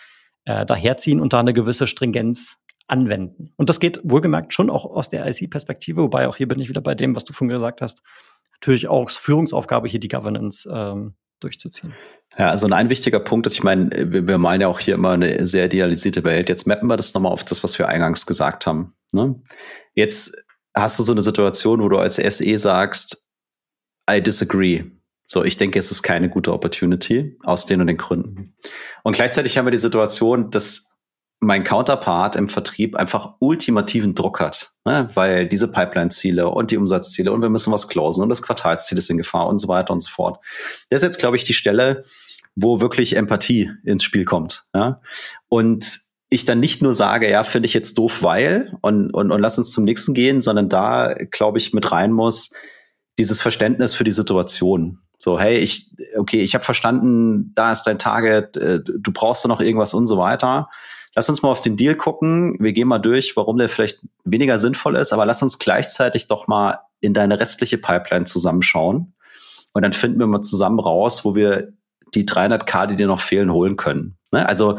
äh, 0.46 0.66
daherziehen 0.66 1.20
und 1.20 1.34
da 1.34 1.40
eine 1.40 1.54
gewisse 1.54 1.88
Stringenz 1.88 2.58
anwenden. 2.88 3.54
Und 3.56 3.70
das 3.70 3.80
geht 3.80 4.00
wohlgemerkt 4.04 4.54
schon 4.54 4.70
auch 4.70 4.86
aus 4.86 5.10
der 5.10 5.26
IC-Perspektive, 5.28 6.02
wobei 6.02 6.28
auch 6.28 6.36
hier 6.36 6.48
bin 6.48 6.60
ich 6.60 6.70
wieder 6.70 6.82
bei 6.82 6.96
dem, 6.96 7.16
was 7.16 7.26
du 7.26 7.34
vorhin 7.34 7.54
gesagt 7.54 7.82
hast, 7.82 8.02
natürlich 8.54 8.88
auch 8.88 9.10
Führungsaufgabe 9.10 9.88
hier 9.88 10.00
die 10.00 10.08
Governance 10.10 10.70
ähm, 10.72 11.16
durchzuziehen. 11.40 11.94
Ja, 12.38 12.50
also 12.50 12.68
ein 12.68 12.90
wichtiger 12.90 13.20
Punkt 13.20 13.46
ist, 13.46 13.54
ich 13.54 13.64
meine, 13.64 13.90
wir 14.28 14.38
meinen 14.38 14.62
ja 14.62 14.68
auch 14.68 14.80
hier 14.80 14.96
immer 14.96 15.12
eine 15.12 15.46
sehr 15.46 15.66
idealisierte 15.66 16.24
Welt. 16.24 16.50
Jetzt 16.50 16.68
mappen 16.68 16.88
wir 16.88 16.98
das 16.98 17.14
nochmal 17.14 17.32
auf 17.32 17.44
das, 17.44 17.64
was 17.64 17.78
wir 17.78 17.88
eingangs 17.88 18.26
gesagt 18.26 18.66
haben. 18.66 18.96
Ne? 19.12 19.42
Jetzt 19.94 20.36
hast 20.74 20.98
du 20.98 21.04
so 21.04 21.12
eine 21.12 21.22
Situation, 21.22 21.82
wo 21.82 21.90
du 21.90 21.98
als 21.98 22.16
SE 22.16 22.58
sagst, 22.58 23.28
I 24.10 24.22
disagree. 24.22 24.86
So, 25.34 25.43
ich 25.43 25.58
denke, 25.58 25.80
es 25.80 25.89
ist 25.89 26.04
keine 26.04 26.30
gute 26.30 26.54
Opportunity 26.54 27.36
aus 27.41 27.65
den 27.65 27.82
und 27.82 27.88
den 27.88 27.98
Gründen. 27.98 28.56
Und 29.02 29.15
gleichzeitig 29.15 29.58
haben 29.58 29.65
wir 29.65 29.72
die 29.72 29.80
Situation, 29.80 30.52
dass 30.52 30.91
mein 31.39 31.63
Counterpart 31.63 32.36
im 32.36 32.50
Vertrieb 32.50 32.96
einfach 32.96 33.34
ultimativen 33.39 34.13
Druck 34.13 34.39
hat, 34.39 34.74
ne? 34.86 35.10
weil 35.15 35.48
diese 35.48 35.72
Pipeline-Ziele 35.72 36.48
und 36.48 36.69
die 36.69 36.78
Umsatzziele 36.78 37.32
und 37.32 37.41
wir 37.41 37.50
müssen 37.50 37.74
was 37.74 37.88
closen 37.88 38.22
und 38.22 38.30
das 38.30 38.43
Quartalsziel 38.43 39.00
ist 39.00 39.10
in 39.10 39.17
Gefahr 39.17 39.48
und 39.48 39.58
so 39.58 39.67
weiter 39.67 39.91
und 39.91 40.02
so 40.02 40.10
fort. 40.12 40.38
Das 40.91 41.02
ist 41.02 41.08
jetzt, 41.08 41.17
glaube 41.17 41.36
ich, 41.36 41.46
die 41.46 41.56
Stelle, 41.56 42.04
wo 42.54 42.80
wirklich 42.80 43.15
Empathie 43.15 43.72
ins 43.84 44.04
Spiel 44.04 44.26
kommt. 44.26 44.65
Ja? 44.76 45.02
Und 45.50 46.02
ich 46.30 46.46
dann 46.46 46.60
nicht 46.60 46.84
nur 46.84 46.93
sage, 46.93 47.28
ja, 47.28 47.43
finde 47.43 47.65
ich 47.65 47.74
jetzt 47.74 47.98
doof, 47.98 48.22
weil 48.22 48.78
und, 48.82 49.10
und, 49.10 49.32
und 49.32 49.41
lass 49.41 49.58
uns 49.58 49.72
zum 49.72 49.84
nächsten 49.84 50.13
gehen, 50.13 50.41
sondern 50.41 50.69
da, 50.69 51.15
glaube 51.32 51.58
ich, 51.58 51.74
mit 51.74 51.91
rein 51.91 52.12
muss 52.12 52.52
dieses 53.17 53.41
Verständnis 53.41 53.96
für 53.96 54.04
die 54.04 54.12
Situation. 54.12 55.00
So, 55.24 55.40
hey, 55.40 55.60
ich, 55.60 55.90
okay, 56.18 56.42
ich 56.42 56.54
habe 56.54 56.66
verstanden, 56.66 57.54
da 57.56 57.72
ist 57.72 57.84
dein 57.84 57.98
Target, 57.98 58.58
äh, 58.58 58.82
du 58.84 59.14
brauchst 59.14 59.46
da 59.46 59.48
noch 59.48 59.62
irgendwas 59.62 59.94
und 59.94 60.06
so 60.06 60.18
weiter. 60.18 60.70
Lass 61.16 61.30
uns 61.30 61.42
mal 61.42 61.50
auf 61.50 61.62
den 61.62 61.78
Deal 61.78 61.96
gucken. 61.96 62.58
Wir 62.60 62.74
gehen 62.74 62.90
mal 62.90 63.00
durch, 63.00 63.38
warum 63.38 63.58
der 63.58 63.70
vielleicht 63.70 64.02
weniger 64.26 64.60
sinnvoll 64.60 64.98
ist, 64.98 65.14
aber 65.14 65.26
lass 65.26 65.42
uns 65.42 65.60
gleichzeitig 65.60 66.28
doch 66.28 66.48
mal 66.48 66.80
in 67.00 67.14
deine 67.14 67.40
restliche 67.40 67.78
Pipeline 67.78 68.26
zusammenschauen 68.26 69.14
und 69.72 69.82
dann 69.82 69.94
finden 69.94 70.20
wir 70.20 70.28
mal 70.28 70.42
zusammen 70.42 70.82
raus, 70.82 71.24
wo 71.24 71.36
wir 71.36 71.72
die 72.14 72.26
300k, 72.26 72.88
die 72.88 72.98
dir 72.98 73.08
noch 73.08 73.22
fehlen, 73.22 73.54
holen 73.54 73.78
können. 73.78 74.18
Ne? 74.34 74.46
Also 74.46 74.78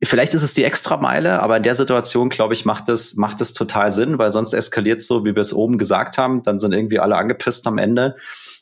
vielleicht 0.00 0.34
ist 0.34 0.44
es 0.44 0.54
die 0.54 0.62
Extrameile, 0.62 1.42
aber 1.42 1.56
in 1.56 1.64
der 1.64 1.74
Situation, 1.74 2.28
glaube 2.28 2.54
ich, 2.54 2.64
macht 2.66 2.88
es 2.88 3.16
macht 3.16 3.40
es 3.40 3.52
total 3.52 3.90
Sinn, 3.90 4.16
weil 4.16 4.30
sonst 4.30 4.54
eskaliert 4.54 5.02
so, 5.02 5.24
wie 5.24 5.34
wir 5.34 5.40
es 5.40 5.52
oben 5.52 5.76
gesagt 5.76 6.18
haben, 6.18 6.44
dann 6.44 6.60
sind 6.60 6.72
irgendwie 6.72 7.00
alle 7.00 7.16
angepisst 7.16 7.66
am 7.66 7.78
Ende, 7.78 8.14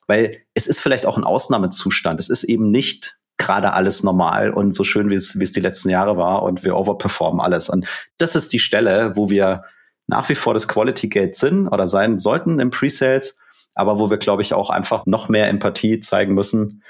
weil 0.07 0.43
es 0.55 0.67
ist 0.67 0.81
vielleicht 0.81 1.07
auch 1.07 1.17
ein 1.17 1.25
Ausnahmezustand. 1.25 2.21
Es 2.21 2.29
ist 2.29 2.45
eben 2.45 2.71
nicht 2.71 3.19
gerade 3.37 3.73
alles 3.73 4.03
normal 4.03 4.51
und 4.51 4.75
so 4.75 4.85
schön, 4.85 5.11
wie 5.11 5.17
es, 5.17 5.38
wie 5.38 5.45
es 5.45 5.53
die 5.53 5.61
letzten 5.61 5.90
Jahre 5.90 6.17
war 6.17 6.43
und 6.43 6.64
wir 6.64 6.77
overperformen 6.77 7.40
alles. 7.40 7.69
Und 7.69 7.87
das 8.19 8.37
ist 8.37 8.53
die 8.53 8.59
Stelle, 8.59 9.17
wo 9.17 9.31
wir 9.31 9.64
nach 10.07 10.29
wie 10.29 10.35
vor 10.35 10.55
das 10.55 10.69
Quality 10.69 11.09
Gate 11.09 11.37
sind 11.37 11.69
oder 11.69 11.87
sein 11.87 12.19
sollten 12.19 12.61
im 12.61 12.71
Pre-Sales, 12.71 13.38
aber 13.75 13.99
wo 13.99 14.11
wir, 14.11 14.19
glaube 14.19 14.43
ich, 14.43 14.55
auch 14.55 14.71
einfach 14.71 15.05
noch 15.07 15.29
mehr 15.29 15.49
Empathie 15.49 16.01
zeigen 16.01 16.35
müssen 16.35 16.83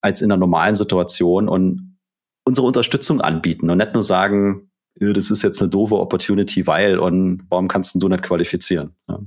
als 0.00 0.22
in 0.22 0.30
einer 0.30 0.38
normalen 0.38 0.74
Situation 0.74 1.48
und 1.48 1.98
unsere 2.44 2.66
Unterstützung 2.66 3.20
anbieten 3.20 3.70
und 3.70 3.78
nicht 3.78 3.92
nur 3.92 4.02
sagen, 4.02 4.70
das 4.94 5.30
ist 5.30 5.42
jetzt 5.42 5.60
eine 5.60 5.70
doofe 5.70 5.96
Opportunity, 5.96 6.66
weil 6.66 6.98
und 6.98 7.46
warum 7.48 7.68
kannst 7.68 8.00
du 8.00 8.08
nicht 8.08 8.22
qualifizieren? 8.22 8.94
Ja. 9.08 9.20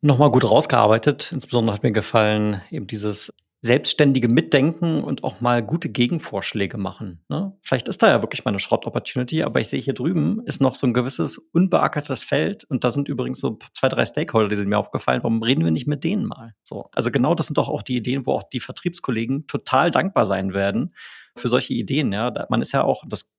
Nochmal 0.00 0.30
gut 0.30 0.48
rausgearbeitet. 0.48 1.32
Insbesondere 1.32 1.74
hat 1.74 1.82
mir 1.82 1.92
gefallen 1.92 2.62
eben 2.70 2.86
dieses 2.86 3.32
selbstständige 3.60 4.28
Mitdenken 4.28 5.02
und 5.02 5.24
auch 5.24 5.40
mal 5.40 5.64
gute 5.64 5.88
Gegenvorschläge 5.88 6.78
machen. 6.78 7.24
Ne? 7.28 7.56
Vielleicht 7.60 7.88
ist 7.88 8.00
da 8.02 8.08
ja 8.08 8.22
wirklich 8.22 8.44
mal 8.44 8.50
eine 8.50 8.60
Schrott-Opportunity, 8.60 9.42
aber 9.42 9.58
ich 9.58 9.66
sehe 9.66 9.80
hier 9.80 9.94
drüben 9.94 10.40
ist 10.46 10.60
noch 10.60 10.76
so 10.76 10.86
ein 10.86 10.94
gewisses 10.94 11.38
unbeackertes 11.38 12.22
Feld 12.22 12.62
und 12.64 12.84
da 12.84 12.90
sind 12.90 13.08
übrigens 13.08 13.40
so 13.40 13.58
zwei, 13.72 13.88
drei 13.88 14.06
Stakeholder, 14.06 14.48
die 14.48 14.54
sind 14.54 14.68
mir 14.68 14.78
aufgefallen. 14.78 15.24
Warum 15.24 15.42
reden 15.42 15.64
wir 15.64 15.72
nicht 15.72 15.88
mit 15.88 16.04
denen 16.04 16.26
mal? 16.26 16.54
So, 16.62 16.88
also 16.92 17.10
genau 17.10 17.34
das 17.34 17.46
sind 17.46 17.58
doch 17.58 17.68
auch 17.68 17.82
die 17.82 17.96
Ideen, 17.96 18.26
wo 18.26 18.34
auch 18.34 18.44
die 18.44 18.60
Vertriebskollegen 18.60 19.48
total 19.48 19.90
dankbar 19.90 20.24
sein 20.24 20.54
werden 20.54 20.90
für 21.36 21.48
solche 21.48 21.74
Ideen. 21.74 22.12
Ja, 22.12 22.32
man 22.50 22.62
ist 22.62 22.72
ja 22.72 22.84
auch, 22.84 23.02
das 23.08 23.34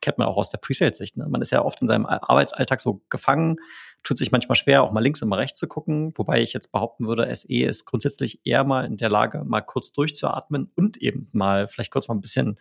kennt 0.00 0.18
man 0.18 0.26
auch 0.26 0.36
aus 0.36 0.50
der 0.50 0.58
Pre-Sales-Sicht. 0.58 1.16
Ne? 1.16 1.26
Man 1.28 1.42
ist 1.42 1.50
ja 1.50 1.64
oft 1.64 1.80
in 1.82 1.88
seinem 1.88 2.06
Arbeitsalltag 2.06 2.80
so 2.80 3.02
gefangen, 3.10 3.56
tut 4.02 4.18
sich 4.18 4.32
manchmal 4.32 4.56
schwer, 4.56 4.82
auch 4.82 4.92
mal 4.92 5.02
links 5.02 5.22
und 5.22 5.28
mal 5.28 5.38
rechts 5.38 5.58
zu 5.58 5.66
gucken. 5.66 6.12
Wobei 6.16 6.40
ich 6.40 6.52
jetzt 6.52 6.72
behaupten 6.72 7.06
würde, 7.06 7.34
SE 7.34 7.52
ist 7.52 7.84
grundsätzlich 7.84 8.40
eher 8.44 8.64
mal 8.64 8.84
in 8.84 8.96
der 8.96 9.08
Lage, 9.08 9.44
mal 9.44 9.62
kurz 9.62 9.92
durchzuatmen 9.92 10.70
und 10.74 10.96
eben 10.98 11.28
mal 11.32 11.68
vielleicht 11.68 11.90
kurz 11.90 12.08
mal 12.08 12.14
ein 12.14 12.20
bisschen 12.20 12.58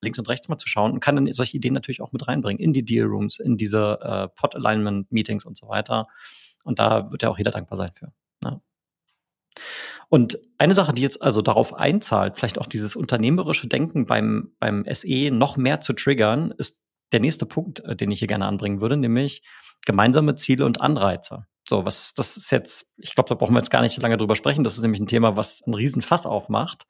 links 0.00 0.18
und 0.18 0.28
rechts 0.28 0.48
mal 0.48 0.58
zu 0.58 0.68
schauen 0.68 0.92
und 0.92 1.00
kann 1.00 1.16
dann 1.16 1.32
solche 1.32 1.56
Ideen 1.56 1.74
natürlich 1.74 2.00
auch 2.00 2.12
mit 2.12 2.26
reinbringen 2.26 2.62
in 2.62 2.72
die 2.72 2.84
Deal 2.84 3.06
Rooms, 3.06 3.38
in 3.38 3.56
diese 3.56 3.98
äh, 4.02 4.28
Pod 4.28 4.54
Alignment 4.54 5.10
Meetings 5.12 5.44
und 5.44 5.56
so 5.56 5.68
weiter. 5.68 6.08
Und 6.64 6.78
da 6.78 7.10
wird 7.10 7.22
ja 7.22 7.30
auch 7.30 7.38
jeder 7.38 7.50
dankbar 7.50 7.76
sein 7.76 7.92
für. 7.94 8.12
Ne? 8.42 8.60
Und 10.08 10.38
eine 10.58 10.74
Sache, 10.74 10.92
die 10.92 11.02
jetzt 11.02 11.20
also 11.22 11.42
darauf 11.42 11.74
einzahlt, 11.74 12.38
vielleicht 12.38 12.58
auch 12.58 12.66
dieses 12.66 12.96
unternehmerische 12.96 13.66
Denken 13.66 14.06
beim, 14.06 14.52
beim 14.60 14.84
SE 14.92 15.30
noch 15.30 15.56
mehr 15.56 15.80
zu 15.80 15.92
triggern, 15.94 16.54
ist 16.58 16.82
der 17.12 17.20
nächste 17.20 17.46
Punkt, 17.46 17.80
äh, 17.80 17.96
den 17.96 18.10
ich 18.10 18.20
hier 18.20 18.28
gerne 18.28 18.46
anbringen 18.46 18.80
würde, 18.80 18.96
nämlich 18.96 19.42
gemeinsame 19.84 20.36
Ziele 20.36 20.64
und 20.64 20.80
Anreize. 20.80 21.46
So, 21.68 21.84
was, 21.84 22.14
das 22.14 22.36
ist 22.36 22.50
jetzt, 22.52 22.92
ich 22.96 23.14
glaube, 23.14 23.28
da 23.28 23.34
brauchen 23.34 23.54
wir 23.54 23.58
jetzt 23.58 23.70
gar 23.70 23.82
nicht 23.82 24.00
lange 24.00 24.16
drüber 24.16 24.36
sprechen. 24.36 24.62
Das 24.62 24.74
ist 24.74 24.82
nämlich 24.82 25.00
ein 25.00 25.06
Thema, 25.06 25.36
was 25.36 25.62
einen 25.64 25.74
riesen 25.74 26.02
Fass 26.02 26.26
aufmacht. 26.26 26.86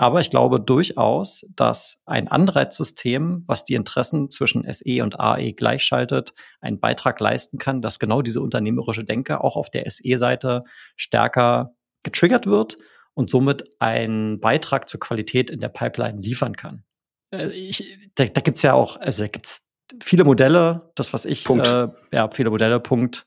Aber 0.00 0.20
ich 0.20 0.30
glaube 0.30 0.60
durchaus, 0.60 1.44
dass 1.54 2.00
ein 2.06 2.28
Anreizsystem, 2.28 3.42
was 3.46 3.64
die 3.64 3.74
Interessen 3.74 4.30
zwischen 4.30 4.64
SE 4.72 5.02
und 5.02 5.18
AE 5.18 5.52
gleichschaltet, 5.52 6.34
einen 6.60 6.78
Beitrag 6.78 7.18
leisten 7.18 7.58
kann, 7.58 7.82
dass 7.82 7.98
genau 7.98 8.22
diese 8.22 8.40
unternehmerische 8.40 9.04
Denke 9.04 9.42
auch 9.42 9.56
auf 9.56 9.70
der 9.70 9.90
SE-Seite 9.90 10.62
stärker 10.94 11.66
getriggert 12.02 12.46
wird 12.46 12.76
und 13.14 13.30
somit 13.30 13.64
einen 13.80 14.40
Beitrag 14.40 14.88
zur 14.88 15.00
Qualität 15.00 15.50
in 15.50 15.60
der 15.60 15.68
Pipeline 15.68 16.20
liefern 16.20 16.56
kann. 16.56 16.84
Äh, 17.32 17.48
ich, 17.48 17.98
da 18.14 18.24
da 18.24 18.40
gibt 18.40 18.58
es 18.58 18.62
ja 18.62 18.74
auch, 18.74 18.96
also 18.96 19.22
da 19.22 19.28
gibt 19.28 19.46
es 19.46 19.62
viele 20.00 20.24
Modelle, 20.24 20.90
das 20.94 21.12
was 21.12 21.24
ich, 21.24 21.44
Punkt. 21.44 21.66
Äh, 21.66 21.88
ja, 22.12 22.28
viele 22.30 22.50
Modelle, 22.50 22.80
Punkt. 22.80 23.26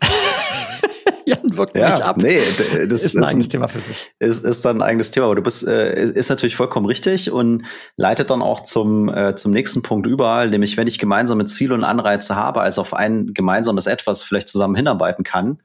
Jan 1.26 1.56
wirkt 1.56 1.76
ja, 1.76 1.90
mich 1.90 2.04
ab. 2.04 2.16
Nee, 2.18 2.40
das 2.88 3.02
ist 3.02 3.16
ein 3.16 3.22
ist 3.22 3.28
eigenes 3.28 3.46
ein, 3.46 3.50
Thema 3.50 3.68
für 3.68 3.80
sich. 3.80 4.12
Ist, 4.18 4.44
ist 4.44 4.64
dann 4.64 4.78
ein 4.78 4.82
eigenes 4.82 5.10
Thema, 5.10 5.26
aber 5.26 5.36
du 5.36 5.42
bist, 5.42 5.66
äh, 5.66 6.04
ist 6.04 6.28
natürlich 6.28 6.56
vollkommen 6.56 6.86
richtig 6.86 7.30
und 7.30 7.64
leitet 7.96 8.30
dann 8.30 8.42
auch 8.42 8.64
zum, 8.64 9.08
äh, 9.08 9.34
zum 9.36 9.52
nächsten 9.52 9.82
Punkt 9.82 10.06
überall, 10.06 10.50
nämlich 10.50 10.76
wenn 10.76 10.88
ich 10.88 10.98
gemeinsame 10.98 11.46
Ziele 11.46 11.74
und 11.74 11.84
Anreize 11.84 12.36
habe, 12.36 12.60
also 12.60 12.80
auf 12.80 12.94
ein 12.94 13.32
gemeinsames 13.34 13.86
Etwas 13.86 14.22
vielleicht 14.22 14.48
zusammen 14.48 14.74
hinarbeiten 14.74 15.24
kann, 15.24 15.62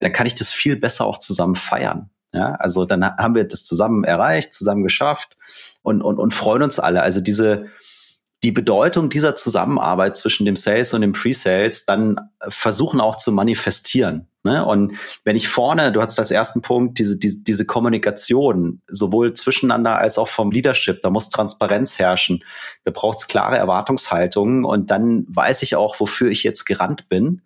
dann 0.00 0.12
kann 0.12 0.26
ich 0.26 0.34
das 0.34 0.50
viel 0.50 0.76
besser 0.76 1.06
auch 1.06 1.18
zusammen 1.18 1.56
feiern. 1.56 2.10
Ja, 2.32 2.54
also 2.56 2.84
dann 2.84 3.02
haben 3.04 3.34
wir 3.34 3.44
das 3.44 3.64
zusammen 3.64 4.04
erreicht, 4.04 4.52
zusammen 4.52 4.82
geschafft 4.82 5.36
und, 5.82 6.02
und, 6.02 6.18
und 6.18 6.34
freuen 6.34 6.62
uns 6.62 6.78
alle. 6.78 7.02
Also 7.02 7.20
diese, 7.20 7.66
die 8.42 8.52
Bedeutung 8.52 9.08
dieser 9.08 9.36
Zusammenarbeit 9.36 10.16
zwischen 10.16 10.44
dem 10.44 10.56
Sales 10.56 10.92
und 10.92 11.00
dem 11.00 11.12
Pre-Sales 11.12 11.86
dann 11.86 12.20
versuchen 12.48 13.00
auch 13.00 13.16
zu 13.16 13.32
manifestieren. 13.32 14.28
Ne? 14.44 14.64
Und 14.64 14.92
wenn 15.24 15.34
ich 15.34 15.48
vorne, 15.48 15.90
du 15.92 16.02
hast 16.02 16.18
als 16.18 16.30
ersten 16.30 16.62
Punkt 16.62 16.98
diese, 16.98 17.18
diese, 17.18 17.42
diese 17.42 17.64
Kommunikation, 17.64 18.82
sowohl 18.86 19.34
zwischeneinander 19.34 19.98
als 19.98 20.18
auch 20.18 20.28
vom 20.28 20.50
Leadership, 20.50 21.02
da 21.02 21.10
muss 21.10 21.30
Transparenz 21.30 21.98
herrschen, 21.98 22.44
da 22.84 22.92
braucht 22.92 23.18
es 23.18 23.26
klare 23.26 23.56
Erwartungshaltungen 23.56 24.64
und 24.64 24.90
dann 24.90 25.24
weiß 25.28 25.62
ich 25.62 25.74
auch, 25.74 25.98
wofür 25.98 26.30
ich 26.30 26.44
jetzt 26.44 26.66
gerannt 26.66 27.08
bin. 27.08 27.42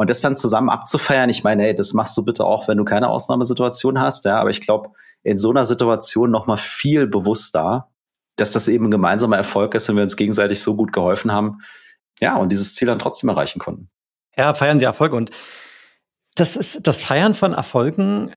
Und 0.00 0.08
das 0.08 0.22
dann 0.22 0.34
zusammen 0.34 0.70
abzufeiern, 0.70 1.28
ich 1.28 1.44
meine, 1.44 1.62
hey, 1.62 1.76
das 1.76 1.92
machst 1.92 2.16
du 2.16 2.24
bitte 2.24 2.46
auch, 2.46 2.68
wenn 2.68 2.78
du 2.78 2.86
keine 2.86 3.08
Ausnahmesituation 3.08 4.00
hast, 4.00 4.24
ja, 4.24 4.40
aber 4.40 4.48
ich 4.48 4.62
glaube, 4.62 4.92
in 5.22 5.36
so 5.36 5.50
einer 5.50 5.66
Situation 5.66 6.30
noch 6.30 6.46
mal 6.46 6.56
viel 6.56 7.06
bewusster, 7.06 7.90
dass 8.36 8.52
das 8.52 8.68
eben 8.68 8.86
ein 8.86 8.90
gemeinsamer 8.90 9.36
Erfolg 9.36 9.74
ist, 9.74 9.90
wenn 9.90 9.96
wir 9.96 10.02
uns 10.02 10.16
gegenseitig 10.16 10.62
so 10.62 10.74
gut 10.74 10.94
geholfen 10.94 11.32
haben, 11.32 11.58
ja, 12.18 12.38
und 12.38 12.48
dieses 12.48 12.74
Ziel 12.74 12.86
dann 12.86 12.98
trotzdem 12.98 13.28
erreichen 13.28 13.58
konnten. 13.58 13.90
Ja, 14.38 14.54
feiern 14.54 14.78
Sie 14.78 14.86
Erfolge 14.86 15.16
und 15.16 15.32
das 16.34 16.56
ist 16.56 16.86
das 16.86 17.02
Feiern 17.02 17.34
von 17.34 17.52
Erfolgen, 17.52 18.32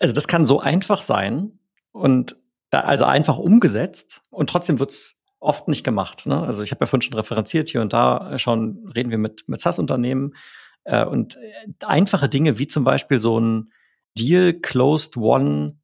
also 0.00 0.12
das 0.12 0.28
kann 0.28 0.44
so 0.44 0.60
einfach 0.60 1.00
sein 1.00 1.58
und 1.90 2.36
also 2.70 3.06
einfach 3.06 3.38
umgesetzt 3.38 4.20
und 4.28 4.50
trotzdem 4.50 4.78
wird's 4.78 5.22
oft 5.40 5.68
nicht 5.68 5.84
gemacht. 5.84 6.26
Ne? 6.26 6.38
Also 6.42 6.62
ich 6.62 6.70
habe 6.70 6.82
ja 6.82 6.86
vorhin 6.86 7.00
schon 7.00 7.18
referenziert, 7.18 7.70
hier 7.70 7.80
und 7.80 7.94
da 7.94 8.38
schon 8.38 8.92
reden 8.94 9.10
wir 9.10 9.16
mit, 9.16 9.48
mit 9.48 9.62
SaaS-Unternehmen, 9.62 10.34
äh, 10.88 11.04
und 11.04 11.36
äh, 11.36 11.84
einfache 11.84 12.28
Dinge 12.28 12.58
wie 12.58 12.66
zum 12.66 12.84
Beispiel 12.84 13.20
so 13.20 13.38
ein 13.38 13.70
Deal 14.16 14.54
Closed 14.54 15.16
One 15.16 15.76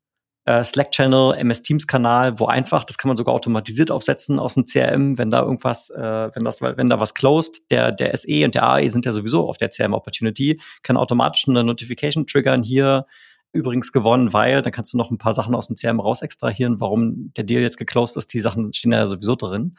äh, 0.46 0.62
Slack-Channel, 0.62 1.34
MS 1.36 1.62
Teams-Kanal, 1.62 2.38
wo 2.38 2.46
einfach, 2.46 2.84
das 2.84 2.98
kann 2.98 3.08
man 3.08 3.16
sogar 3.16 3.34
automatisiert 3.34 3.90
aufsetzen 3.90 4.38
aus 4.38 4.54
dem 4.54 4.66
CRM, 4.66 5.16
wenn 5.16 5.30
da 5.30 5.42
irgendwas, 5.42 5.90
äh, 5.90 6.30
wenn 6.34 6.44
das, 6.44 6.60
wenn 6.60 6.88
da 6.88 7.00
was 7.00 7.14
closed, 7.14 7.70
der, 7.70 7.92
der 7.92 8.16
SE 8.16 8.44
und 8.44 8.54
der 8.54 8.68
AE 8.68 8.88
sind 8.88 9.06
ja 9.06 9.12
sowieso 9.12 9.48
auf 9.48 9.56
der 9.56 9.70
CRM-Opportunity, 9.70 10.58
kann 10.82 10.96
automatisch 10.96 11.48
eine 11.48 11.64
Notification 11.64 12.26
triggern 12.26 12.62
hier, 12.62 13.04
übrigens 13.52 13.92
gewonnen, 13.92 14.32
weil 14.32 14.62
dann 14.62 14.72
kannst 14.72 14.92
du 14.92 14.98
noch 14.98 15.10
ein 15.10 15.18
paar 15.18 15.32
Sachen 15.32 15.54
aus 15.54 15.68
dem 15.68 15.76
CRM 15.76 16.00
raus 16.00 16.22
extrahieren, 16.22 16.80
warum 16.80 17.32
der 17.34 17.44
Deal 17.44 17.62
jetzt 17.62 17.78
geclosed 17.78 18.16
ist, 18.16 18.32
die 18.34 18.40
Sachen 18.40 18.72
stehen 18.72 18.92
ja 18.92 19.06
sowieso 19.06 19.36
drin. 19.36 19.72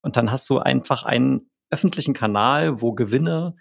Und 0.00 0.16
dann 0.16 0.32
hast 0.32 0.48
du 0.48 0.58
einfach 0.58 1.02
einen 1.02 1.50
öffentlichen 1.70 2.14
Kanal, 2.14 2.80
wo 2.80 2.92
Gewinne 2.92 3.54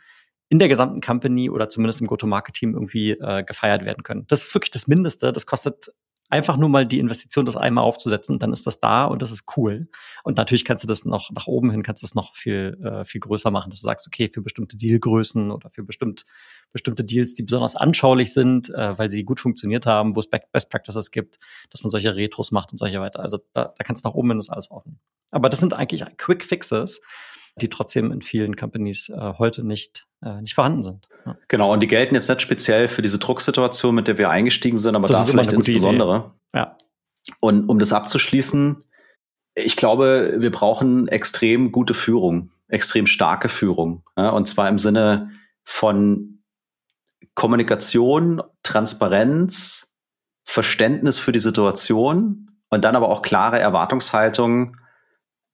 in 0.49 0.60
der 0.60 0.67
gesamten 0.67 1.01
Company 1.01 1.49
oder 1.49 1.69
zumindest 1.69 2.01
im 2.01 2.07
Go-to-Market-Team 2.07 2.73
irgendwie 2.73 3.12
äh, 3.12 3.43
gefeiert 3.43 3.86
werden 3.86 4.03
können. 4.03 4.25
Das 4.27 4.43
ist 4.43 4.55
wirklich 4.55 4.71
das 4.71 4.88
Mindeste. 4.88 5.31
Das 5.31 5.45
kostet 5.45 5.91
einfach 6.29 6.57
nur 6.57 6.69
mal 6.69 6.86
die 6.86 6.99
Investition, 6.99 7.45
das 7.45 7.55
einmal 7.55 7.83
aufzusetzen, 7.83 8.39
dann 8.39 8.51
ist 8.51 8.67
das 8.67 8.79
da 8.79 9.05
und 9.05 9.21
das 9.21 9.31
ist 9.31 9.45
cool. 9.55 9.88
Und 10.23 10.38
natürlich 10.38 10.65
kannst 10.65 10.83
du 10.83 10.88
das 10.88 11.05
noch 11.05 11.31
nach 11.31 11.47
oben 11.47 11.71
hin, 11.71 11.83
kannst 11.83 12.03
du 12.03 12.05
das 12.05 12.15
noch 12.15 12.36
viel, 12.36 12.77
äh, 12.83 13.05
viel 13.05 13.21
größer 13.21 13.49
machen, 13.49 13.69
dass 13.69 13.79
du 13.79 13.86
sagst, 13.86 14.07
okay, 14.07 14.29
für 14.29 14.41
bestimmte 14.41 14.75
Dealgrößen 14.75 15.51
oder 15.51 15.69
für 15.69 15.83
bestimmt, 15.83 16.25
bestimmte 16.73 17.03
Deals, 17.03 17.33
die 17.33 17.43
besonders 17.43 17.75
anschaulich 17.75 18.33
sind, 18.33 18.69
äh, 18.69 18.97
weil 18.97 19.10
sie 19.10 19.23
gut 19.23 19.39
funktioniert 19.39 19.86
haben, 19.86 20.15
wo 20.15 20.19
es 20.19 20.29
Best 20.29 20.69
Practices 20.69 21.12
gibt, 21.12 21.38
dass 21.69 21.83
man 21.83 21.91
solche 21.91 22.15
Retros 22.15 22.51
macht 22.51 22.71
und 22.71 22.77
solche 22.77 22.99
weiter. 22.99 23.21
Also 23.21 23.39
da, 23.53 23.73
da 23.77 23.83
kannst 23.83 24.03
du 24.03 24.10
nach 24.10 24.15
oben 24.15 24.29
hin, 24.29 24.39
ist 24.39 24.49
alles 24.49 24.69
offen. 24.69 24.99
Aber 25.31 25.49
das 25.49 25.60
sind 25.60 25.73
eigentlich 25.73 26.03
Quick 26.17 26.43
Fixes, 26.43 27.01
die 27.62 27.70
trotzdem 27.70 28.12
in 28.12 28.22
vielen 28.22 28.56
Companies 28.56 29.10
äh, 29.10 29.34
heute 29.38 29.63
nicht, 29.63 30.08
äh, 30.24 30.41
nicht 30.41 30.56
vorhanden 30.56 30.84
sind. 30.84 31.08
Ja. 31.26 31.38
Genau, 31.48 31.74
und 31.74 31.82
die 31.82 31.88
gelten 31.88 32.15
jetzt 32.15 32.30
nicht 32.30 32.41
speziell 32.41 32.88
für 32.88 33.02
diese 33.02 33.20
Drucksituation, 33.20 33.96
mit 33.96 34.08
der 34.08 34.17
wir 34.17 34.30
eingestiegen 34.30 34.78
sind, 34.78 34.96
aber 34.96 35.08
das 35.08 35.26
da 35.26 35.32
vielleicht 35.32 35.54
insbesondere. 35.54 36.34
Idee. 36.50 36.60
Ja. 36.60 36.78
Und 37.39 37.67
um 37.70 37.80
das 37.80 37.93
abzuschließen, 37.93 38.84
ich 39.56 39.76
glaube, 39.76 40.36
wir 40.38 40.52
brauchen 40.52 41.08
extrem 41.08 41.72
gute 41.72 41.93
Führung, 41.93 42.52
extrem 42.67 43.08
starke 43.08 43.50
Führung. 43.50 44.04
Ja, 44.15 44.30
und 44.30 44.48
zwar 44.48 44.70
im 44.70 44.78
Sinne 44.78 45.32
von 45.63 46.43
Kommunikation, 47.34 48.41
Transparenz, 48.63 49.96
Verständnis 50.43 51.20
für 51.20 51.32
die 51.32 51.39
Situation 51.39 52.52
und 52.70 52.86
dann 52.86 52.96
aber 52.96 53.10
auch 53.10 53.22
klare 53.22 53.60
Erwartungshaltung 53.60 54.78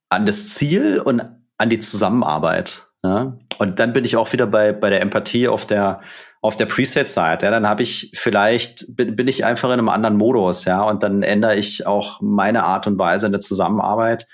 an 0.10 0.26
das 0.26 0.50
Ziel 0.50 1.00
und 1.00 1.24
an 1.58 1.70
die 1.70 1.80
Zusammenarbeit. 1.80 2.88
Ja? 3.04 3.38
Und 3.58 3.80
dann 3.80 3.94
bin 3.94 4.06
ich 4.06 4.16
auch 4.16 4.32
wieder 4.34 4.48
bei, 4.48 4.72
bei 4.72 4.90
der 4.90 5.02
Empathie 5.02 5.48
auf 5.48 5.66
der, 5.66 6.02
auf 6.42 6.56
der 6.56 6.66
Preset-Seite. 6.66 7.46
Ja? 7.46 7.52
Dann 7.52 7.68
habe 7.68 7.84
ich 7.84 8.12
vielleicht, 8.16 8.96
bin, 8.96 9.16
bin 9.16 9.28
ich 9.28 9.46
einfach 9.46 9.70
in 9.70 9.74
einem 9.74 9.90
anderen 9.90 10.18
Modus, 10.18 10.66
ja, 10.66 10.84
und 10.84 11.04
dann 11.04 11.24
ändere 11.24 11.56
ich 11.56 11.88
auch 11.88 12.22
meine 12.22 12.64
Art 12.64 12.88
und 12.88 12.98
Weise 12.98 13.28
in 13.28 13.32
der 13.32 13.42
Zusammenarbeit 13.42 14.28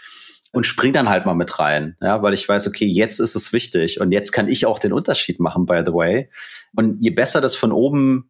und 0.51 0.65
spring 0.65 0.93
dann 0.93 1.09
halt 1.09 1.25
mal 1.25 1.35
mit 1.35 1.59
rein, 1.59 1.95
ja, 2.01 2.21
weil 2.23 2.33
ich 2.33 2.47
weiß, 2.47 2.67
okay, 2.67 2.85
jetzt 2.85 3.19
ist 3.19 3.35
es 3.35 3.53
wichtig 3.53 4.01
und 4.01 4.11
jetzt 4.11 4.31
kann 4.31 4.47
ich 4.47 4.65
auch 4.65 4.79
den 4.79 4.93
Unterschied 4.93 5.39
machen, 5.39 5.65
by 5.65 5.83
the 5.85 5.93
way. 5.93 6.29
Und 6.75 6.97
je 7.01 7.11
besser 7.11 7.41
das 7.41 7.55
von 7.55 7.71
oben 7.71 8.29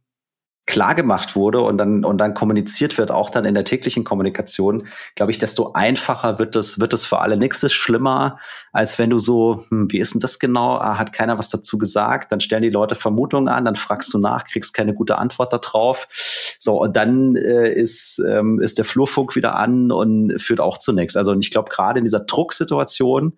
klar 0.69 0.93
gemacht 0.93 1.35
wurde 1.35 1.61
und 1.61 1.79
dann, 1.79 2.05
und 2.05 2.19
dann 2.19 2.35
kommuniziert 2.35 2.99
wird, 2.99 3.09
auch 3.09 3.31
dann 3.31 3.43
in 3.43 3.55
der 3.55 3.63
täglichen 3.63 4.03
Kommunikation, 4.03 4.83
glaube 5.15 5.31
ich, 5.31 5.39
desto 5.39 5.73
einfacher 5.73 6.37
wird 6.37 6.55
es, 6.55 6.79
wird 6.79 6.93
es 6.93 7.05
für 7.05 7.19
alle. 7.19 7.37
Nichts 7.37 7.63
ist 7.63 7.73
schlimmer, 7.73 8.37
als 8.71 8.99
wenn 8.99 9.09
du 9.09 9.17
so, 9.17 9.65
hm, 9.69 9.91
wie 9.91 9.97
ist 9.97 10.13
denn 10.13 10.19
das 10.19 10.37
genau? 10.37 10.77
Ah, 10.77 10.99
hat 10.99 11.11
keiner 11.11 11.39
was 11.39 11.49
dazu 11.49 11.79
gesagt? 11.79 12.31
Dann 12.31 12.39
stellen 12.39 12.61
die 12.61 12.69
Leute 12.69 12.93
Vermutungen 12.93 13.47
an, 13.47 13.65
dann 13.65 13.75
fragst 13.75 14.13
du 14.13 14.19
nach, 14.19 14.45
kriegst 14.45 14.75
keine 14.75 14.93
gute 14.93 15.17
Antwort 15.17 15.51
darauf. 15.51 16.07
So, 16.59 16.79
und 16.79 16.95
dann 16.95 17.35
äh, 17.35 17.73
ist, 17.73 18.23
ähm, 18.29 18.61
ist 18.61 18.77
der 18.77 18.85
Flurfunk 18.85 19.35
wieder 19.35 19.55
an 19.55 19.91
und 19.91 20.39
führt 20.39 20.59
auch 20.59 20.77
zu 20.77 20.93
nichts. 20.93 21.17
Also, 21.17 21.31
und 21.31 21.43
ich 21.43 21.49
glaube, 21.49 21.71
gerade 21.71 21.97
in 21.97 22.05
dieser 22.05 22.19
Drucksituation, 22.19 23.33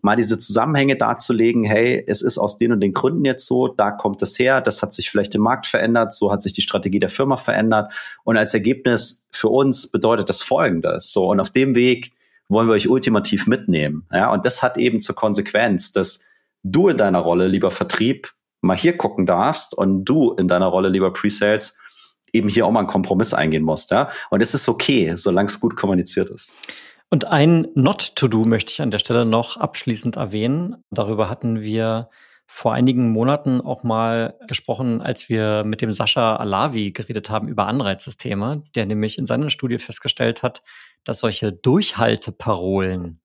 mal 0.00 0.16
diese 0.16 0.38
Zusammenhänge 0.38 0.96
darzulegen, 0.96 1.64
hey, 1.64 2.02
es 2.06 2.22
ist 2.22 2.38
aus 2.38 2.56
den 2.56 2.72
und 2.72 2.80
den 2.80 2.92
Gründen 2.92 3.24
jetzt 3.24 3.46
so, 3.46 3.68
da 3.68 3.90
kommt 3.90 4.22
es 4.22 4.38
her, 4.38 4.60
das 4.60 4.82
hat 4.82 4.94
sich 4.94 5.10
vielleicht 5.10 5.34
im 5.34 5.42
Markt 5.42 5.66
verändert, 5.66 6.14
so 6.14 6.30
hat 6.30 6.42
sich 6.42 6.52
die 6.52 6.62
Strategie 6.62 7.00
der 7.00 7.08
Firma 7.08 7.36
verändert. 7.36 7.92
Und 8.24 8.36
als 8.36 8.54
Ergebnis 8.54 9.26
für 9.32 9.48
uns 9.48 9.90
bedeutet 9.90 10.28
das 10.28 10.42
folgendes, 10.42 11.12
so 11.12 11.28
und 11.30 11.40
auf 11.40 11.50
dem 11.50 11.74
Weg 11.74 12.12
wollen 12.48 12.68
wir 12.68 12.74
euch 12.74 12.88
ultimativ 12.88 13.46
mitnehmen, 13.46 14.06
ja, 14.12 14.32
und 14.32 14.46
das 14.46 14.62
hat 14.62 14.78
eben 14.78 15.00
zur 15.00 15.14
Konsequenz, 15.14 15.92
dass 15.92 16.24
du 16.62 16.88
in 16.88 16.96
deiner 16.96 17.20
Rolle, 17.20 17.48
lieber 17.48 17.70
Vertrieb, 17.70 18.32
mal 18.60 18.76
hier 18.76 18.96
gucken 18.96 19.26
darfst 19.26 19.76
und 19.76 20.04
du 20.04 20.32
in 20.32 20.48
deiner 20.48 20.66
Rolle, 20.66 20.88
lieber 20.88 21.12
Pre-Sales, 21.12 21.78
eben 22.32 22.48
hier 22.48 22.66
auch 22.66 22.70
mal 22.70 22.80
einen 22.80 22.88
Kompromiss 22.88 23.34
eingehen 23.34 23.64
musst, 23.64 23.90
ja, 23.90 24.10
und 24.30 24.40
es 24.40 24.54
ist 24.54 24.68
okay, 24.68 25.14
solange 25.16 25.46
es 25.46 25.60
gut 25.60 25.76
kommuniziert 25.76 26.30
ist. 26.30 26.54
Und 27.10 27.24
ein 27.24 27.68
Not-to-Do 27.74 28.44
möchte 28.44 28.70
ich 28.70 28.82
an 28.82 28.90
der 28.90 28.98
Stelle 28.98 29.24
noch 29.24 29.56
abschließend 29.56 30.16
erwähnen. 30.16 30.84
Darüber 30.90 31.30
hatten 31.30 31.62
wir 31.62 32.10
vor 32.50 32.72
einigen 32.74 33.10
Monaten 33.10 33.60
auch 33.60 33.82
mal 33.82 34.38
gesprochen, 34.46 35.02
als 35.02 35.28
wir 35.28 35.64
mit 35.64 35.82
dem 35.82 35.90
Sascha 35.90 36.36
Alavi 36.36 36.92
geredet 36.92 37.28
haben 37.28 37.48
über 37.48 37.66
Anreizsysteme, 37.66 38.62
der 38.74 38.86
nämlich 38.86 39.18
in 39.18 39.26
seiner 39.26 39.50
Studie 39.50 39.78
festgestellt 39.78 40.42
hat, 40.42 40.62
dass 41.04 41.20
solche 41.20 41.52
Durchhalteparolen, 41.52 43.20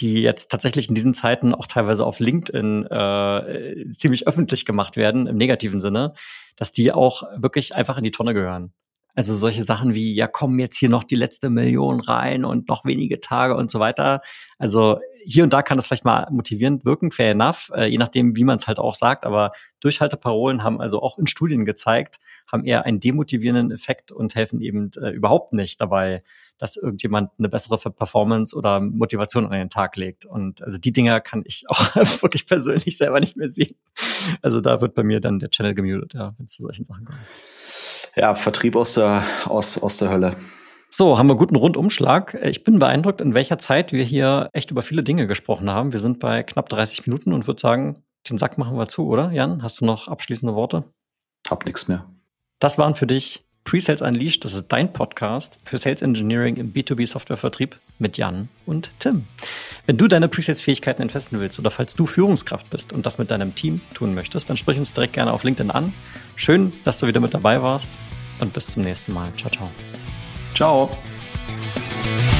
die 0.00 0.22
jetzt 0.22 0.50
tatsächlich 0.50 0.88
in 0.88 0.96
diesen 0.96 1.14
Zeiten 1.14 1.54
auch 1.54 1.66
teilweise 1.66 2.04
auf 2.04 2.18
LinkedIn 2.18 2.86
äh, 2.86 3.90
ziemlich 3.92 4.26
öffentlich 4.26 4.64
gemacht 4.64 4.96
werden, 4.96 5.28
im 5.28 5.36
negativen 5.36 5.80
Sinne, 5.80 6.12
dass 6.56 6.72
die 6.72 6.92
auch 6.92 7.22
wirklich 7.36 7.76
einfach 7.76 7.96
in 7.96 8.04
die 8.04 8.12
Tonne 8.12 8.34
gehören. 8.34 8.72
Also 9.18 9.34
solche 9.34 9.64
Sachen 9.64 9.94
wie, 9.94 10.14
ja, 10.14 10.28
kommen 10.28 10.60
jetzt 10.60 10.76
hier 10.76 10.88
noch 10.88 11.02
die 11.02 11.16
letzte 11.16 11.50
Million 11.50 11.98
rein 11.98 12.44
und 12.44 12.68
noch 12.68 12.84
wenige 12.84 13.18
Tage 13.18 13.56
und 13.56 13.68
so 13.68 13.80
weiter. 13.80 14.20
Also 14.58 15.00
hier 15.24 15.42
und 15.42 15.52
da 15.52 15.60
kann 15.62 15.76
das 15.76 15.88
vielleicht 15.88 16.04
mal 16.04 16.28
motivierend 16.30 16.84
wirken, 16.84 17.10
fair 17.10 17.32
enough, 17.32 17.72
äh, 17.74 17.86
je 17.86 17.98
nachdem, 17.98 18.36
wie 18.36 18.44
man 18.44 18.58
es 18.58 18.68
halt 18.68 18.78
auch 18.78 18.94
sagt. 18.94 19.26
Aber 19.26 19.50
Durchhalteparolen 19.80 20.62
haben 20.62 20.80
also 20.80 21.02
auch 21.02 21.18
in 21.18 21.26
Studien 21.26 21.64
gezeigt, 21.64 22.20
haben 22.46 22.64
eher 22.64 22.84
einen 22.84 23.00
demotivierenden 23.00 23.72
Effekt 23.72 24.12
und 24.12 24.36
helfen 24.36 24.60
eben 24.60 24.92
äh, 25.02 25.10
überhaupt 25.10 25.52
nicht 25.52 25.80
dabei, 25.80 26.20
dass 26.56 26.76
irgendjemand 26.76 27.32
eine 27.40 27.48
bessere 27.48 27.76
Performance 27.90 28.54
oder 28.54 28.80
Motivation 28.80 29.46
an 29.46 29.58
den 29.58 29.68
Tag 29.68 29.96
legt. 29.96 30.26
Und 30.26 30.62
also 30.62 30.78
die 30.78 30.92
Dinger 30.92 31.20
kann 31.20 31.42
ich 31.44 31.64
auch 31.66 31.96
wirklich 32.22 32.46
persönlich 32.46 32.96
selber 32.96 33.18
nicht 33.18 33.36
mehr 33.36 33.48
sehen. 33.48 33.74
Also 34.42 34.60
da 34.60 34.80
wird 34.80 34.94
bei 34.94 35.02
mir 35.02 35.18
dann 35.18 35.40
der 35.40 35.50
Channel 35.50 35.74
gemutet, 35.74 36.14
ja, 36.14 36.34
wenn 36.38 36.46
es 36.46 36.52
zu 36.52 36.62
solchen 36.62 36.84
Sachen 36.84 37.04
kommt. 37.04 37.18
Ja, 38.16 38.34
Vertrieb 38.34 38.76
aus 38.76 38.94
der, 38.94 39.24
aus, 39.46 39.82
aus 39.82 39.98
der 39.98 40.10
Hölle. 40.10 40.36
So, 40.90 41.18
haben 41.18 41.28
wir 41.28 41.36
guten 41.36 41.56
Rundumschlag. 41.56 42.34
Ich 42.42 42.64
bin 42.64 42.78
beeindruckt, 42.78 43.20
in 43.20 43.34
welcher 43.34 43.58
Zeit 43.58 43.92
wir 43.92 44.04
hier 44.04 44.48
echt 44.52 44.70
über 44.70 44.82
viele 44.82 45.02
Dinge 45.02 45.26
gesprochen 45.26 45.70
haben. 45.70 45.92
Wir 45.92 46.00
sind 46.00 46.18
bei 46.18 46.42
knapp 46.42 46.68
30 46.70 47.06
Minuten 47.06 47.32
und 47.32 47.46
würde 47.46 47.60
sagen, 47.60 47.94
den 48.28 48.38
Sack 48.38 48.56
machen 48.56 48.76
wir 48.76 48.88
zu, 48.88 49.06
oder? 49.06 49.30
Jan, 49.30 49.62
hast 49.62 49.80
du 49.80 49.84
noch 49.84 50.08
abschließende 50.08 50.54
Worte? 50.54 50.84
Hab 51.48 51.66
nichts 51.66 51.88
mehr. 51.88 52.06
Das 52.58 52.78
waren 52.78 52.94
für 52.94 53.06
dich 53.06 53.40
Pre-Sales 53.68 54.00
Unleashed. 54.00 54.46
Das 54.46 54.54
ist 54.54 54.68
dein 54.68 54.94
Podcast 54.94 55.60
für 55.66 55.76
Sales 55.76 56.00
Engineering 56.00 56.56
im 56.56 56.72
B2B 56.72 57.06
Softwarevertrieb 57.06 57.78
mit 57.98 58.16
Jan 58.16 58.48
und 58.64 58.90
Tim. 58.98 59.26
Wenn 59.84 59.98
du 59.98 60.08
deine 60.08 60.26
Pre-Sales-Fähigkeiten 60.28 61.02
entfesseln 61.02 61.38
willst 61.42 61.58
oder 61.58 61.70
falls 61.70 61.94
du 61.94 62.06
Führungskraft 62.06 62.70
bist 62.70 62.94
und 62.94 63.04
das 63.04 63.18
mit 63.18 63.30
deinem 63.30 63.54
Team 63.54 63.82
tun 63.92 64.14
möchtest, 64.14 64.48
dann 64.48 64.56
sprich 64.56 64.78
uns 64.78 64.94
direkt 64.94 65.12
gerne 65.12 65.34
auf 65.34 65.44
LinkedIn 65.44 65.70
an. 65.70 65.92
Schön, 66.34 66.72
dass 66.84 66.98
du 66.98 67.08
wieder 67.08 67.20
mit 67.20 67.34
dabei 67.34 67.60
warst 67.60 67.98
und 68.40 68.54
bis 68.54 68.68
zum 68.68 68.84
nächsten 68.84 69.12
Mal. 69.12 69.30
Ciao, 69.36 69.50
ciao. 69.50 69.70
Ciao. 70.54 72.37